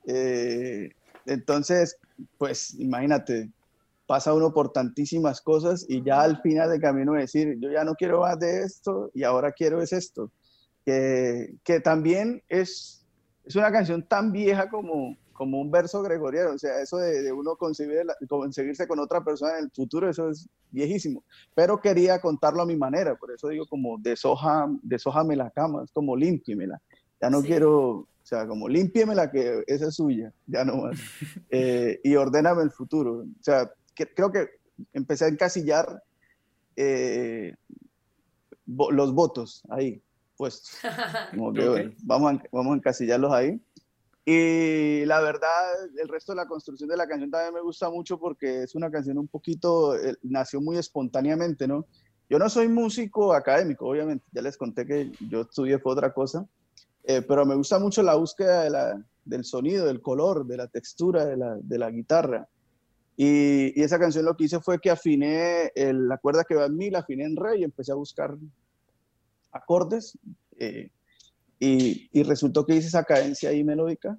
Eh, 0.07 0.91
entonces, 1.27 1.97
pues 2.39 2.75
imagínate, 2.75 3.51
pasa 4.07 4.35
uno 4.35 4.53
por 4.53 4.73
tantísimas 4.73 5.41
cosas 5.41 5.87
y 5.89 6.03
ya 6.03 6.23
al 6.23 6.41
final 6.43 6.71
del 6.71 6.81
camino 6.81 7.13
decir, 7.13 7.57
yo 7.61 7.71
ya 7.71 7.85
no 7.85 7.95
quiero 7.95 8.23
más 8.23 8.39
de 8.39 8.63
esto 8.63 9.11
y 9.15 9.23
ahora 9.23 9.53
quiero 9.53 9.81
es 9.81 9.93
esto. 9.93 10.31
Que, 10.85 11.55
que 11.63 11.79
también 11.79 12.43
es 12.49 13.02
es 13.45 13.57
una 13.57 13.73
canción 13.73 14.03
tan 14.03 14.33
vieja 14.33 14.69
como, 14.69 15.17
como 15.33 15.61
un 15.61 15.71
verso 15.71 16.03
gregoriano, 16.03 16.53
o 16.53 16.59
sea, 16.59 16.81
eso 16.81 16.99
de, 16.99 17.33
uno 17.33 17.57
conseguirse 17.57 18.87
con 18.87 18.99
otra 19.01 19.25
persona 19.25 19.59
en 19.59 19.65
el 19.65 19.71
futuro, 19.71 20.09
eso 20.09 20.31
es 20.31 20.49
viejísimo, 20.71 21.25
pero 21.55 21.81
quería 21.81 22.21
contarlo 22.21 22.63
a 22.63 22.67
mi 22.67 22.77
manera, 22.77 23.17
por 23.17 23.33
eso 23.33 23.49
digo 23.49 23.67
como 23.67 23.99
deshoja, 23.99 24.69
deshojame 24.83 25.37
la 25.37 25.51
cama, 25.51 25.83
es 25.85 25.91
como 25.91 26.17
límpiemela, 26.17 26.81
ya 27.21 27.31
no 27.31 27.43
quiero, 27.43 27.91
o 27.91 28.09
sea, 28.23 28.47
como 28.47 28.69
límpiemela 28.69 29.31
que 29.31 29.65
esa 29.67 29.89
es 29.89 29.97
suya, 29.97 30.33
ya 30.47 30.65
no 30.65 30.77
más, 30.77 30.99
eh, 31.51 32.01
y 32.05 32.15
ordéname 32.15 32.63
el 32.63 32.71
futuro, 32.71 33.25
o 33.25 33.43
sea, 33.43 33.71
creo 33.95 34.31
que 34.31 34.49
empecé 34.93 35.25
a 35.25 35.29
encasillar 35.29 36.03
eh, 36.77 37.55
los 38.67 39.13
votos 39.13 39.63
ahí, 39.69 40.01
pues 40.37 40.79
vamos, 42.03 42.33
a, 42.33 42.43
vamos 42.51 42.73
a 42.73 42.77
encasillarlos 42.77 43.33
ahí. 43.33 43.61
Y 44.25 45.05
la 45.05 45.21
verdad, 45.21 45.51
el 46.01 46.09
resto 46.09 46.33
de 46.33 46.37
la 46.37 46.47
construcción 46.47 46.89
de 46.89 46.97
la 46.97 47.09
canción 47.09 47.31
también 47.31 47.55
me 47.55 47.61
gusta 47.61 47.91
mucho 47.91 48.19
porque 48.19 48.63
es 48.63 48.75
una 48.77 48.91
canción 48.91 49.19
un 49.19 49.27
poquito, 49.27 49.97
eh, 49.97 50.15
nació 50.23 50.61
muy 50.61 50.77
espontáneamente, 50.77 51.67
¿no? 51.67 51.87
Yo 52.31 52.39
no 52.39 52.49
soy 52.49 52.69
músico 52.69 53.35
académico, 53.35 53.89
obviamente, 53.89 54.25
ya 54.31 54.43
les 54.43 54.57
conté 54.57 54.87
que 54.87 55.11
yo 55.29 55.43
estudié 55.43 55.81
fue 55.81 55.93
otra 55.93 56.13
cosa, 56.13 56.47
eh, 57.03 57.21
pero 57.23 57.45
me 57.45 57.57
gusta 57.57 57.81
mucho 57.81 58.03
la 58.03 58.15
búsqueda 58.15 58.63
de 58.63 58.71
la, 58.71 59.05
del 59.25 59.45
sonido, 59.45 59.87
del 59.87 60.01
color, 60.01 60.47
de 60.47 60.57
la 60.57 60.69
textura 60.69 61.25
de 61.25 61.37
la, 61.37 61.57
de 61.61 61.79
la 61.79 61.91
guitarra. 61.91 62.49
Y, 63.17 63.81
esa 63.83 63.99
canción 63.99 64.25
lo 64.25 64.37
que 64.37 64.45
hice 64.45 64.61
fue 64.61 64.81
que 64.81 64.91
afiné 64.91 65.73
la 65.75 66.17
cuerda 66.19 66.45
que 66.45 66.55
va 66.55 66.67
en 66.67 66.77
mi, 66.77 66.91
la 66.91 67.01
afiné 67.01 67.25
en 67.25 67.37
re 67.37 67.59
y 67.59 67.65
empecé 67.65 67.91
a 67.93 67.97
buscar 67.97 68.37
acordes. 69.53 70.19
Eh, 70.59 70.91
y, 71.59 72.09
y, 72.13 72.23
resultó 72.25 72.67
que 72.67 72.75
hice 72.75 72.89
esa 72.89 73.05
cadencia 73.05 73.51
ahí 73.51 73.63
melódica 73.63 74.19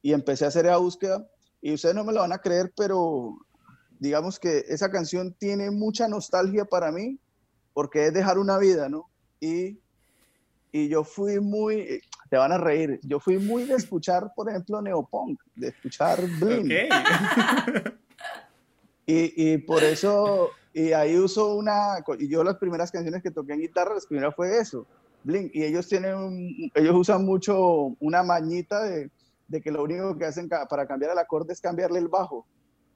y 0.00 0.12
empecé 0.12 0.44
a 0.44 0.48
hacer 0.48 0.66
esa 0.66 0.76
búsqueda. 0.76 1.26
Y 1.60 1.74
ustedes 1.74 1.94
no 1.94 2.04
me 2.04 2.12
lo 2.12 2.20
van 2.20 2.32
a 2.32 2.38
creer, 2.38 2.72
pero 2.76 3.36
digamos 3.98 4.38
que 4.38 4.64
esa 4.68 4.90
canción 4.90 5.32
tiene 5.32 5.70
mucha 5.70 6.08
nostalgia 6.08 6.64
para 6.64 6.90
mí 6.90 7.18
porque 7.72 8.06
es 8.06 8.12
dejar 8.12 8.38
una 8.38 8.58
vida, 8.58 8.88
¿no? 8.88 9.08
Y, 9.40 9.78
y 10.72 10.88
yo 10.88 11.04
fui 11.04 11.40
muy, 11.40 12.00
te 12.28 12.36
van 12.36 12.52
a 12.52 12.58
reír, 12.58 12.98
yo 13.02 13.20
fui 13.20 13.38
muy 13.38 13.64
de 13.64 13.74
escuchar, 13.74 14.32
por 14.34 14.48
ejemplo, 14.48 14.82
Neopunk, 14.82 15.40
de 15.54 15.68
escuchar 15.68 16.20
Blink. 16.40 16.72
y, 19.06 19.52
y 19.52 19.58
por 19.58 19.84
eso, 19.84 20.50
y 20.72 20.92
ahí 20.92 21.16
uso 21.18 21.54
una, 21.54 22.02
y 22.18 22.28
yo 22.28 22.42
las 22.44 22.56
primeras 22.56 22.90
canciones 22.90 23.22
que 23.22 23.30
toqué 23.30 23.54
en 23.54 23.60
guitarra, 23.60 23.94
las 23.94 24.06
primeras 24.06 24.34
fue 24.34 24.58
eso, 24.58 24.86
Blink, 25.24 25.50
y 25.54 25.64
ellos 25.64 25.88
tienen, 25.88 26.70
ellos 26.74 26.94
usan 26.96 27.24
mucho 27.24 27.94
una 28.00 28.22
mañita 28.22 28.82
de, 28.82 29.10
de 29.48 29.60
que 29.60 29.70
lo 29.70 29.82
único 29.82 30.16
que 30.16 30.24
hacen 30.24 30.48
para 30.48 30.86
cambiar 30.86 31.12
el 31.12 31.18
acorde 31.18 31.52
es 31.52 31.60
cambiarle 31.60 31.98
el 31.98 32.08
bajo 32.08 32.46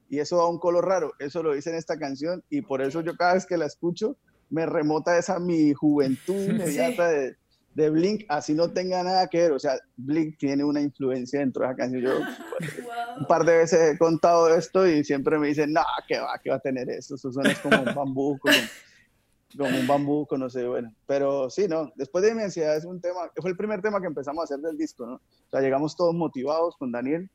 y 0.08 0.18
eso 0.20 0.36
da 0.36 0.46
un 0.46 0.58
color 0.58 0.86
raro. 0.86 1.12
Eso 1.18 1.42
lo 1.42 1.54
dice 1.54 1.70
en 1.70 1.76
esta 1.76 1.98
canción 1.98 2.42
y 2.48 2.62
por 2.62 2.82
eso 2.82 3.00
yo 3.00 3.16
cada 3.16 3.34
vez 3.34 3.46
que 3.46 3.56
la 3.56 3.66
escucho 3.66 4.16
me 4.48 4.66
remota 4.66 5.18
esa 5.18 5.38
mi 5.38 5.72
juventud 5.74 6.34
inmediata 6.48 7.08
de, 7.08 7.36
de, 7.76 7.90
Blink, 7.90 8.24
así 8.28 8.54
no 8.54 8.70
tenga 8.70 9.02
nada 9.02 9.26
que 9.28 9.42
ver. 9.42 9.52
O 9.52 9.58
sea, 9.58 9.78
Blink 9.96 10.38
tiene 10.38 10.64
una 10.64 10.80
influencia 10.80 11.40
dentro 11.40 11.62
de 11.62 11.68
esa 11.68 11.76
canción. 11.76 12.02
Yo 12.02 12.18
un 13.20 13.26
par 13.26 13.44
de 13.44 13.58
veces 13.58 13.94
he 13.94 13.98
contado 13.98 14.48
esto 14.54 14.86
y 14.86 15.04
siempre 15.04 15.38
me 15.38 15.48
dicen, 15.48 15.72
no, 15.72 15.82
¿qué 16.08 16.18
va? 16.18 16.38
¿Qué 16.42 16.50
va 16.50 16.56
a 16.56 16.60
tener 16.60 16.88
eso? 16.90 17.14
Eso 17.14 17.30
suena 17.30 17.54
como 17.62 17.82
un 17.82 17.94
bambú, 17.94 18.38
como, 18.38 19.68
un 19.78 19.86
bambú, 19.86 20.26
no 20.38 20.48
sé, 20.48 20.66
bueno. 20.66 20.94
Pero 21.06 21.50
sí, 21.50 21.68
no, 21.68 21.92
después 21.96 22.24
de 22.24 22.34
mi 22.34 22.42
ansiedad 22.42 22.76
es 22.76 22.84
un 22.84 23.00
tema, 23.00 23.30
fue 23.36 23.50
el 23.50 23.56
primer 23.56 23.82
tema 23.82 24.00
que 24.00 24.06
empezamos 24.06 24.40
a 24.40 24.44
hacer 24.44 24.58
del 24.58 24.76
disco, 24.76 25.06
¿no? 25.06 25.14
O 25.14 25.50
sea, 25.50 25.60
llegamos 25.60 25.96
todos 25.96 26.14
motivados 26.14 26.76
con 26.78 26.92
Daniel 26.92 27.30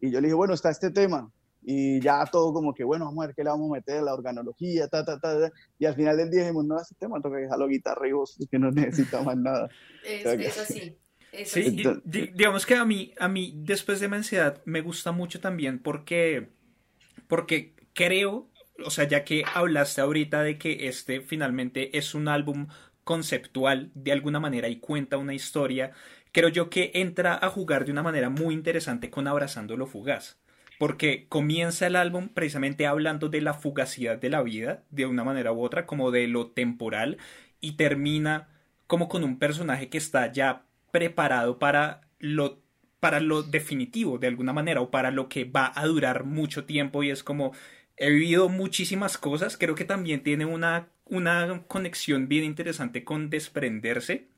y 0.00 0.10
yo 0.10 0.20
le 0.20 0.26
dije, 0.26 0.34
bueno, 0.34 0.54
está 0.54 0.70
este 0.70 0.90
tema, 0.90 1.32
y 1.70 2.00
ya 2.00 2.24
todo 2.24 2.54
como 2.54 2.72
que, 2.72 2.82
bueno, 2.82 3.04
vamos 3.04 3.22
a 3.22 3.26
ver 3.26 3.36
qué 3.36 3.44
le 3.44 3.50
vamos 3.50 3.70
a 3.70 3.74
meter, 3.74 4.02
la 4.02 4.14
organología, 4.14 4.88
ta, 4.88 5.04
ta, 5.04 5.20
ta, 5.20 5.52
y 5.78 5.84
al 5.84 5.94
final 5.94 6.16
del 6.16 6.30
día 6.30 6.40
dijimos, 6.40 6.64
no, 6.64 6.80
este 6.80 6.94
tema 6.94 7.20
toca 7.20 7.36
dejarlo 7.36 7.68
guitarra 7.68 8.08
y 8.08 8.12
voz, 8.12 8.38
que 8.50 8.58
no 8.58 8.70
necesita 8.72 9.20
más 9.20 9.36
nada. 9.36 9.68
Es, 10.02 10.56
así. 10.56 10.96
sí, 11.44 11.84
digamos 12.06 12.64
que 12.64 12.74
a 12.74 12.86
mí, 12.86 13.12
a 13.20 13.28
mí, 13.28 13.52
después 13.54 14.00
de 14.00 14.06
ansiedad, 14.06 14.62
me 14.64 14.80
gusta 14.80 15.12
mucho 15.12 15.40
también 15.40 15.78
porque, 15.78 16.48
porque 17.26 17.74
creo, 17.92 18.48
o 18.82 18.88
sea, 18.88 19.06
ya 19.06 19.22
que 19.24 19.44
hablaste 19.54 20.00
ahorita 20.00 20.42
de 20.42 20.56
que 20.56 20.88
este 20.88 21.20
finalmente 21.20 21.98
es 21.98 22.14
un 22.14 22.28
álbum 22.28 22.68
conceptual 23.04 23.90
de 23.94 24.12
alguna 24.12 24.40
manera 24.40 24.68
y 24.68 24.80
cuenta 24.80 25.18
una 25.18 25.34
historia, 25.34 25.92
creo 26.32 26.48
yo 26.48 26.70
que 26.70 26.92
entra 26.94 27.38
a 27.38 27.50
jugar 27.50 27.84
de 27.84 27.92
una 27.92 28.02
manera 28.02 28.30
muy 28.30 28.54
interesante 28.54 29.10
con 29.10 29.26
Abrazando 29.26 29.76
lo 29.76 29.86
Fugaz 29.86 30.38
porque 30.78 31.26
comienza 31.28 31.86
el 31.86 31.96
álbum 31.96 32.28
precisamente 32.28 32.86
hablando 32.86 33.28
de 33.28 33.40
la 33.40 33.54
fugacidad 33.54 34.18
de 34.18 34.30
la 34.30 34.42
vida, 34.42 34.84
de 34.90 35.06
una 35.06 35.24
manera 35.24 35.52
u 35.52 35.62
otra, 35.62 35.86
como 35.86 36.10
de 36.10 36.28
lo 36.28 36.52
temporal, 36.52 37.18
y 37.60 37.72
termina 37.72 38.48
como 38.86 39.08
con 39.08 39.24
un 39.24 39.38
personaje 39.38 39.88
que 39.88 39.98
está 39.98 40.32
ya 40.32 40.64
preparado 40.90 41.58
para 41.58 42.02
lo 42.18 42.62
para 43.00 43.20
lo 43.20 43.44
definitivo 43.44 44.18
de 44.18 44.26
alguna 44.26 44.52
manera 44.52 44.80
o 44.80 44.90
para 44.90 45.12
lo 45.12 45.28
que 45.28 45.44
va 45.44 45.72
a 45.74 45.86
durar 45.86 46.24
mucho 46.24 46.64
tiempo 46.64 47.04
y 47.04 47.10
es 47.10 47.22
como 47.22 47.52
he 47.96 48.10
vivido 48.10 48.48
muchísimas 48.48 49.18
cosas, 49.18 49.56
creo 49.56 49.74
que 49.74 49.84
también 49.84 50.22
tiene 50.22 50.46
una, 50.46 50.88
una 51.04 51.62
conexión 51.68 52.28
bien 52.28 52.44
interesante 52.44 53.04
con 53.04 53.30
desprenderse 53.30 54.28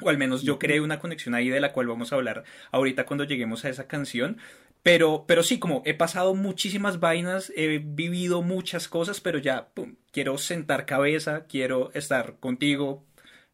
o 0.00 0.08
al 0.08 0.18
menos 0.18 0.42
yo 0.42 0.58
creé 0.58 0.80
una 0.80 0.98
conexión 0.98 1.34
ahí 1.34 1.48
de 1.48 1.60
la 1.60 1.72
cual 1.72 1.86
vamos 1.86 2.12
a 2.12 2.16
hablar 2.16 2.44
ahorita 2.70 3.06
cuando 3.06 3.24
lleguemos 3.24 3.64
a 3.64 3.68
esa 3.68 3.86
canción, 3.86 4.38
pero, 4.82 5.24
pero 5.26 5.42
sí, 5.42 5.58
como 5.58 5.82
he 5.84 5.94
pasado 5.94 6.34
muchísimas 6.34 6.98
vainas, 6.98 7.52
he 7.56 7.78
vivido 7.78 8.42
muchas 8.42 8.88
cosas, 8.88 9.20
pero 9.20 9.38
ya 9.38 9.68
quiero 10.10 10.38
sentar 10.38 10.86
cabeza, 10.86 11.46
quiero 11.46 11.92
estar 11.92 12.38
contigo 12.40 13.04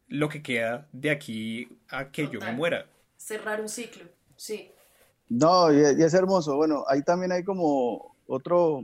lo 0.07 0.27
que 0.27 0.41
queda 0.41 0.87
de 0.91 1.11
aquí 1.11 1.69
a 1.89 2.11
que 2.11 2.27
yo 2.29 2.39
me 2.39 2.51
muera. 2.51 2.87
Cerrar 3.15 3.61
un 3.61 3.69
ciclo, 3.69 4.05
sí. 4.35 4.71
No, 5.29 5.71
y, 5.71 5.79
es 5.79 6.13
hermoso. 6.15 6.55
Bueno, 6.55 6.83
ahí 6.87 7.03
también 7.03 7.31
hay 7.31 7.43
como 7.43 8.15
otro, 8.25 8.83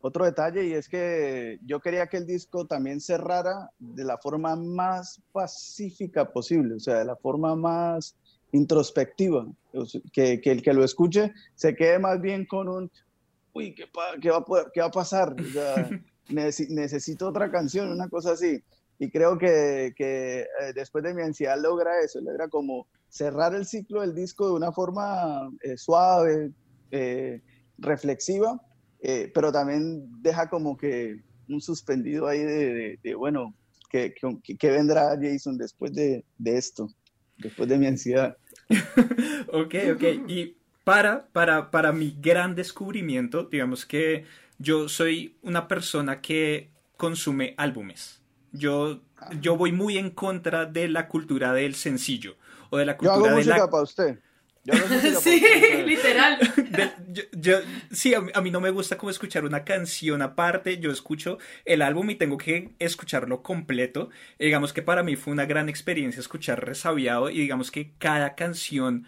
otro 0.00 0.24
detalle 0.24 0.64
y 0.64 0.72
es 0.72 0.88
que 0.88 1.58
yo 1.66 1.80
quería 1.80 2.06
que 2.06 2.16
el 2.16 2.26
disco 2.26 2.66
también 2.66 3.02
cerrara 3.02 3.70
de 3.78 4.04
la 4.04 4.16
forma 4.16 4.56
más 4.56 5.20
pacífica 5.32 6.32
posible, 6.32 6.76
o 6.76 6.80
sea, 6.80 7.00
de 7.00 7.04
la 7.04 7.16
forma 7.16 7.54
más 7.54 8.16
introspectiva, 8.52 9.46
que, 10.12 10.40
que, 10.40 10.50
el 10.50 10.62
que 10.62 10.72
lo 10.72 10.84
escuche 10.84 11.32
se 11.54 11.74
quede 11.74 11.98
más 11.98 12.20
bien 12.20 12.46
con 12.46 12.68
un, 12.68 12.90
uy, 13.52 13.74
¿qué, 13.74 13.84
qué, 14.20 14.30
va, 14.30 14.38
a 14.38 14.70
qué 14.72 14.80
va, 14.80 14.86
a 14.86 14.90
pasar? 14.90 15.34
necesito 16.28 17.28
otra 17.28 17.50
canción, 17.50 17.90
una 17.90 18.08
cosa 18.08 18.32
así. 18.32 18.62
Y 18.98 19.10
creo 19.10 19.38
que, 19.38 19.94
que 19.96 20.40
eh, 20.40 20.72
después 20.74 21.02
de 21.02 21.14
mi 21.14 21.22
ansiedad 21.22 21.58
logra 21.60 22.00
eso, 22.04 22.20
logra 22.20 22.48
como 22.48 22.86
cerrar 23.08 23.54
el 23.54 23.66
ciclo 23.66 24.02
del 24.02 24.14
disco 24.14 24.46
de 24.46 24.54
una 24.54 24.72
forma 24.72 25.50
eh, 25.62 25.76
suave, 25.76 26.52
eh, 26.90 27.40
reflexiva, 27.78 28.60
pero 29.32 29.50
también 29.50 30.06
deja 30.20 30.50
como 30.50 30.76
que 30.76 31.22
un 31.48 31.62
suspendido 31.62 32.26
ahí 32.26 32.40
de, 32.44 32.98
de, 33.02 33.14
bueno, 33.14 33.54
¿qué, 33.88 34.14
¿qué, 34.58 34.70
vendrá 34.70 35.18
Jason 35.18 35.56
después 35.56 35.94
de, 35.94 36.22
de 36.36 36.58
esto? 36.58 36.90
Después 37.40 37.68
de 37.68 37.78
mi 37.78 37.86
ansiedad. 37.86 38.36
ok, 39.48 39.74
ok. 39.94 40.02
Y 40.28 40.56
para, 40.84 41.26
para, 41.32 41.70
para 41.70 41.92
mi 41.92 42.16
gran 42.20 42.54
descubrimiento, 42.54 43.44
digamos 43.44 43.84
que 43.86 44.24
yo 44.58 44.88
soy 44.88 45.36
una 45.42 45.68
persona 45.68 46.20
que 46.20 46.70
consume 46.96 47.54
álbumes. 47.56 48.22
Yo, 48.52 49.00
yo 49.40 49.56
voy 49.56 49.72
muy 49.72 49.98
en 49.98 50.10
contra 50.10 50.66
de 50.66 50.88
la 50.88 51.08
cultura 51.08 51.52
del 51.52 51.74
sencillo 51.74 52.36
o 52.70 52.78
de 52.78 52.84
la 52.84 52.96
cultura 52.96 53.16
yo 53.16 53.24
hago 53.24 53.30
de 53.30 53.36
música 53.36 53.70
para 53.70 53.82
usted 53.82 54.18
sí, 55.22 55.42
literal. 55.86 56.38
sí, 57.90 58.14
a, 58.14 58.40
mí 58.40 58.50
no 58.50 58.60
me 58.60 58.70
gusta 58.70 58.98
como 58.98 59.10
escuchar 59.10 59.44
una 59.44 59.64
canción 59.64 60.22
aparte. 60.22 60.78
Yo 60.78 60.90
escucho 60.90 61.38
el 61.64 61.82
álbum 61.82 62.10
y 62.10 62.14
tengo 62.16 62.36
que 62.36 62.70
escucharlo 62.78 63.42
completo. 63.42 64.10
digamos 64.38 64.72
que 64.72 64.82
para 64.82 65.02
mí 65.02 65.16
fue 65.16 65.32
una 65.32 65.46
gran 65.46 65.68
experiencia 65.68 66.20
escuchar 66.20 66.64
Resabiado 66.64 67.30
y 67.30 67.38
digamos 67.38 67.70
que 67.70 67.92
cada 67.98 68.34
canción 68.34 69.06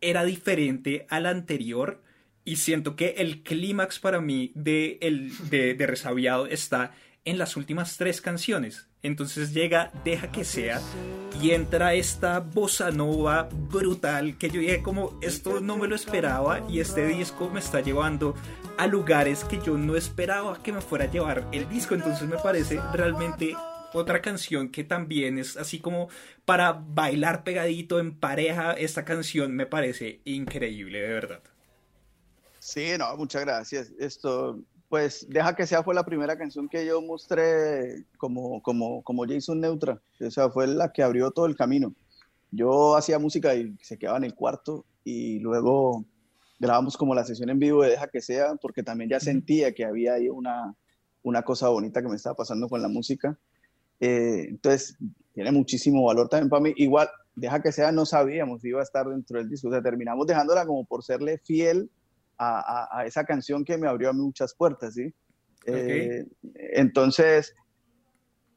era 0.00 0.24
diferente 0.24 1.06
a 1.08 1.20
la 1.20 1.30
anterior. 1.30 2.02
Y 2.44 2.56
siento 2.56 2.96
que 2.96 3.14
el 3.18 3.42
clímax 3.44 4.00
para 4.00 4.20
mí 4.20 4.50
de, 4.54 4.98
el, 5.00 5.32
de, 5.48 5.74
de 5.74 5.86
Resabiado 5.86 6.46
está 6.46 6.92
en 7.24 7.38
las 7.38 7.56
últimas 7.56 7.96
tres 7.96 8.20
canciones. 8.20 8.88
Entonces 9.02 9.52
llega 9.52 9.90
Deja 10.04 10.30
que 10.30 10.44
sea 10.44 10.80
y 11.40 11.50
entra 11.50 11.94
esta 11.94 12.38
bossa 12.38 12.90
nova 12.90 13.48
brutal 13.52 14.38
que 14.38 14.48
yo 14.48 14.60
dije 14.60 14.82
como 14.82 15.18
esto 15.22 15.60
no 15.60 15.76
me 15.76 15.88
lo 15.88 15.96
esperaba 15.96 16.60
y 16.68 16.80
este 16.80 17.06
disco 17.06 17.50
me 17.50 17.58
está 17.58 17.80
llevando 17.80 18.34
a 18.78 18.86
lugares 18.86 19.44
que 19.44 19.60
yo 19.60 19.76
no 19.76 19.96
esperaba 19.96 20.62
que 20.62 20.72
me 20.72 20.80
fuera 20.80 21.06
a 21.06 21.10
llevar 21.10 21.48
el 21.52 21.68
disco. 21.68 21.94
Entonces 21.94 22.28
me 22.28 22.38
parece 22.38 22.80
realmente 22.92 23.54
otra 23.92 24.22
canción 24.22 24.68
que 24.68 24.84
también 24.84 25.38
es 25.38 25.56
así 25.56 25.78
como 25.80 26.08
para 26.44 26.72
bailar 26.72 27.44
pegadito 27.44 27.98
en 27.98 28.16
pareja. 28.18 28.72
Esta 28.72 29.04
canción 29.04 29.54
me 29.54 29.66
parece 29.66 30.20
increíble, 30.24 31.00
de 31.00 31.08
verdad. 31.08 31.42
Sí, 32.58 32.92
no, 32.96 33.16
muchas 33.16 33.42
gracias. 33.42 33.90
Esto, 33.98 34.60
pues 34.92 35.26
Deja 35.26 35.56
que 35.56 35.66
sea 35.66 35.82
fue 35.82 35.94
la 35.94 36.04
primera 36.04 36.36
canción 36.36 36.68
que 36.68 36.84
yo 36.84 37.00
mostré 37.00 38.04
como, 38.18 38.60
como, 38.60 39.02
como 39.02 39.24
Jason 39.26 39.58
Neutra. 39.58 40.02
O 40.20 40.30
sea, 40.30 40.50
fue 40.50 40.66
la 40.66 40.92
que 40.92 41.02
abrió 41.02 41.30
todo 41.30 41.46
el 41.46 41.56
camino. 41.56 41.94
Yo 42.50 42.94
hacía 42.94 43.18
música 43.18 43.54
y 43.54 43.74
se 43.80 43.96
quedaba 43.96 44.18
en 44.18 44.24
el 44.24 44.34
cuarto 44.34 44.84
y 45.02 45.38
luego 45.38 46.04
grabamos 46.60 46.98
como 46.98 47.14
la 47.14 47.24
sesión 47.24 47.48
en 47.48 47.58
vivo 47.58 47.82
de 47.82 47.88
Deja 47.88 48.08
que 48.08 48.20
sea 48.20 48.54
porque 48.56 48.82
también 48.82 49.08
ya 49.08 49.18
sentía 49.18 49.72
que 49.72 49.86
había 49.86 50.12
ahí 50.12 50.28
una, 50.28 50.74
una 51.22 51.40
cosa 51.40 51.70
bonita 51.70 52.02
que 52.02 52.08
me 52.08 52.16
estaba 52.16 52.36
pasando 52.36 52.68
con 52.68 52.82
la 52.82 52.88
música. 52.88 53.38
Eh, 53.98 54.44
entonces, 54.50 54.98
tiene 55.32 55.52
muchísimo 55.52 56.04
valor 56.04 56.28
también 56.28 56.50
para 56.50 56.64
mí. 56.64 56.74
Igual, 56.76 57.08
Deja 57.34 57.62
que 57.62 57.72
sea, 57.72 57.92
no 57.92 58.04
sabíamos 58.04 58.60
si 58.60 58.68
iba 58.68 58.80
a 58.80 58.84
estar 58.84 59.06
dentro 59.06 59.38
del 59.38 59.48
disco. 59.48 59.68
O 59.68 59.70
sea, 59.70 59.80
terminamos 59.80 60.26
dejándola 60.26 60.66
como 60.66 60.84
por 60.84 61.02
serle 61.02 61.38
fiel 61.38 61.88
a, 62.38 63.04
esa 63.06 63.24
canción 63.24 63.64
que 63.64 63.78
me 63.78 63.88
abrió 63.88 64.12
muchas 64.12 64.54
puertas, 64.54 64.94
¿sí? 64.94 65.12
Eh, 65.66 66.24
entonces, 66.54 67.54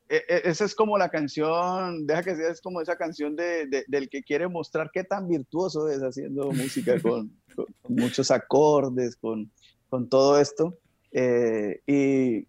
e, 0.09 0.17
e, 0.27 0.41
esa 0.45 0.65
es 0.65 0.75
como 0.75 0.97
la 0.97 1.09
canción, 1.09 2.05
deja 2.05 2.23
que 2.23 2.35
sea, 2.35 2.49
es 2.49 2.61
como 2.61 2.81
esa 2.81 2.95
canción 2.95 3.35
de, 3.35 3.85
del 3.87 4.09
que 4.09 4.23
quiere 4.23 4.47
mostrar 4.47 4.89
qué 4.93 5.03
tan 5.03 5.27
virtuoso 5.27 5.89
es 5.89 5.99
haciendo 5.99 6.51
música 6.51 6.99
con, 7.01 7.31
muchos 7.89 8.31
acordes, 8.31 9.15
con, 9.15 9.51
con 9.89 10.09
todo 10.09 10.39
esto. 10.39 10.77
Eh, 11.17 11.79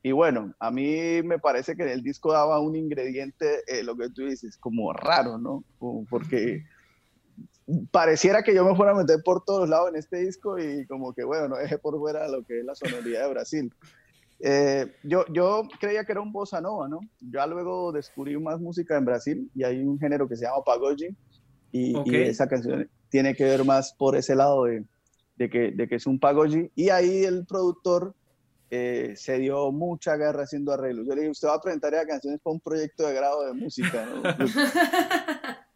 y, 0.02 0.10
bueno, 0.10 0.52
a 0.58 0.72
mí 0.72 1.22
me 1.22 1.38
parece 1.38 1.76
que 1.76 1.84
el 1.84 2.02
disco 2.02 2.32
daba 2.32 2.58
un 2.58 2.74
ingrediente, 2.74 3.62
eh, 3.68 3.84
lo 3.84 3.96
que 3.96 4.10
tú 4.10 4.26
dices, 4.26 4.56
como 4.58 4.92
raro, 4.92 5.38
¿no? 5.38 5.62
porque 6.10 6.64
pareciera 7.90 8.42
que 8.42 8.54
yo 8.54 8.64
me 8.64 8.76
fuera 8.76 8.92
a 8.92 8.94
meter 8.94 9.22
por 9.24 9.44
todos 9.44 9.68
lados 9.68 9.90
en 9.90 9.96
este 9.96 10.18
disco 10.18 10.58
y 10.58 10.86
como 10.86 11.12
que, 11.12 11.24
bueno, 11.24 11.48
no 11.48 11.56
dejé 11.56 11.78
por 11.78 11.98
fuera 11.98 12.28
lo 12.28 12.44
que 12.44 12.60
es 12.60 12.64
la 12.64 12.74
sonoridad 12.74 13.24
de 13.24 13.30
Brasil. 13.30 13.74
Eh, 14.38 14.94
yo, 15.02 15.24
yo 15.32 15.66
creía 15.80 16.04
que 16.04 16.12
era 16.12 16.20
un 16.20 16.32
bossa 16.32 16.60
nova, 16.60 16.88
¿no? 16.88 17.00
Ya 17.20 17.46
luego 17.46 17.90
descubrí 17.90 18.38
más 18.38 18.60
música 18.60 18.96
en 18.96 19.04
Brasil 19.04 19.50
y 19.54 19.64
hay 19.64 19.82
un 19.82 19.98
género 19.98 20.28
que 20.28 20.36
se 20.36 20.44
llama 20.44 20.62
pagode 20.64 21.14
y, 21.72 21.96
y 22.04 22.16
esa 22.16 22.46
canción 22.46 22.88
tiene 23.08 23.34
que 23.34 23.44
ver 23.44 23.64
más 23.64 23.94
por 23.94 24.14
ese 24.14 24.34
lado 24.34 24.64
de, 24.64 24.84
de, 25.36 25.50
que, 25.50 25.70
de 25.72 25.88
que 25.88 25.96
es 25.96 26.06
un 26.06 26.20
pagode 26.20 26.70
y 26.74 26.90
ahí 26.90 27.24
el 27.24 27.46
productor 27.46 28.14
eh, 28.70 29.14
se 29.16 29.38
dio 29.38 29.70
mucha 29.72 30.16
guerra 30.16 30.42
haciendo 30.42 30.72
arreglos. 30.72 31.06
Yo 31.06 31.14
le 31.14 31.22
dije, 31.22 31.30
usted 31.30 31.48
va 31.48 31.54
a 31.54 31.60
presentar 31.60 31.92
ya 31.92 32.06
canciones 32.06 32.40
para 32.40 32.54
un 32.54 32.60
proyecto 32.60 33.06
de 33.06 33.14
grado 33.14 33.46
de 33.46 33.52
música, 33.54 34.06
¿no? 34.06 34.22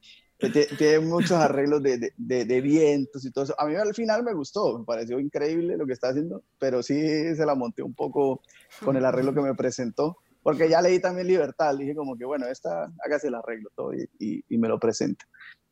Tiene 0.41 1.01
muchos 1.01 1.33
arreglos 1.33 1.83
de, 1.83 2.13
de, 2.17 2.45
de, 2.45 2.61
vientos 2.61 3.25
y 3.25 3.31
todo 3.31 3.45
eso. 3.45 3.55
A 3.59 3.67
mí 3.67 3.75
al 3.75 3.95
final 3.95 4.23
me 4.23 4.33
gustó, 4.33 4.79
me 4.79 4.85
pareció 4.85 5.21
increíble 5.21 5.77
lo 5.77 5.87
que 5.87 5.93
está 5.93 6.09
haciendo, 6.09 6.43
pero 6.59 6.83
sí 6.83 6.99
se 7.37 7.45
la 7.45 7.55
monté 7.55 7.83
un 7.83 7.95
poco 7.95 8.41
con 8.83 8.97
el 8.97 9.05
arreglo 9.05 9.35
que 9.35 9.43
me 9.43 9.55
presentó, 9.55 10.17
porque 10.43 10.69
ya 10.69 10.81
leí 10.81 10.99
también 10.99 11.27
Libertad, 11.27 11.77
dije 11.77 11.95
como 11.95 12.17
que 12.17 12.25
bueno, 12.25 12.47
esta, 12.47 12.91
hágase 13.05 13.29
el 13.29 13.35
arreglo 13.35 13.69
todo 13.75 13.93
y, 13.95 14.09
y, 14.49 14.59
me 14.59 14.69
lo 14.69 14.79
presenta. 14.79 15.27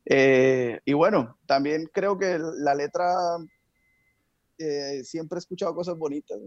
Eh, 0.05 0.79
y 0.85 0.93
bueno, 0.93 1.37
también 1.45 1.89
creo 1.91 2.17
que 2.17 2.39
la 2.39 2.75
letra 2.75 3.15
eh, 4.59 5.03
siempre 5.03 5.37
he 5.37 5.39
escuchado 5.39 5.73
cosas 5.73 5.97
bonitas 5.97 6.37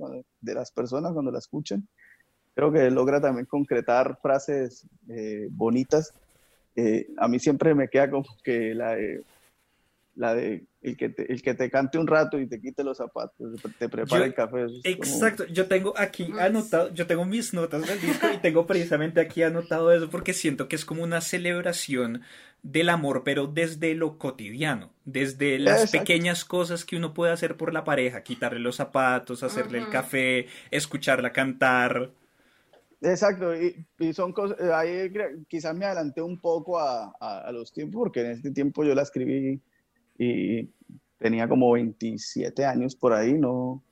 de 0.40 0.54
las 0.54 0.70
personas 0.70 1.12
cuando 1.12 1.32
la 1.32 1.38
escuchan. 1.38 1.88
Creo 2.54 2.70
que 2.70 2.90
logra 2.90 3.20
también 3.20 3.46
concretar 3.46 4.18
frases 4.20 4.86
eh, 5.08 5.48
bonitas. 5.50 6.12
Eh, 6.76 7.08
a 7.18 7.28
mí 7.28 7.38
siempre 7.38 7.74
me 7.74 7.88
queda 7.88 8.10
como 8.10 8.26
que 8.42 8.74
la 8.74 8.94
de, 8.94 9.22
la 10.14 10.34
de 10.34 10.64
el 10.82 10.96
que, 10.96 11.10
te, 11.10 11.32
el 11.32 11.42
que 11.42 11.54
te 11.54 11.70
cante 11.70 11.96
un 11.96 12.06
rato 12.06 12.40
y 12.40 12.46
te 12.46 12.60
quite 12.60 12.82
los 12.82 12.96
zapatos, 12.96 13.60
te 13.78 13.88
prepara 13.88 14.24
el 14.24 14.34
café. 14.34 14.66
Exacto, 14.82 15.46
yo 15.46 15.66
tengo 15.66 15.94
aquí 15.96 16.32
anotado, 16.38 16.92
yo 16.92 17.06
tengo 17.06 17.24
mis 17.24 17.54
notas 17.54 17.86
del 17.86 18.00
disco 18.00 18.26
y 18.34 18.38
tengo 18.38 18.66
precisamente 18.66 19.20
aquí 19.20 19.42
anotado 19.42 19.92
eso 19.92 20.10
porque 20.10 20.32
siento 20.32 20.66
que 20.66 20.76
es 20.76 20.84
como 20.84 21.04
una 21.04 21.20
celebración 21.20 22.22
del 22.62 22.88
amor, 22.88 23.22
pero 23.24 23.46
desde 23.46 23.94
lo 23.94 24.18
cotidiano, 24.18 24.90
desde 25.04 25.58
las 25.58 25.90
pequeñas 25.90 26.44
cosas 26.44 26.84
que 26.84 26.96
uno 26.96 27.14
puede 27.14 27.32
hacer 27.32 27.56
por 27.56 27.72
la 27.72 27.84
pareja, 27.84 28.22
quitarle 28.22 28.60
los 28.60 28.76
zapatos, 28.76 29.42
hacerle 29.42 29.78
el 29.78 29.88
café, 29.88 30.46
escucharla 30.70 31.32
cantar. 31.32 32.10
Exacto, 33.03 33.53
y, 33.55 34.12
son 34.12 34.32
cosas, 34.32 34.61
eh, 34.61 34.72
ahí 34.72 35.12
quizás 35.48 35.76
me 35.76 35.86
adelanté 35.86 36.22
un 36.22 36.40
poco 36.40 36.78
a, 36.78 37.12
a, 37.20 37.50
los 37.50 37.72
tiempos, 37.72 37.98
porque 37.98 38.20
en 38.20 38.30
este 38.30 38.53
tiempo 38.53 38.84
yo 38.84 38.94
la 38.94 39.03
escribí 39.03 39.61
y 40.16 40.70
tenía 41.18 41.48
como 41.48 41.72
27 41.72 42.64
años 42.64 42.94
por 42.94 43.12
ahí, 43.12 43.34
no, 43.34 43.82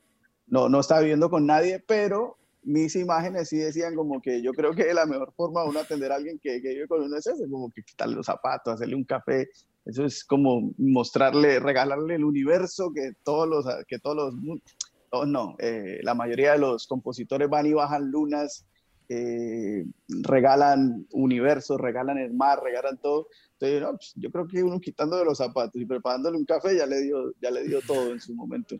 no, 0.46 0.68
no 0.68 0.78
estaba 0.78 1.00
viviendo 1.00 1.28
con 1.28 1.44
nadie, 1.44 1.80
pero 1.80 2.38
mis 2.62 2.94
imágenes 2.94 3.48
sí 3.48 3.56
decían 3.56 3.96
como 3.96 4.20
que 4.20 4.42
yo 4.42 4.52
creo 4.52 4.72
que 4.74 4.94
la 4.94 5.06
mejor 5.06 5.32
forma 5.32 5.62
de 5.62 5.70
uno 5.70 5.80
atender 5.80 6.12
a 6.12 6.16
alguien 6.16 6.38
que, 6.38 6.62
que 6.62 6.68
vive 6.68 6.86
con 6.86 7.02
uno 7.02 7.16
es 7.16 7.26
eso, 7.26 7.44
como 7.50 7.68
que 7.70 7.82
quitarle 7.82 8.14
los 8.14 8.26
zapatos, 8.26 8.74
hacerle 8.74 8.94
un 8.94 9.04
café, 9.04 9.48
eso 9.86 10.04
es 10.04 10.24
como 10.24 10.72
mostrarle, 10.78 11.58
regalarle 11.58 12.14
el 12.14 12.24
universo 12.24 12.92
que 12.94 13.12
todos 13.24 13.48
los, 13.48 13.66
que 13.88 13.98
todos 13.98 14.16
los, 14.16 15.26
no, 15.26 15.56
eh, 15.58 15.98
la 16.02 16.14
mayoría 16.14 16.52
de 16.52 16.58
los 16.58 16.86
compositores 16.86 17.48
van 17.48 17.66
y 17.66 17.72
bajan 17.72 18.08
lunas, 18.10 18.66
eh, 19.12 19.84
regalan 20.22 21.04
universos, 21.10 21.80
regalan 21.80 22.16
el 22.18 22.32
mar, 22.32 22.62
regalan 22.62 22.96
todo. 22.96 23.26
Entonces, 23.58 23.82
pues, 23.90 24.12
yo 24.14 24.30
creo 24.30 24.46
que 24.46 24.62
uno 24.62 24.80
quitando 24.80 25.16
de 25.16 25.24
los 25.24 25.38
zapatos 25.38 25.82
y 25.82 25.84
preparándole 25.84 26.38
un 26.38 26.44
café 26.44 26.76
ya 26.76 26.86
le 26.86 27.00
dio, 27.00 27.34
ya 27.42 27.50
le 27.50 27.64
dio 27.64 27.80
todo 27.82 28.12
en 28.12 28.20
su 28.20 28.34
momento. 28.34 28.76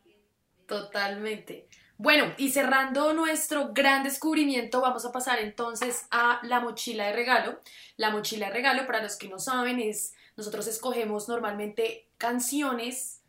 Totalmente. 0.67 1.67
Bueno, 1.99 2.33
y 2.39 2.51
cerrando 2.51 3.13
nuestro 3.13 3.73
gran 3.75 4.05
descubrimiento, 4.05 4.81
vamos 4.81 5.05
a 5.05 5.11
pasar 5.11 5.41
entonces 5.41 6.07
a 6.13 6.41
la 6.45 6.61
mochila 6.61 7.07
de 7.07 7.13
regalo. 7.13 7.59
La 7.97 8.11
mochila 8.11 8.47
de 8.47 8.53
regalo, 8.53 8.87
para 8.87 9.03
los 9.03 9.17
que 9.17 9.29
no 9.29 9.41
saben, 9.41 9.81
es 9.81 10.15
nosotros 10.37 10.69
escogemos 10.69 11.29
normalmente 11.29 12.09
canciones 12.19 13.20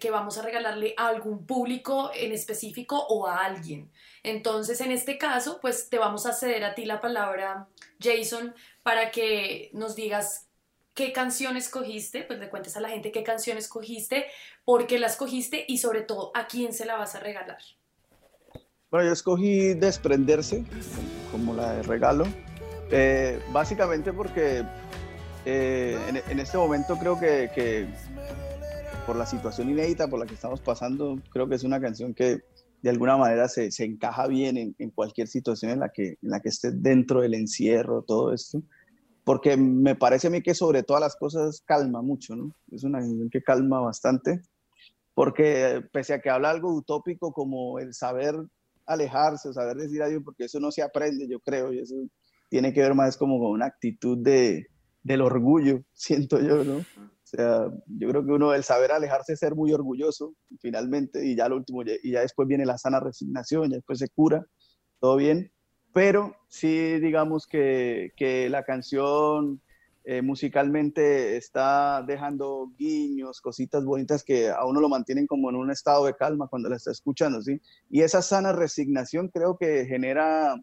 que, 0.00 0.10
vamos 0.10 0.38
a 0.38 0.42
regalarle 0.42 0.94
a 0.96 1.08
algún 1.08 1.44
público 1.44 2.10
en 2.14 2.32
específico 2.32 2.96
o 3.08 3.26
a 3.26 3.44
alguien. 3.44 3.90
Entonces, 4.22 4.80
en 4.80 4.90
este 4.90 5.18
caso, 5.18 5.58
pues 5.60 5.90
te 5.90 5.98
vamos 5.98 6.24
a 6.24 6.32
ceder 6.32 6.64
a 6.64 6.74
ti 6.74 6.86
la 6.86 7.00
palabra, 7.00 7.68
Jason, 8.00 8.54
para 8.82 9.10
que 9.10 9.70
nos 9.74 9.94
digas 9.94 10.48
qué 10.94 11.12
canción 11.12 11.56
escogiste, 11.56 12.22
pues 12.22 12.38
le 12.38 12.48
cuentes 12.48 12.76
a 12.76 12.80
la 12.80 12.88
gente 12.88 13.12
qué 13.12 13.22
canción 13.22 13.58
escogiste, 13.58 14.26
por 14.64 14.86
qué 14.86 14.98
la 14.98 15.08
escogiste 15.08 15.64
y 15.68 15.78
sobre 15.78 16.00
todo 16.00 16.30
a 16.34 16.46
quién 16.46 16.72
se 16.72 16.86
la 16.86 16.96
vas 16.96 17.14
a 17.14 17.20
regalar. 17.20 17.58
Bueno, 18.90 19.06
yo 19.06 19.12
escogí 19.12 19.74
desprenderse 19.74 20.64
como 21.30 21.54
la 21.54 21.74
de 21.74 21.82
regalo, 21.82 22.24
eh, 22.90 23.38
básicamente 23.52 24.12
porque 24.12 24.64
eh, 25.44 26.22
en, 26.28 26.38
este 26.38 26.56
momento 26.56 26.96
creo 26.96 27.18
que, 27.18 27.88
por 29.06 29.16
la 29.16 29.26
situación 29.26 29.70
inédita 29.70 30.08
por 30.08 30.20
la 30.20 30.26
que 30.26 30.34
estamos 30.34 30.60
pasando, 30.60 31.16
creo 31.30 31.48
que 31.48 31.56
es 31.56 31.64
una 31.64 31.80
canción 31.80 32.14
que 32.14 32.40
de 32.82 32.90
alguna 32.90 33.16
manera 33.16 33.48
se, 33.48 33.70
se 33.70 33.84
encaja 33.84 34.26
bien 34.26 34.56
en, 34.56 34.74
en, 34.78 34.90
cualquier 34.90 35.28
situación 35.28 35.70
en 35.70 35.80
la, 35.80 35.90
que, 35.90 36.18
en 36.20 36.30
la 36.30 36.40
que 36.40 36.48
esté 36.48 36.72
dentro 36.72 37.20
del 37.20 37.34
encierro, 37.34 38.02
todo 38.02 38.32
esto, 38.32 38.62
porque 39.24 39.56
me 39.56 39.94
parece 39.94 40.26
a 40.26 40.30
mí 40.30 40.42
que 40.42 40.54
sobre 40.54 40.82
todas 40.82 41.00
las 41.00 41.16
cosas 41.16 41.62
calma 41.64 42.02
mucho, 42.02 42.34
¿no? 42.34 42.52
Es 42.72 42.82
una 42.82 42.98
canción 42.98 43.30
que 43.30 43.42
calma 43.42 43.80
bastante, 43.80 44.42
porque 45.14 45.82
pese 45.92 46.14
a 46.14 46.20
que 46.20 46.30
habla 46.30 46.50
algo 46.50 46.74
utópico 46.74 47.32
como 47.32 47.78
el 47.78 47.94
saber 47.94 48.34
alejarse, 48.86 49.52
saber 49.52 49.76
decir 49.76 50.02
adiós, 50.02 50.22
porque 50.24 50.44
eso 50.44 50.58
no 50.58 50.72
se 50.72 50.82
aprende, 50.82 51.28
yo 51.28 51.38
creo, 51.40 51.72
y 51.72 51.80
eso 51.80 51.94
tiene 52.48 52.72
que 52.72 52.80
ver 52.80 52.94
más 52.94 53.16
como 53.16 53.38
con 53.38 53.50
una 53.52 53.66
actitud 53.66 54.18
de, 54.18 54.66
del 55.02 55.20
orgullo, 55.20 55.82
siento 55.92 56.40
yo, 56.40 56.64
¿no? 56.64 56.84
Sea, 57.34 57.70
yo 57.86 58.08
creo 58.08 58.24
que 58.26 58.32
uno, 58.32 58.52
el 58.54 58.62
saber 58.62 58.92
alejarse, 58.92 59.36
ser 59.36 59.54
muy 59.54 59.72
orgulloso, 59.72 60.34
finalmente, 60.60 61.24
y 61.26 61.34
ya 61.34 61.48
lo 61.48 61.56
último, 61.56 61.82
y 61.82 62.10
ya 62.12 62.20
después 62.20 62.46
viene 62.46 62.66
la 62.66 62.76
sana 62.76 63.00
resignación, 63.00 63.70
ya 63.70 63.76
después 63.76 63.98
se 63.98 64.08
cura, 64.08 64.44
todo 65.00 65.16
bien, 65.16 65.50
pero 65.94 66.36
sí, 66.48 67.00
digamos 67.00 67.46
que, 67.46 68.12
que 68.16 68.50
la 68.50 68.64
canción 68.64 69.62
eh, 70.04 70.20
musicalmente 70.20 71.36
está 71.36 72.02
dejando 72.02 72.72
guiños, 72.76 73.40
cositas 73.40 73.84
bonitas 73.84 74.24
que 74.24 74.50
a 74.50 74.64
uno 74.64 74.80
lo 74.80 74.88
mantienen 74.88 75.28
como 75.28 75.48
en 75.48 75.54
un 75.54 75.70
estado 75.70 76.06
de 76.06 76.14
calma 76.14 76.48
cuando 76.48 76.68
la 76.68 76.74
está 76.76 76.90
escuchando, 76.90 77.40
¿sí? 77.40 77.60
Y 77.88 78.00
esa 78.00 78.20
sana 78.20 78.52
resignación 78.52 79.28
creo 79.28 79.56
que 79.56 79.86
genera, 79.86 80.60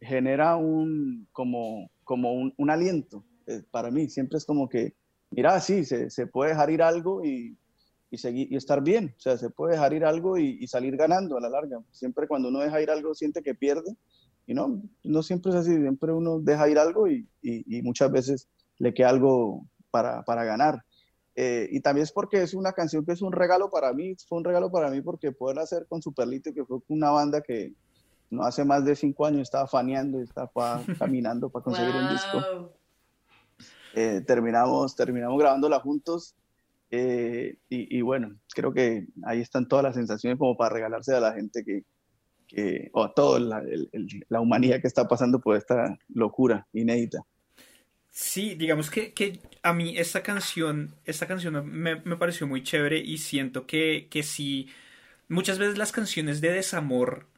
genera 0.00 0.54
un, 0.54 1.26
como, 1.32 1.90
como 2.04 2.32
un, 2.32 2.70
aliento 2.70 3.24
eh, 3.48 3.62
para 3.72 3.90
mí. 3.90 4.08
Siempre 4.08 4.38
es 4.38 4.44
como 4.44 4.68
que, 4.68 4.94
mira, 5.30 5.60
sí, 5.60 5.84
se, 5.84 6.10
se 6.10 6.26
puede 6.26 6.50
dejar 6.50 6.70
ir 6.70 6.82
algo 6.82 7.24
y, 7.24 7.56
y, 8.10 8.18
seguir, 8.18 8.52
y 8.52 8.56
estar 8.56 8.82
bien. 8.82 9.14
O 9.16 9.20
sea, 9.20 9.36
se 9.36 9.50
puede 9.50 9.74
dejar 9.74 9.92
ir 9.92 10.04
algo 10.04 10.38
y, 10.38 10.58
y, 10.60 10.66
salir 10.66 10.96
ganando 10.96 11.36
a 11.36 11.40
la 11.40 11.48
larga. 11.48 11.80
Siempre 11.90 12.28
cuando 12.28 12.48
uno 12.48 12.60
deja 12.60 12.80
ir 12.80 12.90
algo 12.90 13.14
siente 13.14 13.42
que 13.42 13.54
pierde. 13.54 13.96
Y 14.46 14.54
no, 14.54 14.82
no 15.04 15.22
siempre 15.22 15.52
es 15.52 15.56
así. 15.58 15.76
Siempre 15.76 16.12
uno 16.12 16.40
deja 16.40 16.68
ir 16.68 16.78
algo 16.78 17.08
y, 17.08 17.28
y 17.42 17.82
muchas 17.82 18.10
veces 18.10 18.48
le 18.78 18.94
queda 18.94 19.10
algo 19.10 19.66
para, 19.90 20.22
para 20.22 20.44
ganar. 20.44 20.84
Eh, 21.36 21.68
y 21.70 21.80
también 21.80 22.02
es 22.02 22.12
porque 22.12 22.42
es 22.42 22.54
una 22.54 22.72
canción 22.72 23.04
que 23.04 23.12
es 23.12 23.22
un 23.22 23.32
regalo 23.32 23.70
para 23.70 23.92
mí, 23.92 24.16
fue 24.28 24.38
un 24.38 24.44
regalo 24.44 24.70
para 24.70 24.90
mí 24.90 25.00
porque 25.00 25.32
poder 25.32 25.58
hacer 25.60 25.86
con 25.88 26.02
Superlito, 26.02 26.52
que 26.52 26.64
fue 26.64 26.80
una 26.88 27.10
banda 27.10 27.40
que 27.40 27.72
no 28.30 28.42
hace 28.42 28.64
más 28.64 28.84
de 28.84 28.96
cinco 28.96 29.26
años 29.26 29.42
estaba 29.42 29.66
faneando, 29.66 30.20
estaba 30.20 30.82
caminando 30.98 31.48
para 31.48 31.64
conseguir 31.64 31.94
un 31.94 32.08
disco. 32.10 32.74
Eh, 33.94 34.22
terminamos, 34.26 34.94
terminamos 34.94 35.38
grabándola 35.38 35.80
juntos 35.80 36.34
eh, 36.92 37.56
y, 37.68 38.00
bueno, 38.02 38.36
creo 38.52 38.72
que 38.72 39.06
ahí 39.24 39.40
están 39.40 39.68
todas 39.68 39.84
las 39.84 39.94
sensaciones 39.94 40.38
como 40.38 40.56
para 40.56 40.74
regalarse 40.74 41.14
a 41.14 41.20
la 41.20 41.32
gente 41.32 41.64
que, 41.64 41.84
que 42.48 42.90
o 42.92 43.04
a 43.04 43.14
toda 43.14 43.38
la, 43.38 43.62
la 44.28 44.40
humanidad 44.40 44.80
que 44.80 44.88
está 44.88 45.06
pasando 45.06 45.40
por 45.40 45.56
esta 45.56 45.96
locura 46.08 46.66
inédita. 46.72 47.24
Sí, 48.10 48.56
digamos 48.56 48.90
que, 48.90 49.12
que, 49.12 49.40
a 49.62 49.72
mí 49.72 49.96
esta 49.96 50.24
canción, 50.24 50.96
esta 51.04 51.28
canción 51.28 51.64
me, 51.64 52.00
me 52.00 52.16
pareció 52.16 52.48
muy 52.48 52.64
chévere 52.64 52.98
y 52.98 53.18
siento 53.18 53.68
que, 53.68 54.08
que 54.10 54.24
sí, 54.24 54.68
muchas 55.28 55.58
veces 55.58 55.78
las 55.78 55.92
canciones 55.92 56.40
de 56.40 56.50
desamor 56.50 57.28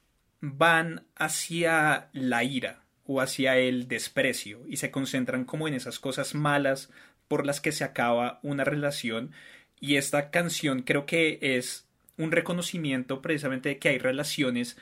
van 0.41 1.05
hacia 1.15 2.09
la 2.15 2.43
ira 2.43 2.82
o 3.13 3.21
hacia 3.21 3.57
el 3.59 3.89
desprecio 3.89 4.63
y 4.67 4.77
se 4.77 4.91
concentran 4.91 5.45
como 5.45 5.69
en 5.69 5.75
esas 5.75 5.99
cosas 5.99 6.35
malas 6.35 6.91
por 7.29 7.47
las 7.47 7.61
que 7.61 7.73
se 7.73 7.85
acaba 7.85 8.41
una 8.43 8.65
relación 8.65 9.33
y 9.81 9.97
esta 9.97 10.31
canción 10.31 10.83
creo 10.83 11.07
que 11.07 11.39
es 11.41 11.89
un 12.17 12.31
reconocimiento 12.31 13.21
precisamente 13.21 13.71
de 13.71 13.79
que 13.79 13.89
hay 13.89 13.99
relaciones 13.99 14.77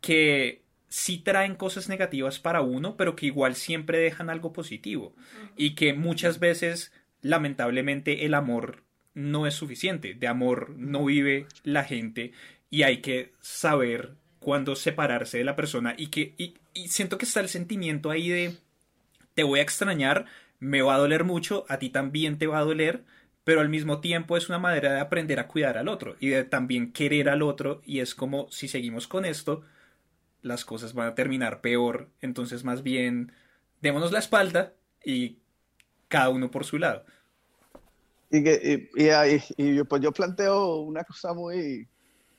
que 0.00 0.62
sí 0.88 1.18
traen 1.18 1.54
cosas 1.54 1.88
negativas 1.88 2.40
para 2.40 2.60
uno, 2.60 2.96
pero 2.96 3.16
que 3.16 3.26
igual 3.26 3.54
siempre 3.54 3.98
dejan 3.98 4.28
algo 4.28 4.52
positivo. 4.52 5.14
Y 5.56 5.74
que 5.76 5.94
muchas 5.94 6.40
veces, 6.40 6.92
lamentablemente, 7.22 8.26
el 8.26 8.34
amor 8.34 8.82
no 9.14 9.46
es 9.46 9.54
suficiente. 9.54 10.14
De 10.14 10.26
amor 10.26 10.74
no 10.76 11.04
vive 11.04 11.46
la 11.62 11.84
gente 11.84 12.32
y 12.70 12.82
hay 12.82 12.98
que 12.98 13.32
saber 13.40 14.14
cuándo 14.40 14.74
separarse 14.74 15.38
de 15.38 15.44
la 15.44 15.56
persona. 15.56 15.94
Y 15.96 16.08
que 16.08 16.34
y, 16.36 16.54
siento 16.88 17.18
que 17.18 17.26
está 17.26 17.40
el 17.40 17.48
sentimiento 17.48 18.10
ahí 18.10 18.28
de 18.28 18.56
te 19.34 19.44
voy 19.44 19.60
a 19.60 19.62
extrañar, 19.62 20.26
me 20.58 20.82
va 20.82 20.96
a 20.96 20.98
doler 20.98 21.24
mucho, 21.24 21.64
a 21.68 21.78
ti 21.78 21.90
también 21.90 22.38
te 22.38 22.46
va 22.46 22.58
a 22.58 22.64
doler, 22.64 23.04
pero 23.44 23.60
al 23.60 23.68
mismo 23.68 24.00
tiempo 24.00 24.36
es 24.36 24.48
una 24.48 24.58
manera 24.58 24.92
de 24.92 25.00
aprender 25.00 25.38
a 25.40 25.46
cuidar 25.48 25.78
al 25.78 25.88
otro 25.88 26.16
y 26.20 26.28
de 26.28 26.44
también 26.44 26.92
querer 26.92 27.28
al 27.28 27.42
otro. 27.42 27.80
Y 27.86 28.00
es 28.00 28.14
como 28.14 28.50
si 28.50 28.68
seguimos 28.68 29.06
con 29.06 29.24
esto 29.24 29.62
las 30.42 30.64
cosas 30.64 30.94
van 30.94 31.08
a 31.08 31.14
terminar 31.14 31.60
peor. 31.60 32.08
Entonces, 32.20 32.64
más 32.64 32.82
bien, 32.82 33.32
démonos 33.80 34.12
la 34.12 34.18
espalda 34.18 34.72
y 35.04 35.38
cada 36.08 36.30
uno 36.30 36.50
por 36.50 36.64
su 36.64 36.78
lado. 36.78 37.04
Y, 38.30 38.44
que, 38.44 38.90
y, 39.56 39.74
yo, 39.74 39.84
pues 39.84 40.02
yo 40.02 40.12
planteo 40.12 40.76
una 40.76 41.04
cosa 41.04 41.34
muy, 41.34 41.88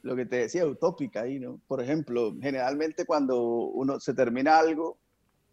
lo 0.03 0.15
que 0.15 0.25
te 0.25 0.37
decía, 0.37 0.65
utópica 0.65 1.21
ahí, 1.21 1.39
¿no? 1.39 1.59
Por 1.67 1.81
ejemplo, 1.81 2.33
generalmente 2.41 3.05
cuando 3.05 3.41
uno 3.41 3.99
se 3.99 4.13
termina 4.13 4.57
algo, 4.57 4.97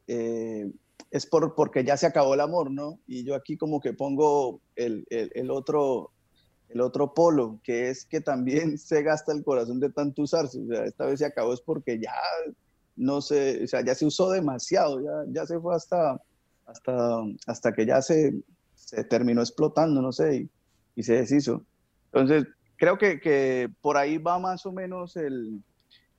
eh, 0.07 0.71
es 1.11 1.27
por, 1.27 1.55
porque 1.55 1.85
ya 1.85 1.97
se 1.97 2.07
acabó 2.07 2.35
el 2.35 2.41
amor, 2.41 2.71
¿no? 2.71 2.99
Y 3.07 3.25
yo 3.25 3.35
aquí 3.35 3.57
como 3.57 3.81
que 3.81 3.93
pongo 3.93 4.61
el, 4.77 5.07
el, 5.11 5.31
el 5.35 5.51
otro, 5.51 6.13
el 6.69 6.81
otro 6.81 7.15
polo, 7.15 7.61
que 7.63 7.91
es 7.91 8.05
que 8.05 8.21
también 8.21 8.79
se 8.79 9.03
gasta 9.03 9.33
el 9.33 9.43
corazón 9.43 9.81
de 9.81 9.91
tanto 9.91 10.23
usarse. 10.23 10.61
O 10.61 10.67
sea, 10.67 10.85
esta 10.85 11.07
vez 11.07 11.19
se 11.19 11.27
acabó 11.27 11.53
es 11.53 11.61
porque 11.61 11.99
ya 11.99 12.15
no 12.97 13.21
se, 13.21 13.65
o 13.65 13.67
sea, 13.67 13.85
ya 13.85 13.95
se 13.95 14.07
usó 14.07 14.31
demasiado, 14.31 15.01
ya, 15.01 15.11
ya 15.29 15.47
se 15.47 15.59
fue 15.61 15.75
hasta, 15.75 16.21
hasta, 16.67 17.23
hasta 17.47 17.73
que 17.73 17.87
ya 17.87 18.03
se, 18.03 18.35
se 18.75 19.05
terminó 19.05 19.41
explotando, 19.41 20.03
no 20.03 20.13
sé, 20.13 20.37
y, 20.37 20.51
y, 20.97 21.03
se 21.05 21.15
deshizo. 21.15 21.65
Entonces, 22.13 22.47
creo 22.79 22.97
que, 22.97 23.21
que, 23.21 23.69
por 23.83 23.99
ahí 23.99 24.17
va 24.17 24.39
más 24.39 24.65
o 24.65 24.73
menos 24.73 25.17
el, 25.17 25.63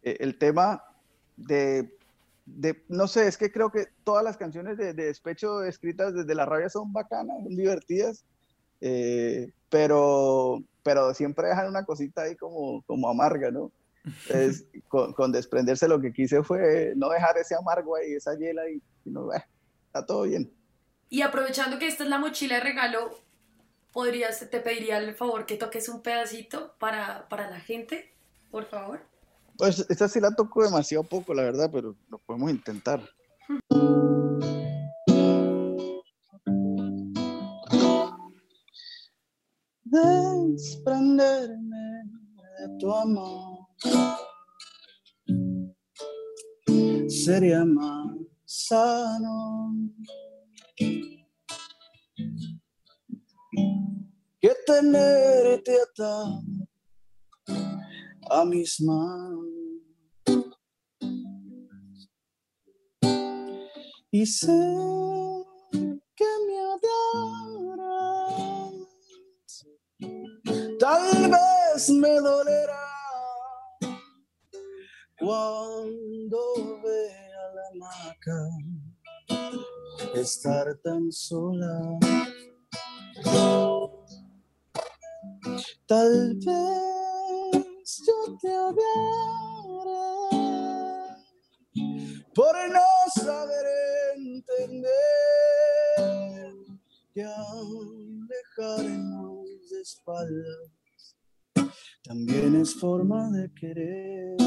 el 0.03 0.37
tema 0.37 0.83
de, 1.35 1.97
de, 2.45 2.83
no 2.87 3.07
sé, 3.07 3.27
es 3.27 3.37
que 3.37 3.51
creo 3.51 3.71
que 3.71 3.87
todas 4.03 4.23
las 4.23 4.37
canciones 4.37 4.77
de, 4.77 4.93
de 4.93 5.05
despecho 5.05 5.63
escritas 5.63 6.13
desde 6.13 6.35
la 6.35 6.45
rabia 6.45 6.69
son 6.69 6.93
bacanas, 6.93 7.37
son 7.43 7.55
divertidas. 7.55 8.25
Eh, 8.81 9.51
pero, 9.69 10.63
pero 10.83 11.13
siempre 11.13 11.47
dejan 11.47 11.67
una 11.67 11.85
cosita 11.85 12.23
ahí 12.23 12.35
como, 12.35 12.81
como 12.83 13.09
amarga, 13.09 13.51
¿no? 13.51 13.71
Es, 14.29 14.65
con, 14.87 15.31
desprenderse 15.31 15.87
lo 15.87 15.99
que 16.01 16.13
quise 16.13 16.43
fue 16.43 16.93
no 16.95 17.09
dejar 17.09 17.37
ese 17.37 17.55
amargo 17.55 17.95
ahí, 17.95 18.13
esa 18.13 18.35
hiela 18.35 18.69
y, 18.69 18.81
no, 19.05 19.33
eh, 19.33 19.43
está 19.87 20.05
todo 20.05 20.23
bien. 20.23 20.51
Y 21.09 21.21
aprovechando 21.21 21.79
que 21.79 21.87
esta 21.87 22.03
es 22.03 22.09
la 22.09 22.19
mochila 22.19 22.55
de 22.55 22.61
regalo, 22.61 23.11
podrías, 23.91 24.39
te 24.49 24.59
pediría 24.59 24.97
el 24.97 25.15
favor 25.15 25.45
que 25.45 25.55
toques 25.55 25.89
un 25.89 26.01
pedacito 26.01 26.73
para, 26.79 27.27
para 27.29 27.49
la 27.49 27.59
gente, 27.59 28.13
por 28.51 28.65
favor. 28.65 29.01
Pues 29.57 29.85
esta 29.89 30.07
sí 30.07 30.19
la 30.19 30.35
toco 30.35 30.63
demasiado 30.63 31.03
poco, 31.03 31.33
la 31.33 31.43
verdad, 31.43 31.69
pero 31.71 31.95
lo 32.09 32.17
podemos 32.19 32.51
intentar. 32.51 33.01
desprenderme 39.91 42.03
de 42.59 42.77
tu 42.79 42.93
amor. 42.93 43.65
Sería 47.07 47.65
más 47.65 48.11
sano 48.45 49.73
que 54.39 54.55
tenerte 54.65 55.81
atado 55.81 56.41
a 58.29 58.45
mis 58.45 58.81
manos. 58.81 59.45
Y 64.11 64.25
sé 64.25 64.47
que 66.15 66.25
me 66.47 66.59
adoras 66.73 68.09
Tal 70.79 71.29
vez 71.29 71.89
me 71.89 72.09
dolerá 72.19 72.87
cuando 75.19 76.81
vea 76.81 77.43
la 77.53 77.63
hamaca 77.73 78.39
estar 80.15 80.77
tan 80.83 81.11
sola. 81.11 81.99
Tal 85.87 86.35
vez 86.35 88.03
yo 88.05 88.37
te 88.41 88.49
odiaré 88.49 90.09
por 92.35 92.55
no 92.69 92.87
saber 93.15 93.65
entender 94.15 94.99
que 97.13 97.23
al 97.23 98.27
dejaremos 98.27 99.69
de 99.69 99.81
espaldas 99.81 100.79
también 102.03 102.55
es 102.61 102.75
forma 102.75 103.29
de 103.31 103.51
querer. 103.53 104.37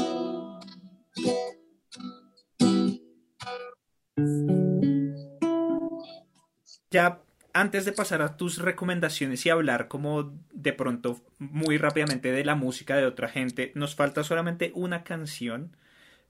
Ya 6.91 7.22
antes 7.53 7.85
de 7.85 7.91
pasar 7.91 8.21
a 8.21 8.35
tus 8.35 8.57
recomendaciones 8.57 9.45
y 9.45 9.49
hablar 9.49 9.87
como 9.87 10.33
de 10.51 10.73
pronto 10.73 11.21
muy 11.37 11.77
rápidamente 11.77 12.31
de 12.31 12.43
la 12.43 12.55
música 12.55 12.97
de 12.97 13.05
otra 13.05 13.29
gente, 13.29 13.71
nos 13.75 13.95
falta 13.95 14.23
solamente 14.23 14.71
una 14.75 15.03
canción 15.03 15.77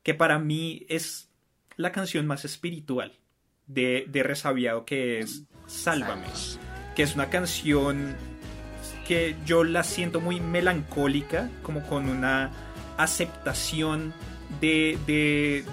que 0.03 0.13
para 0.13 0.37
mí 0.37 0.85
es 0.89 1.29
la 1.77 1.91
canción 1.91 2.27
más 2.27 2.45
espiritual 2.45 3.13
de, 3.67 4.05
de 4.09 4.23
Resabiado, 4.23 4.85
que 4.85 5.19
es 5.19 5.43
Sálvame, 5.65 6.27
que 6.95 7.03
es 7.03 7.15
una 7.15 7.29
canción 7.29 8.15
que 9.07 9.35
yo 9.45 9.63
la 9.63 9.83
siento 9.83 10.19
muy 10.19 10.39
melancólica, 10.39 11.49
como 11.61 11.83
con 11.87 12.09
una 12.09 12.51
aceptación 12.97 14.13
de, 14.61 14.97
de, 15.07 15.65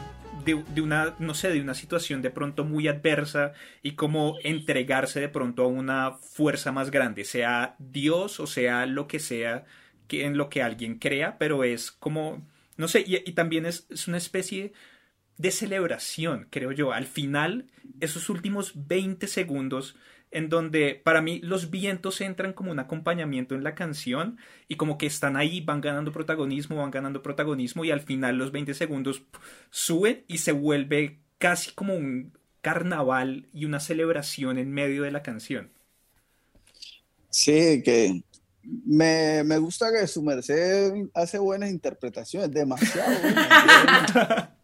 de, 0.44 0.80
una, 0.80 1.14
no 1.18 1.34
sé, 1.34 1.50
de 1.50 1.60
una 1.60 1.74
situación 1.74 2.22
de 2.22 2.30
pronto 2.30 2.64
muy 2.64 2.88
adversa 2.88 3.52
y 3.82 3.92
como 3.92 4.36
entregarse 4.42 5.20
de 5.20 5.28
pronto 5.28 5.64
a 5.64 5.68
una 5.68 6.12
fuerza 6.12 6.72
más 6.72 6.90
grande, 6.90 7.24
sea 7.24 7.76
Dios 7.78 8.40
o 8.40 8.46
sea 8.46 8.86
lo 8.86 9.06
que 9.06 9.18
sea 9.18 9.64
que, 10.08 10.24
en 10.24 10.36
lo 10.36 10.48
que 10.48 10.62
alguien 10.62 10.98
crea, 10.98 11.38
pero 11.38 11.64
es 11.64 11.92
como, 11.92 12.46
no 12.76 12.88
sé, 12.88 13.04
y, 13.06 13.16
y 13.16 13.32
también 13.32 13.66
es, 13.66 13.86
es 13.90 14.08
una 14.08 14.18
especie 14.18 14.72
de 15.38 15.50
celebración, 15.52 16.48
creo 16.50 16.72
yo. 16.72 16.92
Al 16.92 17.06
final, 17.06 17.66
esos 18.00 18.28
últimos 18.28 18.72
20 18.86 19.26
segundos 19.26 19.96
en 20.30 20.48
donde 20.48 21.00
para 21.02 21.20
mí 21.20 21.40
los 21.42 21.70
vientos 21.70 22.20
entran 22.20 22.52
como 22.52 22.70
un 22.70 22.78
acompañamiento 22.78 23.54
en 23.54 23.64
la 23.64 23.74
canción 23.74 24.38
y 24.68 24.76
como 24.76 24.98
que 24.98 25.06
están 25.06 25.36
ahí, 25.36 25.60
van 25.60 25.80
ganando 25.80 26.12
protagonismo, 26.12 26.76
van 26.76 26.90
ganando 26.90 27.22
protagonismo 27.22 27.84
y 27.84 27.90
al 27.90 28.00
final 28.00 28.36
los 28.36 28.52
20 28.52 28.74
segundos 28.74 29.22
suben 29.70 30.24
y 30.28 30.38
se 30.38 30.52
vuelve 30.52 31.18
casi 31.38 31.72
como 31.72 31.94
un 31.94 32.32
carnaval 32.60 33.48
y 33.52 33.64
una 33.64 33.80
celebración 33.80 34.58
en 34.58 34.70
medio 34.70 35.02
de 35.02 35.10
la 35.10 35.22
canción. 35.22 35.70
Sí, 37.30 37.82
que 37.82 38.22
me, 38.62 39.58
gusta 39.58 39.90
que 39.92 40.06
su 40.06 40.22
merced 40.22 40.92
hace 41.14 41.38
buenas 41.38 41.70
interpretaciones, 41.70 42.50
demasiado. 42.52 43.16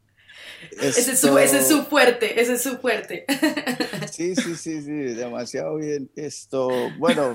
Ese, 0.80 1.12
es 1.12 1.20
su, 1.20 1.38
ese, 1.38 1.58
es 1.60 1.68
su, 1.68 1.84
fuerte, 1.84 2.40
ese 2.40 2.54
es 2.54 2.62
su 2.62 2.78
fuerte. 2.78 3.24
Sí, 4.12 4.34
sí, 4.34 4.54
sí, 4.56 4.82
sí, 4.82 4.92
demasiado 4.92 5.76
bien. 5.76 6.10
Esto, 6.16 6.68
bueno, 6.98 7.34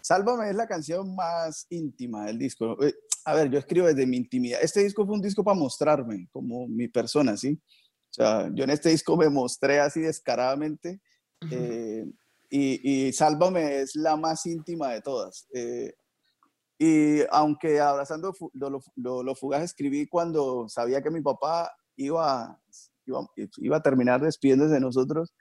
Sálvame 0.00 0.50
es 0.50 0.56
la 0.56 0.66
canción 0.66 1.14
más 1.14 1.66
íntima 1.70 2.26
del 2.26 2.38
disco. 2.38 2.82
Eh, 2.82 2.94
a 3.24 3.34
ver, 3.34 3.50
yo 3.50 3.58
escribo 3.58 3.86
desde 3.86 4.06
mi 4.06 4.16
intimidad. 4.16 4.60
Este 4.62 4.82
disco 4.82 5.04
fue 5.04 5.14
un 5.14 5.22
disco 5.22 5.44
para 5.44 5.58
mostrarme 5.58 6.28
como 6.32 6.66
mi 6.68 6.88
persona, 6.88 7.36
¿sí? 7.36 7.60
O 8.10 8.12
sea, 8.12 8.50
yo 8.54 8.64
en 8.64 8.70
este 8.70 8.88
disco 8.88 9.16
me 9.16 9.28
mostré 9.28 9.80
así 9.80 10.00
descaradamente. 10.00 11.00
Eh, 11.50 12.04
y, 12.50 13.06
y, 13.08 13.12
Sálvame 13.12 13.80
es 13.80 13.94
la 13.94 14.16
más 14.16 14.46
íntima 14.46 14.92
de 14.92 15.00
todas. 15.00 15.46
Eh, 15.54 15.94
y 16.78 17.20
aunque 17.30 17.78
abrazando 17.78 18.32
lo, 18.54 18.80
lo, 18.96 19.22
lo, 19.22 19.34
fugaz 19.34 19.62
escribí 19.62 20.06
cuando 20.06 20.66
sabía 20.68 21.02
que 21.02 21.10
mi 21.10 21.20
papá 21.20 21.70
iba, 22.00 22.60
iba, 23.56 23.76
a 23.76 23.82
terminar 23.82 24.20
despidiéndose 24.20 24.74
de 24.74 24.80
nosotros. 24.80 25.34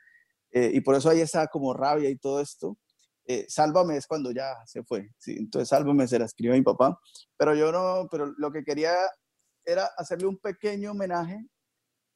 Eh, 0.52 0.72
y 0.74 0.82
por 0.82 0.96
eso 0.96 1.10
hay 1.10 1.22
esa 1.22 1.48
como 1.48 1.74
rabia 1.74 2.10
y 2.10 2.18
todo 2.18 2.42
esto. 2.42 2.78
eh, 3.26 3.46
Sálvame 3.48 3.98
es 3.98 4.08
cuando 4.08 4.32
ya 4.32 4.56
se 4.66 4.84
fue, 4.84 5.10
¿sí? 5.18 5.36
Entonces 5.38 5.70
Sálvame 5.70 6.08
se 6.08 6.20
la 6.20 6.26
escribió 6.26 6.54
mi 6.54 6.64
papá, 6.64 7.00
pero 7.38 7.56
yo 7.56 7.72
no, 7.72 8.08
pero 8.10 8.34
lo 8.38 8.52
que 8.52 8.64
quería 8.64 8.96
era 9.64 9.86
hacerle 9.98 10.28
un 10.28 10.38
pequeño 10.38 10.92
homenaje, 10.92 11.46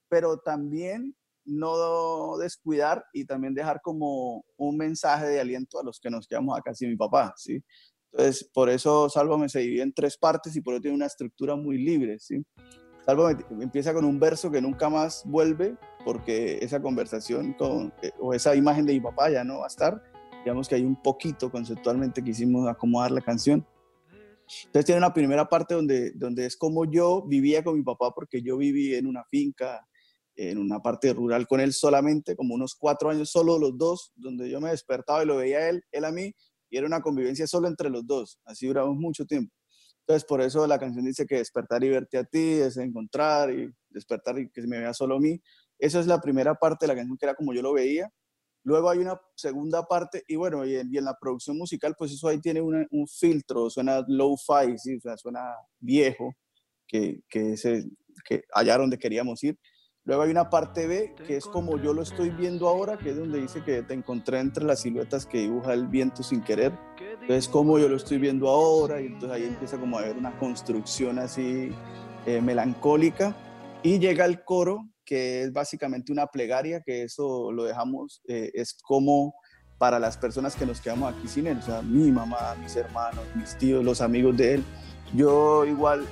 pero 0.10 0.40
también 0.40 1.16
no 1.46 2.38
descuidar 2.38 3.06
y 3.14 3.26
también 3.26 3.54
dejar 3.54 3.82
como 3.82 4.46
un 4.58 4.78
mensaje 4.78 5.28
de 5.28 5.40
aliento 5.40 5.80
a 5.80 5.84
los 5.84 6.00
que 6.00 6.10
nos 6.10 6.28
quedamos 6.28 6.58
acá 6.58 6.74
sin 6.74 6.90
mi 6.90 6.96
papá, 6.96 7.34
¿sí? 7.38 7.64
Entonces, 8.12 8.50
por 8.54 8.70
eso 8.70 9.10
Sálvame 9.10 9.50
se 9.50 9.60
divide 9.60 9.82
en 9.82 9.94
tres 9.94 10.18
partes 10.18 10.56
y 10.56 10.62
por 10.62 10.76
eso 10.76 10.82
tiene 10.82 10.96
una 10.96 11.08
estructura 11.08 11.56
muy 11.56 11.78
libre, 11.78 12.20
¿sí? 12.20 12.44
Sálvame 13.06 13.44
empieza 13.62 13.94
con 13.94 14.06
un 14.06 14.20
verso 14.20 14.50
que 14.50 14.62
nunca 14.62 14.90
más 14.90 15.24
vuelve 15.26 15.76
porque 16.06 16.60
esa 16.62 16.82
conversación 16.82 17.54
con, 17.54 17.94
eh, 18.02 18.12
o 18.20 18.34
esa 18.34 18.56
imagen 18.56 18.86
de 18.86 18.94
mi 18.94 19.00
papá 19.02 19.30
ya 19.30 19.44
no 19.44 19.60
va 19.60 19.66
a 19.66 19.68
estar 19.68 20.02
digamos 20.44 20.68
que 20.68 20.76
hay 20.76 20.84
un 20.84 21.02
poquito 21.02 21.50
conceptualmente 21.50 22.24
que 22.24 22.32
hicimos 22.32 22.68
acomodar 22.68 23.12
la 23.12 23.22
canción. 23.22 23.66
Entonces 24.66 24.86
tiene 24.86 25.00
una 25.00 25.14
primera 25.14 25.48
parte 25.48 25.74
donde, 25.74 26.12
donde 26.12 26.46
es 26.46 26.58
como 26.58 26.86
yo 26.86 27.24
vivía 27.26 27.64
con 27.64 27.76
mi 27.76 27.84
papá, 27.84 28.12
porque 28.14 28.42
yo 28.42 28.58
viví 28.58 28.94
en 28.94 29.08
una 29.08 29.24
finca, 29.24 29.88
en 30.36 30.58
una 30.58 30.82
parte 30.82 31.14
rural 31.14 31.48
con 31.48 31.62
él 31.62 31.72
solamente, 31.72 32.36
como 32.36 32.56
unos 32.56 32.76
cuatro 32.76 33.10
años, 33.10 33.32
solo 33.32 33.58
los 33.58 33.78
dos, 33.78 34.12
donde 34.16 34.50
yo 34.50 34.60
me 34.60 34.70
despertaba 34.70 35.24
y 35.24 35.26
lo 35.26 35.38
veía 35.38 35.70
él, 35.70 35.84
él 35.92 36.06
a 36.06 36.12
mí, 36.12 36.34
y 36.70 36.78
era 36.78 36.86
una 36.86 37.02
convivencia 37.02 37.48
solo 37.48 37.68
entre 37.68 37.90
los 37.90 38.06
dos. 38.06 38.40
Así 38.44 38.68
duramos 38.68 38.98
mucho 38.98 39.26
tiempo. 39.26 39.56
Entonces, 40.06 40.26
por 40.26 40.42
eso 40.42 40.68
la 40.68 40.80
canción 40.80 41.06
dice 41.06 41.26
que 41.26 41.38
despertar 41.38 41.84
y 41.84 41.90
verte 41.90 42.18
a 42.18 42.26
ti 42.26 42.54
es 42.54 42.76
encontrar 42.78 43.52
y 43.52 43.72
despertar 43.90 44.38
y 44.38 44.50
que 44.50 44.62
se 44.62 44.68
me 44.68 44.80
vea 44.80 44.94
solo 44.94 45.16
a 45.16 45.20
mí. 45.20 45.42
Esa 45.80 46.00
es 46.00 46.08
la 46.08 46.20
primera 46.20 46.56
parte 46.56 46.86
de 46.86 46.88
la 46.90 46.96
canción 46.96 47.18
que 47.18 47.26
era 47.26 47.36
como 47.36 47.54
yo 47.54 47.62
lo 47.62 47.74
veía. 47.74 48.12
Luego 48.66 48.90
hay 48.90 49.00
una 49.00 49.20
segunda 49.36 49.84
parte 49.84 50.24
y 50.28 50.36
bueno, 50.36 50.66
y 50.66 50.76
en, 50.76 50.90
la 51.04 51.18
producción 51.20 51.58
musical, 51.58 51.96
pues 51.98 52.12
eso 52.12 52.28
ahí 52.28 52.40
tiene 52.40 52.62
un 52.62 53.08
filtro, 53.08 53.70
suena 53.70 54.04
low-fi, 54.08 54.78
¿sí? 54.78 54.96
o 54.96 55.02
sea, 55.02 55.18
suena 55.18 55.54
viejo, 55.80 56.34
que, 56.88 57.22
que, 57.30 57.56
que 58.24 58.44
allá 58.54 58.78
donde 58.78 58.98
queríamos 58.98 59.44
ir. 59.44 59.58
Luego 60.06 60.24
hay 60.24 60.32
una 60.32 60.50
parte 60.50 60.86
B, 60.86 61.16
que 61.26 61.38
es 61.38 61.46
como 61.46 61.78
yo 61.78 61.94
lo 61.94 62.02
estoy 62.02 62.30
viendo 62.30 62.68
ahora, 62.68 62.98
que 62.98 63.12
es 63.12 63.18
donde 63.18 63.40
dice 63.40 63.64
que 63.64 63.84
te 63.84 63.94
encontré 63.94 64.40
entre 64.40 64.66
las 64.66 64.82
siluetas 64.82 65.26
que 65.26 65.40
dibuja 65.40 65.74
el 65.74 65.88
viento 65.88 66.24
sin 66.24 66.42
querer. 66.44 66.78
Entonces, 67.22 67.48
como 67.48 67.80
yo 67.80 67.88
lo 67.88 67.96
estoy 67.96 68.18
viendo 68.18 68.50
ahora, 68.50 69.02
y 69.02 69.08
entonces 69.08 69.32
ahí 69.32 69.44
empieza 69.46 69.78
como 69.78 69.98
a 69.98 70.02
haber 70.02 70.18
una 70.18 70.38
construcción 70.38 71.20
así 71.20 71.70
eh, 72.26 72.42
melancólica. 72.42 73.36
Y 73.84 74.00
llega 74.00 74.26
el 74.26 74.44
coro, 74.44 74.90
que 75.06 75.44
es 75.44 75.54
básicamente 75.54 76.12
una 76.12 76.28
plegaria, 76.28 76.82
que 76.82 77.04
eso 77.04 77.52
lo 77.52 77.66
dejamos, 77.66 78.22
eh, 78.28 78.52
es 78.54 78.74
como 78.74 79.36
para 79.78 80.00
las 80.00 80.18
personas 80.18 80.56
que 80.56 80.66
nos 80.66 80.80
quedamos 80.80 81.14
aquí 81.14 81.28
sin 81.28 81.48
él, 81.48 81.58
o 81.58 81.62
sea, 81.62 81.82
mi 81.82 82.10
mamá, 82.10 82.56
mis 82.62 82.76
hermanos, 82.78 83.26
mis 83.36 83.58
tíos, 83.58 83.84
los 83.84 84.00
amigos 84.00 84.38
de 84.38 84.56
él. 84.56 84.64
Yo 85.14 85.66
igual 85.66 86.06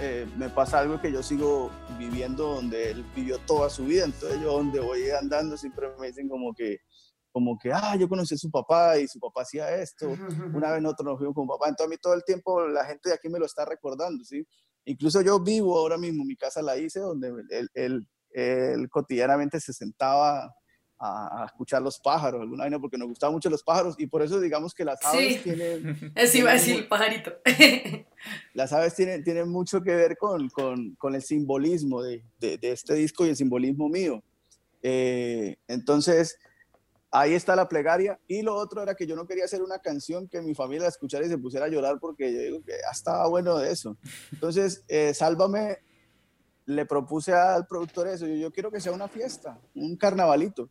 eh, 0.00 0.26
me 0.38 0.48
pasa 0.48 0.78
algo 0.78 1.00
que 1.00 1.12
yo 1.12 1.22
sigo 1.22 1.70
viviendo 1.98 2.54
donde 2.54 2.92
él 2.92 3.04
vivió 3.14 3.38
toda 3.40 3.68
su 3.68 3.84
vida, 3.84 4.06
entonces 4.06 4.40
yo 4.40 4.52
donde 4.52 4.80
voy 4.80 5.10
andando 5.10 5.56
siempre 5.56 5.88
me 6.00 6.06
dicen 6.06 6.28
como 6.28 6.54
que, 6.54 6.78
como 7.34 7.58
que, 7.58 7.72
ah, 7.72 7.96
yo 7.98 8.08
conocí 8.08 8.36
a 8.36 8.38
su 8.38 8.48
papá 8.48 8.96
y 8.96 9.08
su 9.08 9.18
papá 9.18 9.42
hacía 9.42 9.68
esto, 9.74 10.08
una 10.54 10.70
vez 10.70 10.80
nosotros 10.80 11.06
nos 11.06 11.18
fuimos 11.18 11.34
con 11.34 11.48
papá, 11.48 11.68
entonces 11.68 11.88
a 11.88 11.90
mí 11.90 11.96
todo 12.00 12.14
el 12.14 12.22
tiempo 12.22 12.64
la 12.68 12.84
gente 12.84 13.08
de 13.08 13.16
aquí 13.16 13.28
me 13.28 13.40
lo 13.40 13.44
está 13.44 13.64
recordando, 13.64 14.22
¿sí? 14.24 14.46
Incluso 14.84 15.20
yo 15.20 15.40
vivo 15.40 15.76
ahora 15.76 15.98
mismo, 15.98 16.24
mi 16.24 16.36
casa 16.36 16.62
la 16.62 16.76
hice 16.76 17.00
donde 17.00 17.32
él, 17.50 17.68
él, 17.74 18.08
él 18.30 18.88
cotidianamente 18.88 19.58
se 19.58 19.72
sentaba 19.72 20.54
a, 21.00 21.44
escuchar 21.46 21.82
los 21.82 21.98
pájaros, 21.98 22.40
alguna 22.40 22.62
vaina, 22.62 22.78
porque 22.78 22.96
nos 22.96 23.08
gustaban 23.08 23.34
mucho 23.34 23.50
los 23.50 23.64
pájaros 23.64 23.96
y 23.98 24.06
por 24.06 24.22
eso 24.22 24.38
digamos 24.38 24.72
que 24.72 24.84
las 24.84 25.04
aves 25.04 25.42
tienen... 25.42 26.12
Eso 26.14 26.38
iba 26.38 26.50
a 26.50 26.54
decir 26.54 26.76
el 26.76 26.86
pajarito. 26.86 27.32
las 28.54 28.72
aves 28.72 28.94
tienen, 28.94 29.24
tienen 29.24 29.48
mucho 29.48 29.82
que 29.82 29.92
ver 29.92 30.16
con, 30.16 30.48
con, 30.50 30.94
con 30.94 31.16
el 31.16 31.22
simbolismo 31.22 32.00
de, 32.00 32.24
de, 32.38 32.58
este 32.62 32.94
disco 32.94 33.26
y 33.26 33.30
el 33.30 33.36
simbolismo 33.36 33.88
mío. 33.88 34.22
Eh, 34.82 35.56
entonces, 35.66 36.38
ahí 37.14 37.34
está 37.34 37.54
la 37.54 37.68
plegaria. 37.68 38.18
Y 38.26 38.42
lo 38.42 38.54
otro 38.56 38.82
era 38.82 38.94
que 38.94 39.06
yo 39.06 39.14
no 39.14 39.26
quería 39.26 39.44
hacer 39.44 39.62
una 39.62 39.78
canción 39.78 40.28
que 40.28 40.42
mi 40.42 40.54
familia 40.54 40.88
escuchara 40.88 41.24
y 41.24 41.28
se 41.28 41.38
pusiera 41.38 41.66
a 41.66 41.68
llorar 41.68 41.98
porque 42.00 42.32
yo 42.32 42.40
digo 42.40 42.62
que 42.62 42.72
ya 42.72 42.90
estaba 42.92 43.28
bueno 43.28 43.56
de 43.56 43.70
eso. 43.70 43.96
Entonces, 44.32 44.82
eh, 44.88 45.14
Sálvame 45.14 45.78
le 46.66 46.86
propuse 46.86 47.32
al 47.32 47.66
productor 47.66 48.08
eso, 48.08 48.26
yo, 48.26 48.50
quiero 48.50 48.70
que 48.70 48.80
sea 48.80 48.92
una 48.92 49.06
fiesta, 49.06 49.60
un 49.74 49.96
carnavalito, 49.96 50.70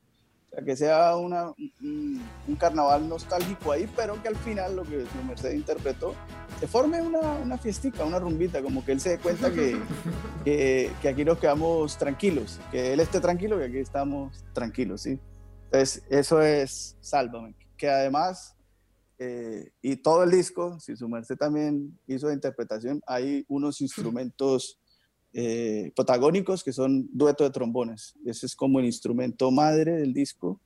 que 0.65 0.75
sea 0.75 1.15
un, 1.15 2.57
carnaval 2.59 3.07
nostálgico 3.07 3.71
ahí, 3.71 3.87
pero 3.95 4.19
que 4.21 4.27
al 4.27 4.35
final 4.35 4.75
lo 4.75 4.83
que 4.83 5.05
Mercedes 5.27 5.55
interpretó, 5.55 6.15
se 6.59 6.67
forme 6.67 6.99
una, 6.99 7.19
una 7.19 7.59
fiestica, 7.59 8.03
una 8.03 8.17
rumbita, 8.17 8.63
como 8.63 8.83
que 8.83 8.93
él 8.93 8.99
se 8.99 9.09
dé 9.11 9.17
cuenta 9.19 9.51
que, 9.51 9.77
que, 10.43 11.07
aquí 11.07 11.23
nos 11.23 11.37
quedamos 11.37 11.95
tranquilos, 11.97 12.59
que 12.71 12.93
él 12.93 12.99
esté 12.99 13.19
tranquilo 13.19 13.61
y 13.61 13.65
aquí 13.65 13.77
estamos 13.77 14.43
tranquilos, 14.53 15.01
¿sí? 15.01 15.19
Entonces, 15.73 16.03
eso 16.09 16.41
es 16.41 16.95
Sálvame, 17.01 17.55
que 17.75 17.89
además... 17.89 18.55
Eh, 19.19 19.71
y 19.81 19.95
todo 19.95 20.23
el 20.23 20.31
disco, 20.31 20.79
si 20.79 20.95
su 20.97 21.07
merced 21.07 21.37
también 21.37 21.97
hizo 22.07 22.27
de 22.27 22.33
interpretación, 22.33 23.01
hay 23.07 23.45
unos 23.47 23.79
instrumentos 23.79 24.79
eh, 25.31 25.91
protagónicos, 25.95 26.63
que 26.63 26.73
son 26.73 27.09
dueto 27.11 27.43
de 27.43 27.49
trombones. 27.49 28.15
Ese 28.25 28.45
es 28.45 28.55
como 28.55 28.79
el 28.79 28.85
instrumento 28.85 29.49
madre 29.49 29.93
del 29.93 30.13
disco. 30.13 30.59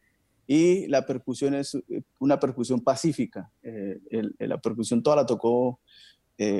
Y 0.46 0.88
la 0.88 1.06
percusión 1.06 1.54
es 1.54 1.76
eh, 1.76 2.02
una 2.20 2.40
percusión 2.40 2.82
pacífica. 2.82 3.50
Eh, 3.64 4.00
la 4.40 4.58
percusión 4.58 5.02
toda 5.04 5.18
la 5.18 5.26
tocó 5.26 5.80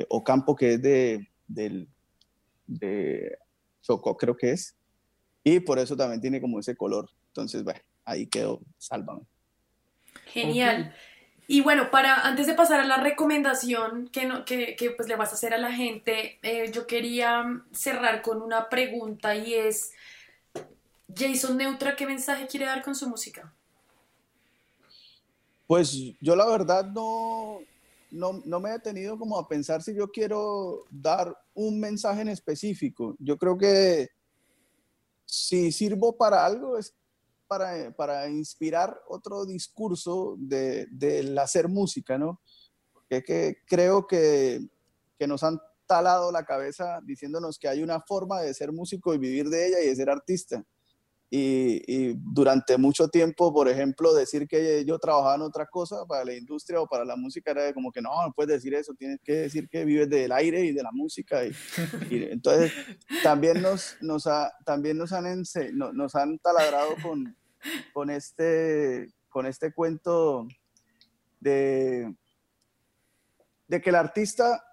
Ocampo, 0.08 0.56
que 0.56 0.74
es 0.74 0.82
de, 0.82 1.28
del, 1.46 1.88
de 2.66 3.36
Chocó, 3.82 4.16
creo 4.16 4.36
que 4.36 4.52
es. 4.52 4.76
Y 5.44 5.60
por 5.60 5.78
eso 5.78 5.96
también 5.96 6.20
tiene 6.20 6.40
como 6.40 6.60
ese 6.60 6.76
color. 6.76 7.10
Entonces, 7.28 7.62
bueno, 7.62 7.80
ahí 8.08 8.26
quedó, 8.26 8.60
sálvame. 8.78 9.22
Genial. 10.26 10.94
Y 11.46 11.60
bueno, 11.60 11.90
para 11.90 12.26
antes 12.26 12.46
de 12.46 12.54
pasar 12.54 12.80
a 12.80 12.84
la 12.84 12.98
recomendación 12.98 14.08
que, 14.08 14.26
no, 14.26 14.44
que, 14.44 14.76
que 14.76 14.90
pues 14.90 15.08
le 15.08 15.16
vas 15.16 15.30
a 15.30 15.34
hacer 15.34 15.54
a 15.54 15.58
la 15.58 15.72
gente, 15.72 16.38
eh, 16.42 16.70
yo 16.72 16.86
quería 16.86 17.62
cerrar 17.72 18.20
con 18.22 18.42
una 18.42 18.68
pregunta 18.68 19.34
y 19.34 19.54
es, 19.54 19.92
Jason 21.14 21.56
Neutra, 21.56 21.96
¿qué 21.96 22.06
mensaje 22.06 22.46
quiere 22.46 22.66
dar 22.66 22.82
con 22.82 22.94
su 22.94 23.08
música? 23.08 23.54
Pues 25.66 25.92
yo 26.20 26.36
la 26.36 26.46
verdad 26.46 26.84
no, 26.86 27.60
no, 28.10 28.42
no 28.44 28.60
me 28.60 28.70
he 28.70 28.72
detenido 28.72 29.18
como 29.18 29.38
a 29.38 29.48
pensar 29.48 29.82
si 29.82 29.94
yo 29.94 30.10
quiero 30.10 30.84
dar 30.90 31.34
un 31.54 31.80
mensaje 31.80 32.22
en 32.22 32.28
específico. 32.28 33.16
Yo 33.18 33.36
creo 33.38 33.56
que 33.56 34.10
si 35.24 35.72
sirvo 35.72 36.16
para 36.16 36.44
algo 36.44 36.78
es 36.78 36.94
para, 37.48 37.90
para 37.92 38.28
inspirar 38.28 39.00
otro 39.08 39.44
discurso 39.44 40.36
de, 40.38 40.86
del 40.90 41.36
hacer 41.38 41.68
música, 41.68 42.18
¿no? 42.18 42.40
Porque 42.92 43.22
que 43.22 43.56
creo 43.66 44.06
que, 44.06 44.60
que 45.18 45.26
nos 45.26 45.42
han 45.42 45.58
talado 45.86 46.30
la 46.30 46.44
cabeza 46.44 47.00
diciéndonos 47.04 47.58
que 47.58 47.66
hay 47.66 47.82
una 47.82 48.00
forma 48.00 48.40
de 48.42 48.54
ser 48.54 48.70
músico 48.72 49.14
y 49.14 49.18
vivir 49.18 49.48
de 49.48 49.66
ella 49.66 49.80
y 49.80 49.88
de 49.88 49.96
ser 49.96 50.10
artista. 50.10 50.64
Y, 51.30 52.14
durante 52.32 52.78
mucho 52.78 53.08
tiempo, 53.08 53.52
por 53.52 53.68
ejemplo, 53.68 54.14
decir 54.14 54.48
que 54.48 54.84
yo 54.86 54.98
trabajaba 54.98 55.34
en 55.34 55.42
otra 55.42 55.66
cosa 55.66 56.06
para 56.06 56.24
la 56.24 56.34
industria 56.34 56.80
o 56.80 56.86
para 56.86 57.04
la 57.04 57.16
música 57.16 57.50
era 57.50 57.72
como 57.74 57.92
que 57.92 58.00
no, 58.00 58.10
no 58.10 58.32
puedes 58.32 58.54
decir 58.54 58.74
eso, 58.74 58.94
tienes 58.94 59.20
que 59.22 59.32
decir 59.32 59.68
que 59.68 59.84
vives 59.84 60.08
del 60.08 60.32
aire 60.32 60.64
y 60.64 60.72
de 60.72 60.82
la 60.82 60.90
música. 60.92 61.44
Y, 61.44 61.52
entonces, 62.10 62.72
también 63.22 63.60
nos, 63.60 63.96
nos, 64.00 64.26
también 64.64 64.96
nos, 64.96 65.12
han, 65.12 65.42
nos 65.92 66.14
han 66.14 66.38
taladrado 66.38 66.94
con, 67.02 67.36
con, 67.92 68.10
este, 68.10 69.12
con 69.28 69.46
este 69.46 69.72
cuento 69.72 70.46
de, 71.40 72.14
de 73.66 73.80
que 73.80 73.90
el 73.90 73.96
artista 73.96 74.64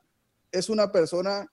es 0.51 0.69
una 0.69 0.91
persona 0.91 1.47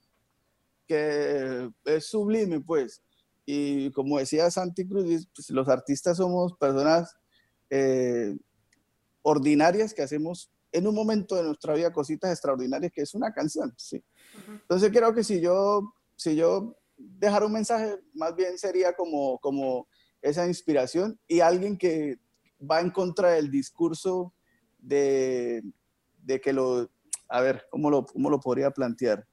que 0.87 1.71
es 1.85 2.07
sublime, 2.07 2.61
pues 2.61 3.03
y 3.45 3.91
como 3.93 4.19
decía 4.19 4.51
Santi 4.51 4.87
Cruz, 4.87 5.29
pues, 5.35 5.51
los 5.51 5.69
artistas 5.69 6.17
somos 6.17 6.55
personas 6.55 7.17
eh, 7.71 8.37
ordinarias 9.23 9.95
que 9.95 10.03
hacemos 10.03 10.51
en 10.71 10.87
un 10.87 10.95
momento 10.95 11.37
de 11.37 11.43
nuestra 11.43 11.75
vida 11.75 11.93
cositas 11.93 12.31
extraordinarias, 12.31 12.93
que 12.93 13.03
es 13.03 13.15
una 13.15 13.33
canción. 13.33 13.75
¿sí? 13.77 14.03
Entonces 14.47 14.91
creo 14.91 15.13
que 15.15 15.25
si 15.25 15.41
yo, 15.41 15.93
si 16.17 16.37
yo 16.37 16.77
dejara 16.97 17.47
un 17.47 17.53
mensaje, 17.53 17.99
más 18.15 18.35
bien 18.37 18.57
sería 18.59 18.95
como, 18.95 19.39
como 19.41 19.89
esa 20.23 20.47
inspiración 20.47 21.19
y 21.29 21.41
alguien 21.41 21.77
que 21.77 22.19
va 22.59 22.81
en 22.81 22.91
contra 22.91 23.33
del 23.33 23.51
discurso 23.51 24.33
de, 24.79 25.63
de 26.23 26.41
que 26.41 26.53
lo, 26.53 26.91
a 27.29 27.41
ver, 27.41 27.67
¿cómo 27.71 27.91
lo, 27.91 28.07
cómo 28.07 28.31
lo 28.31 28.41
podría 28.41 28.71
plantear? 28.71 29.27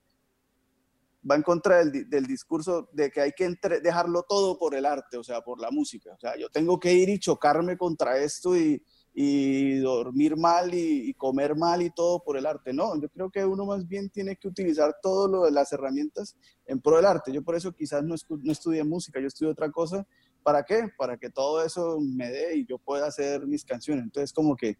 va 1.29 1.35
en 1.35 1.43
contra 1.43 1.83
del, 1.83 2.09
del, 2.09 2.25
discurso 2.25 2.89
de 2.93 3.11
que 3.11 3.19
hay 3.19 3.33
que 3.33 3.53
dejarlo 3.83 4.23
todo 4.23 4.57
por 4.57 4.73
el 4.73 4.85
arte, 4.85 5.17
o 5.17 5.23
sea, 5.23 5.41
por 5.41 5.59
la 5.59 5.69
música. 5.69 6.13
O 6.13 6.19
sea, 6.19 6.37
yo 6.37 6.49
tengo 6.49 6.79
que 6.79 6.93
ir 6.93 7.09
y 7.09 7.19
chocarme 7.19 7.77
contra 7.77 8.17
esto 8.17 8.55
y, 8.57 8.81
y 9.13 9.79
dormir 9.79 10.37
mal 10.37 10.73
y, 10.73 11.13
comer 11.15 11.55
mal 11.55 11.81
y 11.81 11.89
todo 11.89 12.23
por 12.23 12.37
el 12.37 12.45
arte. 12.45 12.71
No, 12.73 12.99
yo 13.01 13.09
creo 13.09 13.29
que 13.29 13.43
uno 13.43 13.65
más 13.65 13.87
bien 13.87 14.09
tiene 14.09 14.37
que 14.37 14.47
utilizar 14.47 14.95
de 15.03 15.51
las 15.51 15.73
herramientas 15.73 16.37
en 16.65 16.79
pro 16.79 16.95
del 16.97 17.05
arte. 17.05 17.33
Yo 17.33 17.43
por 17.43 17.55
eso 17.55 17.73
quizás 17.73 18.03
no, 18.03 18.15
no 18.29 18.51
estudié 18.51 18.83
música, 18.83 19.19
yo 19.19 19.27
estudié 19.27 19.51
otra 19.51 19.69
cosa. 19.71 20.07
¿Para 20.43 20.63
qué? 20.63 20.89
Para 20.97 21.17
que 21.17 21.29
todo 21.29 21.63
eso 21.63 21.99
me 21.99 22.29
dé 22.29 22.57
y 22.57 22.65
yo 22.65 22.77
pueda 22.77 23.07
hacer 23.07 23.45
mis 23.45 23.65
canciones. 23.65 24.03
Entonces 24.03 24.33
como 24.33 24.55
que, 24.55 24.77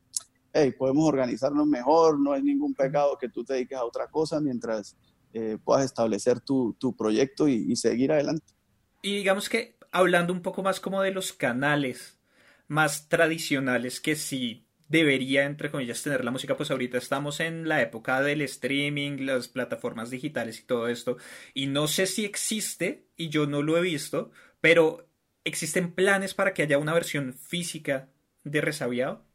hey, 0.54 0.74
podemos 0.78 1.08
organizarnos 1.08 1.68
mejor, 1.68 2.20
no 2.20 2.34
hay 2.34 2.42
ningún 2.42 2.74
pecado 2.74 3.18
que 3.18 3.30
tú 3.30 3.44
te 3.44 3.54
dediques 3.54 3.78
a 3.78 3.86
otra 3.86 4.08
cosa 4.08 4.40
mientras 4.40 4.96
eh, 5.34 5.58
puedas 5.64 5.86
establecer 5.86 6.40
tu, 6.40 6.76
tu 6.80 6.96
proyecto 6.96 7.48
y, 7.48 7.72
y 7.72 7.76
seguir 7.76 8.12
adelante. 8.12 8.54
Y 9.02 9.18
digamos 9.18 9.50
que 9.50 9.78
hablando 9.92 10.34
un 10.34 10.42
poco 10.42 10.64
más 10.64 10.80
como 10.80 11.02
de 11.02 11.12
los 11.12 11.34
canales 11.34 12.20
más 12.68 13.10
tradicionales 13.10 14.00
que 14.00 14.16
sí 14.16 14.70
debería, 14.90 15.46
entre 15.46 15.70
comillas, 15.70 16.02
tener 16.02 16.26
la 16.26 16.32
música, 16.32 16.58
pues 16.58 16.72
ahorita 16.72 16.98
estamos 16.98 17.40
en 17.40 17.68
la 17.68 17.82
época 17.82 18.22
del 18.22 18.42
streaming, 18.42 19.26
las 19.26 19.48
plataformas 19.48 20.10
digitales 20.10 20.60
y 20.60 20.64
todo 20.64 20.88
esto, 20.88 21.18
y 21.54 21.68
no 21.68 21.88
sé 21.88 22.08
si 22.08 22.26
existe, 22.26 23.08
y 23.16 23.30
yo 23.30 23.46
no 23.46 23.62
lo 23.62 23.78
he 23.78 23.82
visto, 23.82 24.32
pero 24.62 25.09
¿existen 25.44 25.94
planes 25.94 26.34
para 26.34 26.54
que 26.54 26.64
haya 26.64 26.78
una 26.78 26.94
versión 26.94 27.34
física 27.34 28.10
de 28.44 28.62
Resabiado? 28.62 29.26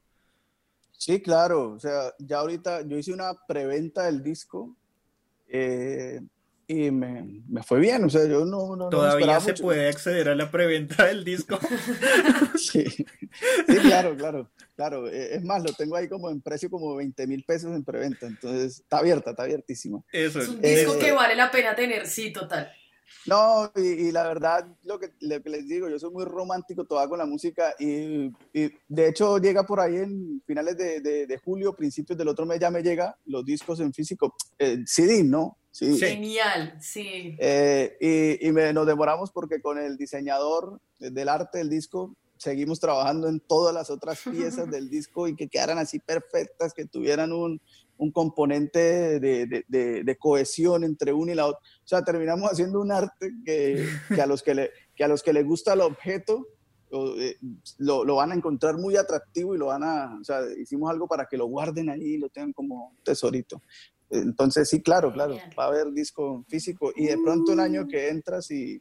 Sí, 0.92 1.20
claro, 1.20 1.72
o 1.72 1.80
sea, 1.80 2.14
ya 2.18 2.38
ahorita 2.38 2.82
yo 2.82 2.96
hice 2.96 3.12
una 3.12 3.34
preventa 3.46 4.05
del 4.05 4.22
disco, 4.22 4.76
eh, 5.48 6.20
y 6.66 6.90
me, 6.90 7.42
me, 7.46 7.62
fue 7.62 7.78
bien, 7.78 8.05
o 8.05 8.09
sea, 8.09 8.24
yo 8.26 8.44
no... 8.46 8.74
no 8.74 8.88
Todavía 8.88 9.38
se 9.40 9.52
puede 9.55 9.88
acceder 9.88 10.30
a 10.30 10.34
la 10.34 10.50
preventa 10.50 11.05
del 11.05 11.22
disco. 11.22 11.59
sí. 12.57 12.84
sí, 12.86 13.76
claro, 13.82 14.16
claro, 14.16 14.50
claro. 14.74 15.09
E, 15.09 15.34
es 15.34 15.44
más, 15.44 15.62
lo 15.62 15.72
tengo 15.74 15.96
ahí 15.96 16.09
como 16.09 16.30
en 16.30 16.40
precio 16.40 16.70
como 16.70 16.96
20 16.96 17.26
mil 17.26 17.44
pesos 17.44 17.74
en 17.74 17.84
preventa, 17.84 18.26
entonces 18.26 18.80
está 18.80 18.98
abierta, 18.98 19.30
está 19.30 19.42
abiertísima. 19.42 20.02
Eso 20.11 20.40
es. 20.40 20.48
un 20.48 20.62
disco 20.62 20.98
que 20.98 21.12
vale 21.12 21.36
la 21.36 21.50
pena 21.50 21.74
tener, 21.74 22.07
sí, 22.07 22.32
total. 22.32 22.72
No, 23.27 23.70
y, 23.77 24.12
la 24.12 24.25
verdad, 24.25 24.66
lo 24.83 24.99
que, 24.99 25.11
les 25.20 25.66
digo, 25.66 25.89
yo 25.89 25.99
soy 25.99 26.11
muy 26.11 26.25
romántico 26.25 26.85
todavía 26.85 27.09
con 27.09 27.18
la 27.18 27.27
música 27.27 27.75
y, 27.79 28.31
de 28.53 29.09
hecho 29.09 29.39
llega 29.39 29.64
por 29.64 29.81
ahí 29.81 29.97
en 29.97 30.43
finales 30.47 30.77
de, 30.77 31.01
de, 31.01 31.39
julio, 31.39 31.75
principios 31.75 32.18
del 32.18 32.29
otro 32.29 32.47
mes 32.47 32.61
ya 32.61 32.70
me 32.70 32.83
llega 32.83 33.16
los 33.27 33.45
discos 33.45 33.81
en 33.81 33.93
físico, 33.93 34.35
eh, 34.59 34.79
CD, 34.87 35.25
¿no? 35.25 35.57
Sí. 35.70 35.99
Genial, 35.99 36.77
sí. 36.81 37.37
Eh, 37.39 37.97
y, 38.01 38.47
y 38.47 38.53
me, 38.53 38.72
nos 38.72 38.87
demoramos 38.87 39.33
porque 39.33 39.61
con 39.61 39.79
el 39.79 39.97
diseñador 39.97 40.81
del 40.99 41.29
arte 41.29 41.59
del 41.59 41.68
disco 41.68 42.14
seguimos 42.37 42.79
trabajando 42.79 43.29
en 43.29 43.41
todas 43.41 43.75
las 43.75 43.91
otras 43.91 44.20
piezas 44.20 44.70
del 44.70 44.89
disco 44.89 45.27
y 45.29 45.35
que 45.35 45.49
quedaran 45.49 45.79
así 45.79 45.99
perfectas, 45.99 46.75
que 46.75 46.85
tuvieran 46.85 47.33
un, 47.33 47.61
un 47.99 48.11
componente 48.11 49.20
de, 49.20 49.47
de, 49.47 50.05
de, 50.05 50.16
cohesión 50.16 50.84
entre 50.84 51.12
uno 51.12 51.32
y 51.32 51.34
la 51.34 51.47
otra. 51.47 51.61
O 51.61 51.86
sea, 51.86 52.03
terminamos 52.03 52.51
haciendo 52.51 52.80
un 52.80 52.90
arte 52.90 53.32
que, 53.45 53.86
que 54.14 54.20
a, 54.20 54.26
los 54.26 54.42
que, 54.42 54.55
le, 54.55 54.70
que 54.95 55.05
a 55.05 55.09
los 55.09 55.22
que 55.22 55.32
les 55.32 55.47
gusta 55.47 55.74
el 55.74 55.80
objeto 55.80 56.47
eh, 56.90 57.36
lo, 57.78 58.05
lo, 58.05 58.16
van 58.16 58.32
a 58.32 58.34
encontrar 58.34 58.76
muy 58.76 58.97
atractivo 58.97 59.55
y 59.55 59.59
lo 59.59 59.66
van 59.66 59.82
a, 59.82 60.16
o 60.20 60.24
sea, 60.24 60.40
hicimos 60.57 60.90
algo 60.90 61.09
para 61.09 61.26
que 61.26 61.36
lo 61.36 61.47
guarden 61.47 61.90
ahí 61.90 62.14
y 62.14 62.18
lo 62.18 62.28
tengan 62.28 62.53
como 62.53 62.97
tesorito. 63.03 63.62
Entonces, 64.11 64.68
sí, 64.68 64.80
claro, 64.80 65.12
claro, 65.12 65.36
va 65.59 65.64
a 65.64 65.68
haber 65.68 65.92
disco 65.92 66.45
físico 66.49 66.92
y 66.95 67.07
de 67.07 67.18
pronto 67.18 67.53
un 67.53 67.61
año 67.61 67.86
que 67.88 68.09
entras 68.09 68.51
y 68.51 68.80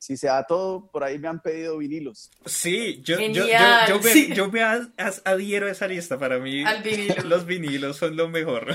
si 0.00 0.16
se 0.16 0.28
da 0.28 0.46
todo, 0.46 0.90
por 0.90 1.04
ahí 1.04 1.18
me 1.18 1.28
han 1.28 1.42
pedido 1.42 1.76
vinilos. 1.76 2.30
Sí, 2.46 3.02
yo, 3.04 3.20
yo, 3.20 3.44
yo, 3.86 4.00
me, 4.00 4.34
yo 4.34 4.50
me 4.50 4.62
adhiero 4.62 5.66
a 5.66 5.70
esa 5.70 5.86
lista. 5.86 6.18
Para 6.18 6.38
mí, 6.38 6.64
los 7.26 7.44
vinilos 7.44 7.98
son 7.98 8.16
lo 8.16 8.28
mejor. 8.30 8.74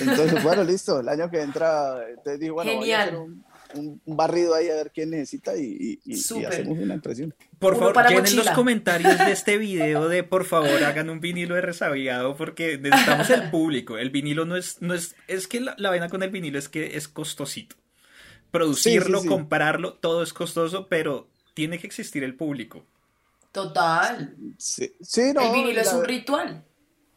Entonces, 0.00 0.40
bueno, 0.44 0.62
listo. 0.62 1.00
El 1.00 1.08
año 1.08 1.28
que 1.28 1.40
entra, 1.40 1.98
te 2.22 2.38
digo, 2.38 2.54
bueno, 2.54 2.76
voy 2.76 2.92
a 2.92 3.02
hacer 3.02 3.16
un, 3.16 3.44
un, 3.74 4.16
barrido 4.16 4.54
ahí 4.54 4.68
a 4.68 4.76
ver 4.76 4.92
quién 4.94 5.10
necesita 5.10 5.56
y, 5.56 5.98
y, 6.04 6.14
y 6.14 6.44
hacemos 6.44 6.78
una 6.78 6.94
impresión. 6.94 7.34
Por 7.58 7.76
favor, 7.76 8.08
llenen 8.08 8.36
los 8.36 8.50
comentarios 8.50 9.18
de 9.18 9.32
este 9.32 9.58
video 9.58 10.08
de 10.08 10.22
por 10.22 10.44
favor 10.44 10.84
hagan 10.84 11.10
un 11.10 11.18
vinilo 11.18 11.56
de 11.56 11.62
resabiado 11.62 12.36
porque 12.36 12.78
necesitamos 12.78 13.30
el 13.30 13.50
público. 13.50 13.98
El 13.98 14.10
vinilo 14.10 14.44
no 14.44 14.54
es, 14.54 14.80
no 14.80 14.94
es, 14.94 15.16
es 15.26 15.48
que 15.48 15.58
la, 15.58 15.74
la 15.76 16.08
con 16.08 16.22
el 16.22 16.30
vinilo 16.30 16.56
es 16.56 16.68
que 16.68 16.96
es 16.96 17.08
costosito. 17.08 17.74
Producirlo, 18.50 19.24
comprarlo, 19.24 19.94
todo 19.94 20.22
es 20.22 20.32
costoso, 20.32 20.88
pero 20.88 21.28
tiene 21.54 21.78
que 21.78 21.86
existir 21.86 22.24
el 22.24 22.36
público. 22.36 22.84
Total. 23.52 24.36
Sí, 24.58 24.92
no, 25.34 25.42
el 25.42 25.52
vinilo 25.52 25.80
es 25.80 25.92
un 25.92 26.04
ritual. 26.04 26.64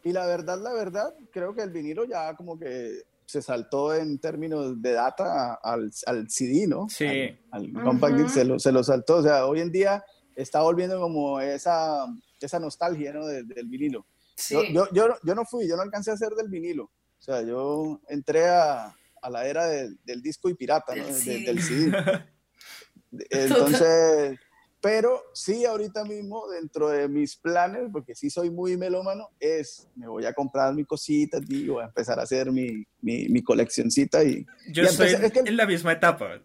Y 0.03 0.11
la 0.11 0.25
verdad, 0.25 0.59
la 0.61 0.73
verdad, 0.73 1.13
creo 1.31 1.55
que 1.55 1.61
el 1.61 1.69
vinilo 1.69 2.05
ya 2.05 2.35
como 2.35 2.59
que 2.59 3.03
se 3.25 3.41
saltó 3.41 3.93
en 3.93 4.19
términos 4.19 4.81
de 4.81 4.93
data 4.93 5.55
al, 5.55 5.91
al 6.05 6.29
CD, 6.29 6.67
¿no? 6.67 6.87
Sí. 6.89 7.07
Al, 7.51 7.71
compact 7.71 8.17
disc 8.17 8.29
se 8.29 8.45
lo, 8.45 8.59
se 8.59 8.71
lo 8.71 8.83
saltó. 8.83 9.17
O 9.17 9.23
sea, 9.23 9.45
hoy 9.45 9.61
en 9.61 9.71
día 9.71 10.03
está 10.35 10.61
volviendo 10.61 10.99
como 10.99 11.39
esa, 11.39 12.05
esa 12.39 12.59
nostalgia 12.59 13.13
¿no? 13.13 13.25
del 13.25 13.67
vinilo. 13.67 14.05
Yo, 14.49 14.63
yo, 14.91 15.07
yo, 15.23 15.35
no 15.35 15.45
fui, 15.45 15.67
yo 15.67 15.75
no 15.75 15.83
alcancé 15.83 16.11
a 16.11 16.15
hacer 16.15 16.31
del 16.31 16.49
vinilo. 16.49 16.85
O 16.85 17.21
sea, 17.21 17.41
yo 17.41 18.01
entré 18.09 18.49
a, 18.49 18.93
a 19.23 19.29
la 19.29 19.47
era 19.47 19.65
del 19.67 20.21
disco 20.21 20.49
y 20.49 20.53
pirata, 20.53 20.95
¿no? 20.95 21.05
Del, 21.05 21.61
CD. 21.61 21.97
Entonces, 23.29 24.39
pero 24.81 25.21
sí, 25.33 25.65
ahorita 25.65 26.03
mismo, 26.03 26.47
dentro 26.49 26.89
de 26.89 27.07
mis 27.07 27.37
planes, 27.37 27.89
porque 27.91 28.15
sí 28.15 28.29
soy 28.29 28.49
muy 28.49 28.75
melómano, 28.75 29.29
es, 29.39 29.87
me 29.95 30.07
voy 30.07 30.25
a 30.25 30.33
comprar 30.33 30.73
mi 30.73 30.83
cosita, 30.83 31.39
digo, 31.39 31.75
voy 31.75 31.83
a 31.83 31.87
empezar 31.87 32.19
a 32.19 32.23
hacer 32.23 32.51
mi, 32.51 32.83
mi, 33.01 33.29
mi 33.29 33.41
coleccioncita 33.41 34.23
y... 34.23 34.45
Yo 34.71 34.83
estoy 34.83 35.15
en 35.45 35.57
la 35.57 35.65
misma 35.65 35.93
etapa 35.93 36.41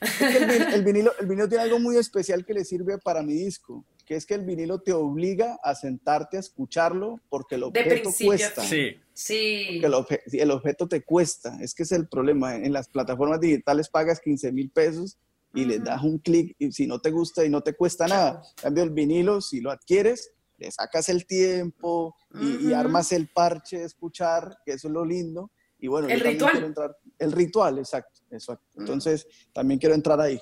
el, 0.00 0.84
vinilo, 0.84 1.12
el 1.18 1.26
vinilo 1.26 1.48
tiene 1.48 1.64
algo 1.64 1.78
muy 1.78 1.96
especial 1.96 2.44
que 2.44 2.54
le 2.54 2.64
sirve 2.64 2.98
para 2.98 3.22
mi 3.22 3.34
disco, 3.34 3.84
que 4.06 4.14
es 4.14 4.26
que 4.26 4.34
el 4.34 4.44
vinilo 4.44 4.80
te 4.80 4.92
obliga 4.92 5.58
a 5.62 5.74
sentarte 5.74 6.36
a 6.36 6.40
escucharlo 6.40 7.20
porque 7.28 7.56
el 7.56 7.64
objeto 7.64 8.10
cuesta. 8.24 8.62
Sí. 8.62 8.96
Sí. 9.18 9.80
El, 9.82 9.92
el, 10.32 10.50
objeto 10.52 10.86
te 10.86 11.02
cuesta, 11.02 11.58
es 11.60 11.74
que 11.74 11.82
es 11.82 11.90
el 11.90 12.06
problema. 12.06 12.54
En 12.54 12.72
las 12.72 12.88
plataformas 12.88 13.40
digitales 13.40 13.88
pagas 13.88 14.20
15 14.20 14.52
mil 14.52 14.70
pesos 14.70 15.18
y 15.52 15.64
le 15.64 15.80
das 15.80 16.04
un 16.04 16.18
clic 16.18 16.54
y 16.56 16.70
si 16.70 16.86
no 16.86 17.00
te 17.00 17.10
gusta 17.10 17.44
y 17.44 17.48
no 17.50 17.60
te 17.60 17.74
cuesta 17.74 18.06
nada. 18.06 18.42
En 18.58 18.62
cambio, 18.62 18.84
el 18.84 18.90
vinilo, 18.90 19.40
si 19.40 19.60
lo 19.60 19.72
adquieres, 19.72 20.30
le 20.56 20.70
sacas 20.70 21.08
el 21.08 21.26
tiempo 21.26 22.14
y, 22.32 22.72
armas 22.72 23.10
el 23.10 23.26
parche 23.26 23.80
de 23.80 23.86
escuchar, 23.86 24.58
que 24.64 24.74
eso 24.74 24.86
es 24.86 24.94
lo 24.94 25.04
lindo. 25.04 25.50
Y 25.80 25.88
bueno, 25.88 26.06
el 26.06 26.20
ritual. 26.20 26.72
el 27.18 27.32
ritual, 27.32 27.78
exacto. 27.80 28.20
Exacto. 28.30 28.68
Mm. 28.76 28.80
Entonces, 28.82 29.26
también 29.52 29.80
quiero 29.80 29.96
entrar 29.96 30.20
ahí. 30.20 30.40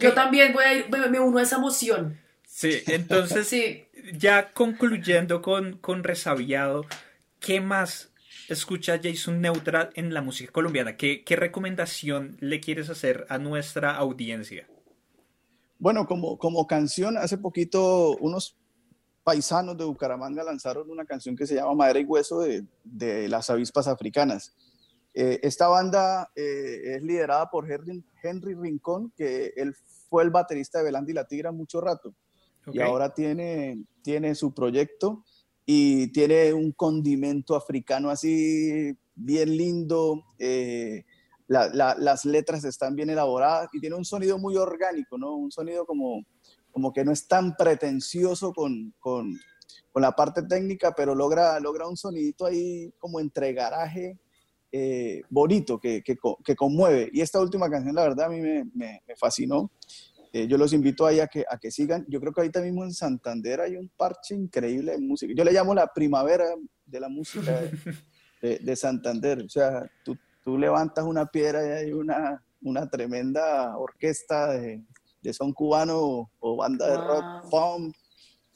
Yo 0.00 0.14
también 0.14 0.54
voy 0.54 0.64
a 0.64 0.72
ir, 0.72 0.88
me 0.88 1.20
uno 1.20 1.36
a 1.36 1.42
esa 1.42 1.56
emoción. 1.56 2.18
Sí, 2.48 2.80
entonces, 2.86 3.46
sí. 3.48 3.84
ya 4.14 4.52
concluyendo 4.54 5.42
con, 5.42 5.76
con 5.76 6.02
Resabiado, 6.02 6.86
¿qué 7.44 7.60
más 7.60 8.10
escucha 8.48 8.98
Jason 9.02 9.40
Neutral 9.40 9.90
en 9.94 10.14
la 10.14 10.22
música 10.22 10.50
colombiana? 10.50 10.96
¿Qué, 10.96 11.24
¿Qué, 11.24 11.36
recomendación 11.36 12.36
le 12.40 12.60
quieres 12.60 12.88
hacer 12.88 13.26
a 13.28 13.38
nuestra 13.38 13.96
audiencia? 13.96 14.66
Bueno, 15.78 16.06
como, 16.06 16.38
como 16.38 16.66
canción, 16.66 17.18
hace 17.18 17.36
poquito 17.36 18.16
unos 18.16 18.56
paisanos 19.22 19.76
de 19.76 19.84
Bucaramanga 19.84 20.42
lanzaron 20.42 20.90
una 20.90 21.04
canción 21.04 21.36
que 21.36 21.46
se 21.46 21.54
llama 21.54 21.74
Madera 21.74 22.00
y 22.00 22.04
Hueso 22.04 22.40
de, 22.40 22.64
de 22.82 23.28
las 23.28 23.50
avispas 23.50 23.88
africanas. 23.88 24.54
Eh, 25.12 25.40
esta 25.42 25.68
banda 25.68 26.30
eh, 26.34 26.96
es 26.96 27.02
liderada 27.02 27.50
por 27.50 27.70
Henry, 27.70 28.02
Henry, 28.22 28.54
Rincón, 28.54 29.12
que 29.16 29.52
él 29.56 29.74
fue 30.08 30.24
el 30.24 30.30
baterista 30.30 30.78
de 30.78 30.84
Belandi 30.84 31.12
y 31.12 31.14
la 31.14 31.26
Tigra 31.26 31.52
mucho 31.52 31.80
rato. 31.80 32.14
Y 32.72 32.80
ahora 32.80 33.12
tiene, 33.12 33.84
tiene 34.02 34.34
su 34.34 34.54
proyecto 34.54 35.22
y 35.66 36.08
tiene 36.12 36.52
un 36.52 36.72
condimento 36.72 37.56
africano 37.56 38.10
así 38.10 38.96
bien 39.14 39.56
lindo. 39.56 40.24
Eh, 40.38 41.04
las 41.46 42.24
letras 42.24 42.64
están 42.64 42.96
bien 42.96 43.10
elaboradas 43.10 43.68
y 43.72 43.80
tiene 43.80 43.96
un 43.96 44.04
sonido 44.04 44.38
muy 44.38 44.56
orgánico, 44.56 45.18
¿no? 45.18 45.36
Un 45.36 45.52
sonido 45.52 45.84
como, 45.84 46.24
como 46.70 46.92
que 46.92 47.04
no 47.04 47.12
es 47.12 47.28
tan 47.28 47.54
pretencioso 47.54 48.52
con, 48.52 48.94
con, 48.98 49.38
la 49.94 50.12
parte 50.12 50.42
técnica, 50.42 50.92
pero 50.96 51.14
logra, 51.14 51.60
logra 51.60 51.86
un 51.86 51.96
sonidito 51.96 52.46
ahí 52.46 52.92
como 52.98 53.20
entre 53.20 53.52
garaje 53.52 54.18
eh, 54.72 55.22
bonito, 55.30 55.78
que, 55.78 56.02
que, 56.02 56.56
conmueve. 56.56 57.08
Y 57.12 57.20
esta 57.20 57.40
última 57.40 57.70
canción, 57.70 57.94
la 57.94 58.02
verdad, 58.02 58.26
a 58.26 58.28
mí 58.28 58.40
me, 58.40 58.64
me, 58.74 59.00
fascinó. 59.16 59.70
Eh, 60.34 60.48
yo 60.48 60.58
los 60.58 60.72
invito 60.72 61.06
ahí 61.06 61.20
a 61.20 61.28
que, 61.28 61.44
a 61.48 61.56
que 61.58 61.70
sigan. 61.70 62.04
Yo 62.08 62.18
creo 62.18 62.32
que 62.32 62.40
ahorita 62.40 62.60
mismo 62.60 62.82
en 62.82 62.92
Santander 62.92 63.60
hay 63.60 63.76
un 63.76 63.88
parche 63.96 64.34
increíble 64.34 64.90
de 64.90 64.98
música. 64.98 65.32
Yo 65.32 65.44
le 65.44 65.52
llamo 65.52 65.72
la 65.76 65.86
primavera 65.86 66.44
de 66.84 66.98
la 66.98 67.08
música 67.08 67.60
de, 68.42 68.58
de, 68.58 68.76
Santander. 68.76 69.42
O 69.42 69.48
sea, 69.48 69.88
tú, 70.04 70.18
tú, 70.42 70.58
levantas 70.58 71.04
una 71.04 71.26
piedra 71.26 71.64
y 71.64 71.70
hay 71.84 71.92
una, 71.92 72.44
una 72.62 72.90
tremenda 72.90 73.78
orquesta 73.78 74.48
de, 74.54 74.82
de 75.22 75.32
son 75.32 75.52
cubano 75.52 76.28
o, 76.40 76.56
banda 76.56 76.88
de 76.88 76.96
rock, 76.96 77.48
punk, 77.48 77.94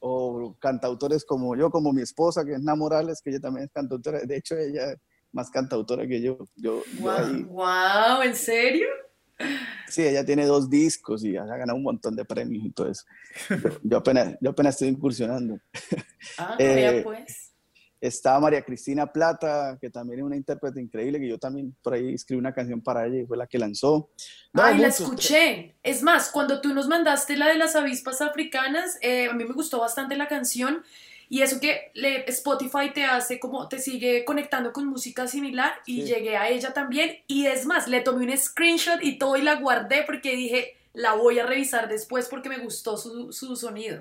o 0.00 0.56
cantautores 0.58 1.24
como 1.24 1.54
yo, 1.54 1.70
como 1.70 1.92
mi 1.92 2.02
esposa, 2.02 2.44
que 2.44 2.54
es 2.54 2.60
Namorales, 2.60 3.22
que 3.22 3.30
ella 3.30 3.40
también 3.40 3.66
es 3.66 3.72
cantautora. 3.72 4.18
De 4.22 4.36
hecho, 4.36 4.56
ella 4.56 4.96
más 5.30 5.48
cantautora 5.48 6.08
que 6.08 6.20
yo. 6.20 6.38
yo, 6.56 6.82
wow, 6.98 8.22
¿en 8.22 8.34
serio? 8.34 8.88
Sí, 9.88 10.02
ella 10.02 10.24
tiene 10.24 10.44
dos 10.44 10.68
discos 10.68 11.24
y 11.24 11.36
ha 11.36 11.44
ganado 11.44 11.76
un 11.76 11.82
montón 11.82 12.14
de 12.14 12.24
premios 12.24 12.64
y 12.64 12.70
todo 12.70 12.90
eso. 12.90 13.04
Yo, 13.82 13.98
apenas, 13.98 14.36
yo 14.40 14.50
apenas 14.50 14.74
estoy 14.74 14.88
incursionando. 14.88 15.58
Ah, 16.36 16.56
eh, 16.58 17.00
pues 17.02 17.48
Está 18.00 18.38
María 18.38 18.62
Cristina 18.62 19.12
Plata, 19.12 19.76
que 19.80 19.90
también 19.90 20.20
es 20.20 20.24
una 20.24 20.36
intérprete 20.36 20.80
increíble, 20.80 21.18
que 21.18 21.28
yo 21.28 21.38
también 21.38 21.74
por 21.82 21.94
ahí 21.94 22.14
escribí 22.14 22.38
una 22.38 22.54
canción 22.54 22.80
para 22.80 23.06
ella 23.06 23.22
y 23.22 23.26
fue 23.26 23.36
la 23.36 23.48
que 23.48 23.58
lanzó. 23.58 24.10
Ay, 24.52 24.78
la 24.78 24.88
escuché. 24.88 25.74
Es 25.82 26.02
más, 26.04 26.30
cuando 26.30 26.60
tú 26.60 26.72
nos 26.72 26.86
mandaste 26.86 27.36
la 27.36 27.48
de 27.48 27.56
las 27.56 27.74
avispas 27.74 28.20
africanas, 28.20 28.98
eh, 29.02 29.28
a 29.28 29.32
mí 29.32 29.44
me 29.44 29.52
gustó 29.52 29.80
bastante 29.80 30.16
la 30.16 30.28
canción. 30.28 30.84
Y 31.28 31.42
eso 31.42 31.60
que 31.60 31.92
Spotify 32.28 32.92
te 32.94 33.04
hace 33.04 33.38
como 33.38 33.68
te 33.68 33.78
sigue 33.78 34.24
conectando 34.24 34.72
con 34.72 34.86
música 34.86 35.26
similar 35.26 35.72
y 35.84 36.04
llegué 36.04 36.36
a 36.36 36.48
ella 36.48 36.72
también. 36.72 37.18
Y 37.26 37.46
es 37.46 37.66
más, 37.66 37.86
le 37.88 38.00
tomé 38.00 38.24
un 38.24 38.36
screenshot 38.36 39.02
y 39.02 39.18
todo 39.18 39.36
y 39.36 39.42
la 39.42 39.56
guardé 39.56 40.04
porque 40.06 40.34
dije, 40.34 40.76
la 40.94 41.14
voy 41.14 41.38
a 41.38 41.46
revisar 41.46 41.88
después 41.88 42.28
porque 42.28 42.48
me 42.48 42.58
gustó 42.58 42.96
su, 42.96 43.32
su 43.32 43.56
sonido. 43.56 44.00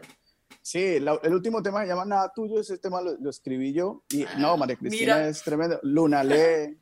Sí, 0.67 0.83
el 0.83 1.33
último 1.33 1.63
tema 1.63 1.81
se 1.81 1.87
llama 1.87 2.03
Nada 2.03 2.29
Tuyo, 2.35 2.59
ese 2.59 2.77
tema 2.77 2.99
lo, 3.01 3.29
escribí 3.29 3.71
yo. 3.71 4.03
Y 4.09 4.25
no, 4.37 4.51
ah, 4.51 4.57
María 4.57 4.75
Cristina 4.75 5.25
es 5.25 5.41
tremendo. 5.41 5.79
Luna 5.81 6.25
Le, 6.25 6.77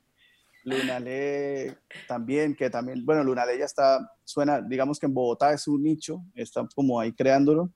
Luna 0.63 0.99
Le 0.99 1.77
también, 2.07 2.55
que 2.55 2.71
también, 2.71 3.05
bueno, 3.05 3.23
Luna 3.23 3.45
Le 3.45 3.59
ya 3.59 3.65
está, 3.65 4.11
suena, 4.23 4.59
digamos 4.59 4.99
que 4.99 5.05
en 5.05 5.13
Bogotá 5.13 5.53
es 5.53 5.67
un 5.67 5.83
nicho, 5.83 6.23
está 6.33 6.67
como 6.73 6.99
ahí 6.99 7.13
creándolo. 7.13 7.69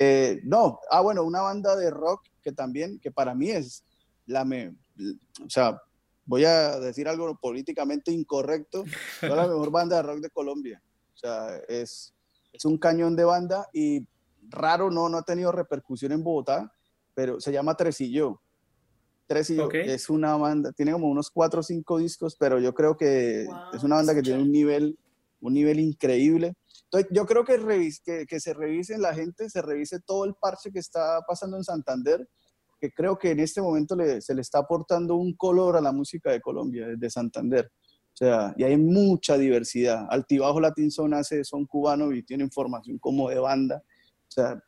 Eh, 0.00 0.40
no, 0.44 0.78
ah, 0.90 1.00
bueno, 1.00 1.24
una 1.24 1.40
banda 1.40 1.74
de 1.74 1.90
rock 1.90 2.22
que 2.40 2.52
también, 2.52 3.00
que 3.00 3.10
para 3.10 3.34
mí 3.34 3.50
es 3.50 3.84
la, 4.26 4.44
me, 4.44 4.68
o 5.44 5.50
sea, 5.50 5.80
voy 6.24 6.44
a 6.44 6.78
decir 6.78 7.08
algo 7.08 7.36
políticamente 7.36 8.12
incorrecto, 8.12 8.84
es 9.22 9.28
la 9.28 9.48
mejor 9.48 9.70
banda 9.72 9.96
de 9.96 10.02
rock 10.02 10.20
de 10.20 10.30
Colombia. 10.30 10.80
O 11.14 11.16
sea, 11.16 11.56
es, 11.68 12.14
es 12.52 12.64
un 12.64 12.78
cañón 12.78 13.16
de 13.16 13.24
banda 13.24 13.66
y 13.72 14.06
raro, 14.48 14.88
no, 14.90 15.08
no 15.08 15.18
ha 15.18 15.22
tenido 15.22 15.50
repercusión 15.50 16.12
en 16.12 16.22
Bogotá, 16.22 16.72
pero 17.14 17.40
se 17.40 17.50
llama 17.50 17.76
Tresillo. 17.76 18.40
Tresillo 19.26 19.68
es 19.72 20.08
una 20.08 20.36
banda, 20.36 20.70
tiene 20.72 20.92
como 20.92 21.08
unos 21.08 21.28
cuatro 21.28 21.60
o 21.60 21.62
cinco 21.64 21.98
discos, 21.98 22.36
pero 22.36 22.60
yo 22.60 22.72
creo 22.72 22.96
que 22.96 23.48
es 23.72 23.82
una 23.82 23.96
banda 23.96 24.14
que 24.14 24.22
tiene 24.22 24.42
un 24.42 24.52
nivel, 24.52 24.96
un 25.40 25.54
nivel 25.54 25.80
increíble. 25.80 26.54
Entonces, 26.84 27.10
yo 27.12 27.26
creo 27.26 27.44
que, 27.44 27.58
que, 28.04 28.26
que, 28.26 28.40
se 28.40 28.54
revise 28.54 28.96
la 28.98 29.14
gente, 29.14 29.50
se 29.50 29.62
revise 29.62 30.00
todo 30.00 30.24
el 30.24 30.34
parche 30.34 30.70
que 30.72 30.78
está 30.78 31.20
pasando 31.26 31.56
en 31.56 31.64
Santander, 31.64 32.26
que 32.80 32.90
creo 32.92 33.18
que 33.18 33.30
en 33.30 33.40
este 33.40 33.60
momento 33.60 33.96
se 34.20 34.34
le 34.34 34.40
está 34.40 34.60
aportando 34.60 35.16
un 35.16 35.34
color 35.34 35.76
a 35.76 35.80
la 35.80 35.92
música 35.92 36.30
de 36.30 36.40
Colombia, 36.40 36.86
desde 36.88 37.10
Santander. 37.10 37.70
O 38.12 38.16
sea, 38.18 38.54
y 38.56 38.64
hay 38.64 38.76
mucha 38.76 39.36
diversidad. 39.36 40.06
Altibajo 40.10 40.60
Latin 40.60 40.90
Son 40.90 41.14
hace 41.14 41.44
son 41.44 41.66
cubano 41.66 42.12
y 42.12 42.22
tiene 42.24 42.44
información 42.44 42.98
como 42.98 43.28
de 43.28 43.38
banda. 43.38 43.82
O 43.84 44.30
sea, 44.30 44.60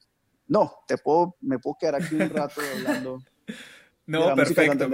no, 0.46 0.72
te 0.86 0.98
puedo, 0.98 1.36
me 1.40 1.58
puedo 1.58 1.76
quedar 1.78 1.96
aquí 1.96 2.14
un 2.14 2.30
rato 2.30 2.60
hablando. 2.76 3.18
No, 4.10 4.34
perfecto. 4.34 4.88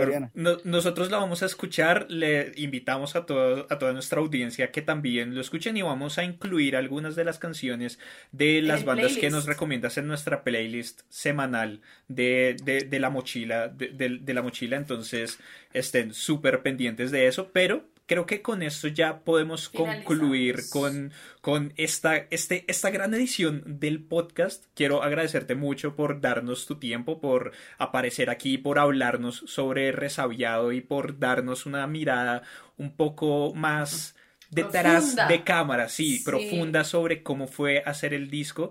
nosotros 0.64 1.10
la 1.10 1.16
vamos 1.16 1.42
a 1.42 1.46
escuchar. 1.46 2.06
Le 2.10 2.52
invitamos 2.56 3.16
a, 3.16 3.24
todo, 3.24 3.66
a 3.70 3.78
toda 3.78 3.94
nuestra 3.94 4.20
audiencia 4.20 4.70
que 4.70 4.82
también 4.82 5.34
lo 5.34 5.40
escuchen 5.40 5.76
y 5.78 5.82
vamos 5.82 6.18
a 6.18 6.24
incluir 6.24 6.76
algunas 6.76 7.16
de 7.16 7.24
las 7.24 7.38
canciones 7.38 7.98
de 8.32 8.60
las 8.60 8.84
bandas 8.84 9.16
que 9.16 9.30
nos 9.30 9.46
recomiendas 9.46 9.96
en 9.96 10.06
nuestra 10.06 10.44
playlist 10.44 11.00
semanal 11.08 11.80
de, 12.08 12.56
de, 12.62 13.00
la 13.00 13.08
mochila. 13.08 13.68
De, 13.68 13.88
de, 14.20 14.34
la 14.34 14.42
mochila. 14.42 14.76
Entonces 14.76 15.38
estén 15.72 16.12
súper 16.12 16.62
pendientes 16.62 17.10
de 17.10 17.26
eso. 17.26 17.50
Pero 17.54 17.84
creo 18.06 18.24
que 18.24 18.40
con 18.40 18.62
esto 18.62 18.88
ya 18.88 19.20
podemos 19.20 19.68
concluir 19.68 20.68
con, 20.70 21.12
con 21.40 21.72
esta, 21.76 22.16
este, 22.30 22.64
esta 22.68 22.90
gran 22.90 23.12
edición 23.14 23.62
del 23.66 24.02
podcast. 24.02 24.64
Quiero 24.74 25.02
agradecerte 25.02 25.54
mucho 25.54 25.96
por 25.96 26.20
darnos 26.20 26.66
tu 26.66 26.76
tiempo, 26.76 27.20
por 27.20 27.52
aparecer 27.78 28.30
aquí, 28.30 28.58
por 28.58 28.78
hablarnos 28.78 29.44
sobre 29.46 29.92
Resabiado 29.92 30.72
y 30.72 30.80
por 30.80 31.18
darnos 31.18 31.66
una 31.66 31.86
mirada 31.86 32.42
un 32.76 32.96
poco 32.96 33.52
más 33.54 34.14
detrás 34.50 35.16
de 35.28 35.42
cámara, 35.42 35.88
sí, 35.88 36.22
profunda 36.24 36.84
sobre 36.84 37.22
cómo 37.22 37.48
fue 37.48 37.82
hacer 37.84 38.14
el 38.14 38.30
disco 38.30 38.70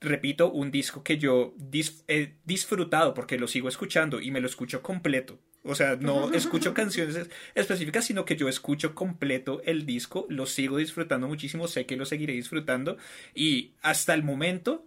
repito, 0.00 0.50
un 0.52 0.70
disco 0.70 1.02
que 1.02 1.18
yo 1.18 1.54
he 2.06 2.34
disfrutado 2.44 3.14
porque 3.14 3.38
lo 3.38 3.48
sigo 3.48 3.68
escuchando 3.68 4.20
y 4.20 4.30
me 4.30 4.40
lo 4.40 4.46
escucho 4.46 4.82
completo. 4.82 5.38
O 5.68 5.74
sea, 5.74 5.96
no 5.96 6.32
escucho 6.32 6.72
canciones 6.72 7.28
específicas, 7.54 8.06
sino 8.06 8.24
que 8.24 8.36
yo 8.36 8.48
escucho 8.48 8.94
completo 8.94 9.60
el 9.64 9.84
disco, 9.84 10.26
lo 10.30 10.46
sigo 10.46 10.78
disfrutando 10.78 11.28
muchísimo, 11.28 11.68
sé 11.68 11.84
que 11.84 11.96
lo 11.96 12.06
seguiré 12.06 12.32
disfrutando 12.32 12.96
y 13.34 13.72
hasta 13.82 14.14
el 14.14 14.22
momento, 14.22 14.86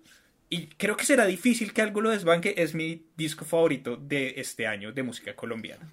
y 0.49 0.67
creo 0.67 0.97
que 0.97 1.05
será 1.05 1.25
difícil 1.25 1.71
que 1.71 1.83
algo 1.83 2.01
lo 2.01 2.09
desbanque, 2.09 2.55
es 2.57 2.73
mi 2.73 3.05
disco 3.15 3.45
favorito 3.45 3.95
de 3.95 4.33
este 4.37 4.65
año 4.65 4.91
de 4.91 5.03
música 5.03 5.35
colombiana. 5.35 5.87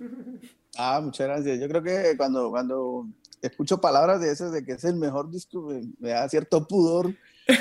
Ah, 0.76 1.00
muchas 1.02 1.26
gracias. 1.26 1.60
Yo 1.60 1.68
creo 1.68 1.82
que 1.82 2.16
cuando, 2.16 2.50
cuando 2.50 3.06
escucho 3.42 3.80
palabras 3.80 4.20
de 4.20 4.32
esas 4.32 4.52
de 4.52 4.64
que 4.64 4.72
es 4.72 4.84
el 4.84 4.96
mejor 4.96 5.30
disco, 5.30 5.70
me, 5.98 6.10
da 6.10 6.28
cierto 6.28 6.66
pudor, 6.66 7.14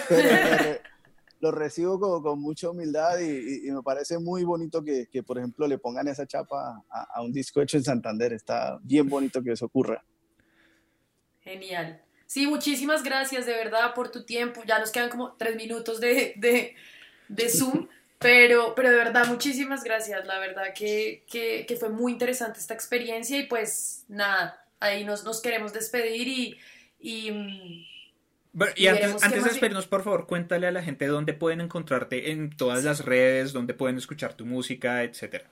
pero 0.07 0.79
lo 1.39 1.51
recibo 1.51 1.99
con, 1.99 2.23
con 2.23 2.41
mucha 2.41 2.69
humildad 2.69 3.19
y, 3.19 3.69
me 3.71 3.83
parece 3.83 4.17
muy 4.17 4.43
bonito 4.43 4.83
que, 4.83 5.07
que, 5.07 5.23
por 5.23 5.37
ejemplo, 5.37 5.67
le 5.67 5.77
pongan 5.77 6.07
esa 6.07 6.25
chapa 6.25 6.83
a, 6.89 7.21
un 7.21 7.31
disco 7.31 7.61
hecho 7.61 7.77
en 7.77 7.83
Santander. 7.83 8.33
Está 8.33 8.79
bien 8.81 9.07
bonito 9.07 9.43
que 9.43 9.51
eso 9.51 9.65
ocurra. 9.65 10.03
Genial. 11.41 12.01
Sí, 12.25 12.47
muchísimas 12.47 13.03
gracias 13.03 13.45
de 13.45 13.53
verdad 13.53 13.93
por 13.93 14.11
tu 14.11 14.25
tiempo. 14.25 14.61
Ya 14.65 14.79
nos 14.79 14.91
quedan 14.91 15.09
como 15.09 15.33
tres 15.33 15.55
minutos 15.55 16.01
de, 16.01 16.33
de, 16.37 16.75
de 17.29 17.49
Zoom, 17.49 17.87
pero, 18.19 18.73
pero 18.75 18.89
de 18.89 18.97
verdad, 18.97 19.27
muchísimas 19.27 19.83
gracias. 19.83 20.25
La 20.25 20.39
verdad 20.39 20.73
que, 20.75 21.23
que, 21.29 21.65
que, 21.67 21.75
fue 21.77 21.89
muy 21.89 22.11
interesante 22.11 22.59
esta 22.59 22.73
experiencia 22.73 23.37
y 23.37 23.45
pues 23.45 24.05
nada, 24.07 24.65
ahí 24.79 25.05
nos, 25.05 25.23
nos 25.23 25.41
queremos 25.41 25.71
despedir 25.71 26.27
y, 26.27 26.57
y 26.99 27.87
mm, 28.53 28.63
y, 28.75 28.87
antes, 28.87 29.23
antes 29.23 29.43
de 29.43 29.49
despedirnos, 29.49 29.87
por 29.87 30.03
favor, 30.03 30.27
cuéntale 30.27 30.67
a 30.67 30.71
la 30.71 30.83
gente 30.83 31.07
dónde 31.07 31.33
pueden 31.33 31.61
encontrarte 31.61 32.31
en 32.31 32.49
todas 32.55 32.83
las 32.83 33.05
redes, 33.05 33.53
dónde 33.53 33.73
pueden 33.73 33.97
escuchar 33.97 34.33
tu 34.33 34.45
música, 34.45 35.03
etcétera. 35.03 35.49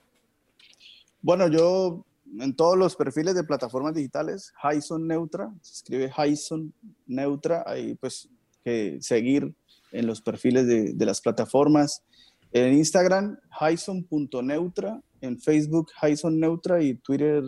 Bueno, 1.22 1.48
yo 1.48 2.06
en 2.39 2.56
todos 2.56 2.78
los 2.78 2.96
perfiles 2.96 3.36
de 3.36 3.43
plataformas 3.43 3.93
digitales, 3.93 4.54
Hyson 4.64 5.08
Neutra, 5.08 5.52
se 5.62 5.74
escribe 5.74 6.12
Hyson 6.12 6.74
Neutra, 7.08 7.64
ahí 7.66 7.96
pues 7.96 8.30
que 8.64 8.98
seguir 9.02 9.54
en 9.91 10.08
los 10.08 10.22
perfiles 10.22 10.68
de, 10.68 10.93
de 10.93 11.06
las 11.06 11.22
plataformas. 11.22 12.04
En 12.52 12.74
Instagram, 12.74 13.38
Hyson.neutra, 13.60 15.02
en 15.22 15.39
Facebook, 15.39 15.91
Hyson 16.02 16.39
Neutra 16.39 16.82
y 16.82 16.96
Twitter, 16.96 17.43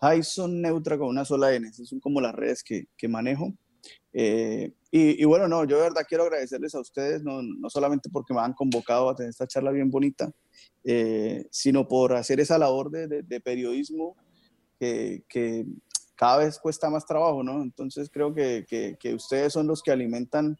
Hyson 0.00 0.62
Neutra 0.62 0.98
con 0.98 1.08
una 1.08 1.24
sola 1.24 1.54
N. 1.54 1.68
Esas 1.68 1.88
son 1.88 2.00
como 2.00 2.20
las 2.20 2.34
redes 2.34 2.62
que, 2.62 2.86
que 2.96 3.08
manejo. 3.08 3.52
Eh, 4.12 4.72
y, 4.92 5.24
bueno, 5.24 5.46
no, 5.46 5.64
yo 5.64 5.76
de 5.76 5.84
verdad 5.84 6.02
quiero 6.08 6.24
agradecerles 6.24 6.74
a 6.74 6.80
ustedes, 6.80 7.22
no, 7.22 7.42
no, 7.42 7.70
solamente 7.70 8.10
porque 8.10 8.34
me 8.34 8.40
han 8.40 8.54
convocado 8.54 9.08
a 9.08 9.14
tener 9.14 9.30
esta 9.30 9.46
charla 9.46 9.70
bien 9.70 9.88
bonita, 9.88 10.32
eh, 10.82 11.46
sino 11.50 11.86
por 11.86 12.14
hacer 12.14 12.40
esa 12.40 12.58
labor 12.58 12.90
de, 12.90 13.22
de, 13.22 13.40
periodismo 13.40 14.16
que, 14.80 15.22
que, 15.28 15.64
cada 16.16 16.38
vez 16.38 16.58
cuesta 16.58 16.90
más 16.90 17.06
trabajo, 17.06 17.44
¿no? 17.44 17.62
Entonces 17.62 18.10
creo 18.12 18.34
que, 18.34 18.66
que, 18.68 19.14
ustedes 19.14 19.52
son 19.52 19.68
los 19.68 19.80
que 19.80 19.92
alimentan 19.92 20.58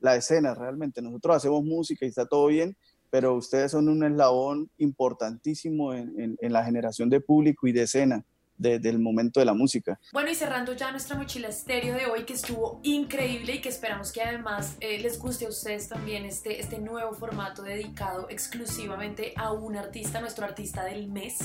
la 0.00 0.16
escena 0.16 0.54
realmente. 0.54 1.02
Nosotros 1.02 1.36
hacemos 1.36 1.62
música 1.62 2.06
y 2.06 2.08
está 2.08 2.26
todo 2.26 2.46
bien, 2.46 2.76
pero 3.10 3.34
ustedes 3.34 3.72
son 3.72 3.88
un 3.88 4.04
eslabón 4.04 4.70
importantísimo 4.78 5.92
en, 5.92 6.18
en, 6.18 6.36
en 6.40 6.52
la 6.52 6.64
generación 6.64 7.10
de 7.10 7.20
público 7.20 7.68
y 7.68 7.72
de 7.72 7.82
escena 7.82 8.24
del 8.58 8.98
momento 8.98 9.40
de 9.40 9.46
la 9.46 9.54
música. 9.54 9.98
Bueno, 10.12 10.30
y 10.30 10.34
cerrando 10.34 10.72
ya 10.72 10.90
nuestra 10.90 11.16
mochila 11.16 11.48
estéreo 11.48 11.94
de 11.94 12.06
hoy, 12.06 12.24
que 12.24 12.32
estuvo 12.32 12.80
increíble 12.82 13.56
y 13.56 13.60
que 13.60 13.68
esperamos 13.68 14.12
que 14.12 14.22
además 14.22 14.76
eh, 14.80 14.98
les 14.98 15.18
guste 15.18 15.46
a 15.46 15.48
ustedes 15.48 15.88
también 15.88 16.24
este, 16.24 16.60
este 16.60 16.78
nuevo 16.78 17.12
formato 17.12 17.62
dedicado 17.62 18.28
exclusivamente 18.30 19.32
a 19.36 19.52
un 19.52 19.76
artista, 19.76 20.20
nuestro 20.20 20.44
artista 20.44 20.84
del 20.84 21.08
mes. 21.08 21.38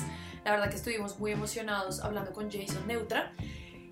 La 0.43 0.51
verdad 0.51 0.69
que 0.69 0.75
estuvimos 0.75 1.19
muy 1.19 1.31
emocionados 1.31 1.99
hablando 2.01 2.33
con 2.33 2.49
Jason 2.51 2.87
Neutra. 2.87 3.33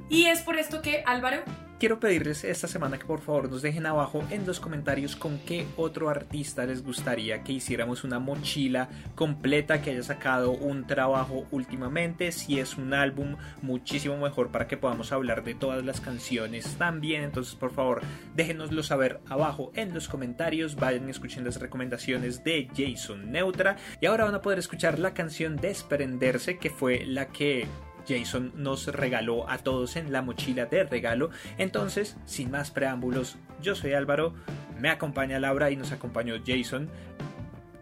Y 0.09 0.25
es 0.25 0.41
por 0.41 0.57
esto 0.57 0.81
que 0.81 1.03
Álvaro, 1.05 1.43
quiero 1.79 1.99
pedirles 1.99 2.43
esta 2.43 2.67
semana 2.67 2.97
que 2.97 3.05
por 3.05 3.21
favor 3.21 3.49
nos 3.49 3.61
dejen 3.61 3.85
abajo 3.85 4.23
en 4.31 4.45
los 4.45 4.59
comentarios 4.59 5.15
con 5.15 5.39
qué 5.39 5.65
otro 5.77 6.09
artista 6.09 6.65
les 6.65 6.83
gustaría 6.83 7.43
que 7.43 7.53
hiciéramos 7.53 8.03
una 8.03 8.19
mochila 8.19 8.89
completa 9.15 9.81
que 9.81 9.91
haya 9.91 10.03
sacado 10.03 10.51
un 10.51 10.87
trabajo 10.87 11.45
últimamente. 11.51 12.31
Si 12.31 12.59
es 12.59 12.75
un 12.75 12.93
álbum, 12.93 13.37
muchísimo 13.61 14.17
mejor 14.17 14.49
para 14.49 14.67
que 14.67 14.77
podamos 14.77 15.11
hablar 15.11 15.43
de 15.43 15.55
todas 15.55 15.85
las 15.85 16.01
canciones 16.01 16.75
también. 16.77 17.23
Entonces, 17.23 17.55
por 17.55 17.71
favor, 17.71 18.01
déjenoslo 18.35 18.83
saber 18.83 19.21
abajo 19.29 19.71
en 19.75 19.93
los 19.93 20.09
comentarios. 20.09 20.75
Vayan 20.75 21.07
y 21.07 21.11
escuchen 21.11 21.45
las 21.45 21.59
recomendaciones 21.59 22.43
de 22.43 22.67
Jason 22.75 23.31
Neutra. 23.31 23.77
Y 24.01 24.07
ahora 24.07 24.25
van 24.25 24.35
a 24.35 24.41
poder 24.41 24.59
escuchar 24.59 24.99
la 24.99 25.13
canción 25.13 25.55
Desprenderse, 25.55 26.57
que 26.57 26.71
fue 26.71 27.05
la 27.05 27.27
que 27.27 27.67
Jason 28.09 28.51
nos 28.55 28.87
regaló 28.87 29.49
a 29.49 29.59
todos 29.59 29.95
en 29.95 30.11
la 30.11 30.21
mochila 30.23 30.65
de 30.65 30.83
regalo. 30.83 31.29
Entonces, 31.57 32.17
sin 32.25 32.49
más 32.49 32.71
preámbulos, 32.71 33.37
yo 33.61 33.75
soy 33.75 33.93
Álvaro, 33.93 34.33
me 34.79 34.89
acompaña 34.89 35.39
Laura 35.39 35.69
y 35.69 35.75
nos 35.75 35.91
acompañó 35.91 36.35
Jason. 36.45 36.89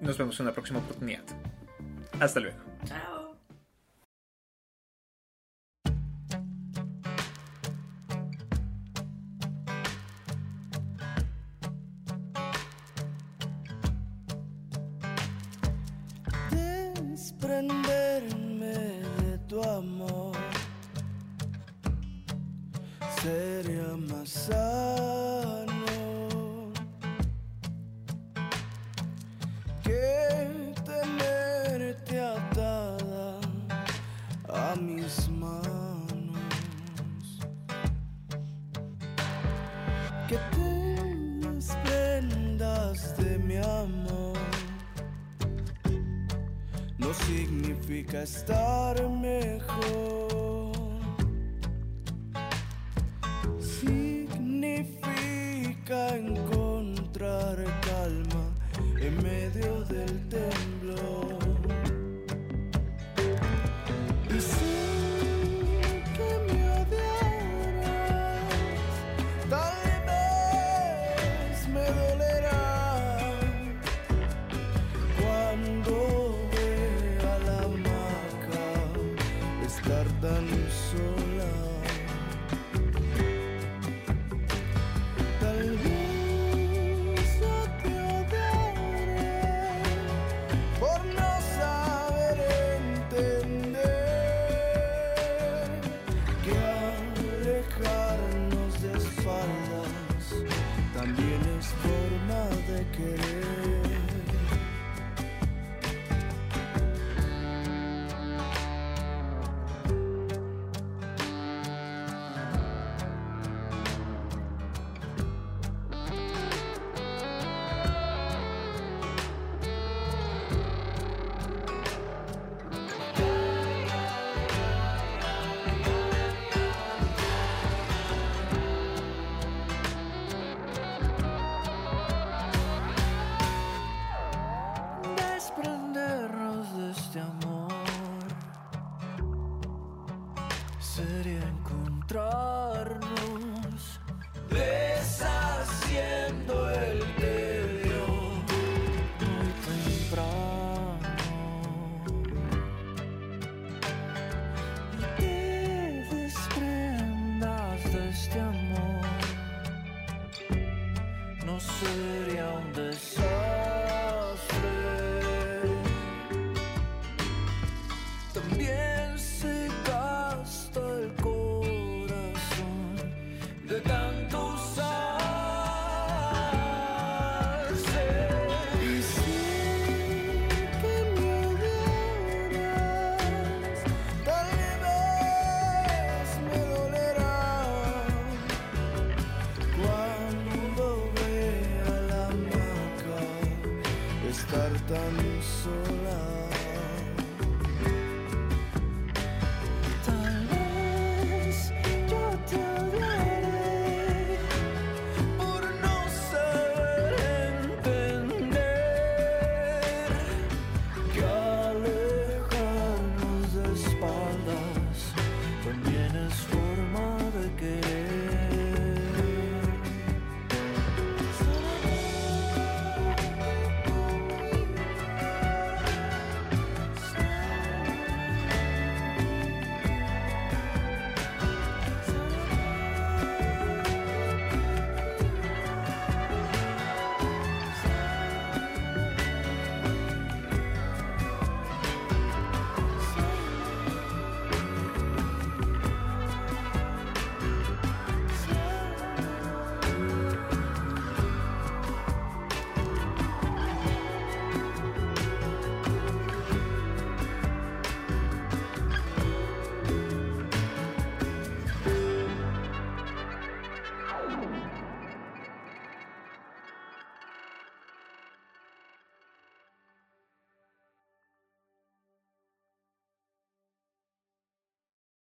Nos 0.02 0.18
vemos 0.18 0.40
en 0.40 0.48
una 0.48 0.54
próxima 0.54 0.80
oportunidad. 0.80 1.24
Hasta 2.20 2.40
luego. 2.40 2.58
Chao. 2.86 3.18
Sería 23.22 23.96
más 24.10 24.30
sano 24.30 25.76
que 29.84 30.74
tenerte 30.86 32.20
atada 32.20 33.40
a 34.50 34.76
mis 34.76 35.30
manos, 35.30 36.38
que 40.28 40.38
te 40.54 41.48
desprendas 41.50 43.18
de 43.18 43.38
mi 43.40 43.58
amor. 43.58 44.38
No 46.98 47.14
significa 47.14 48.24
estar 48.24 48.96
mejor. 49.10 50.27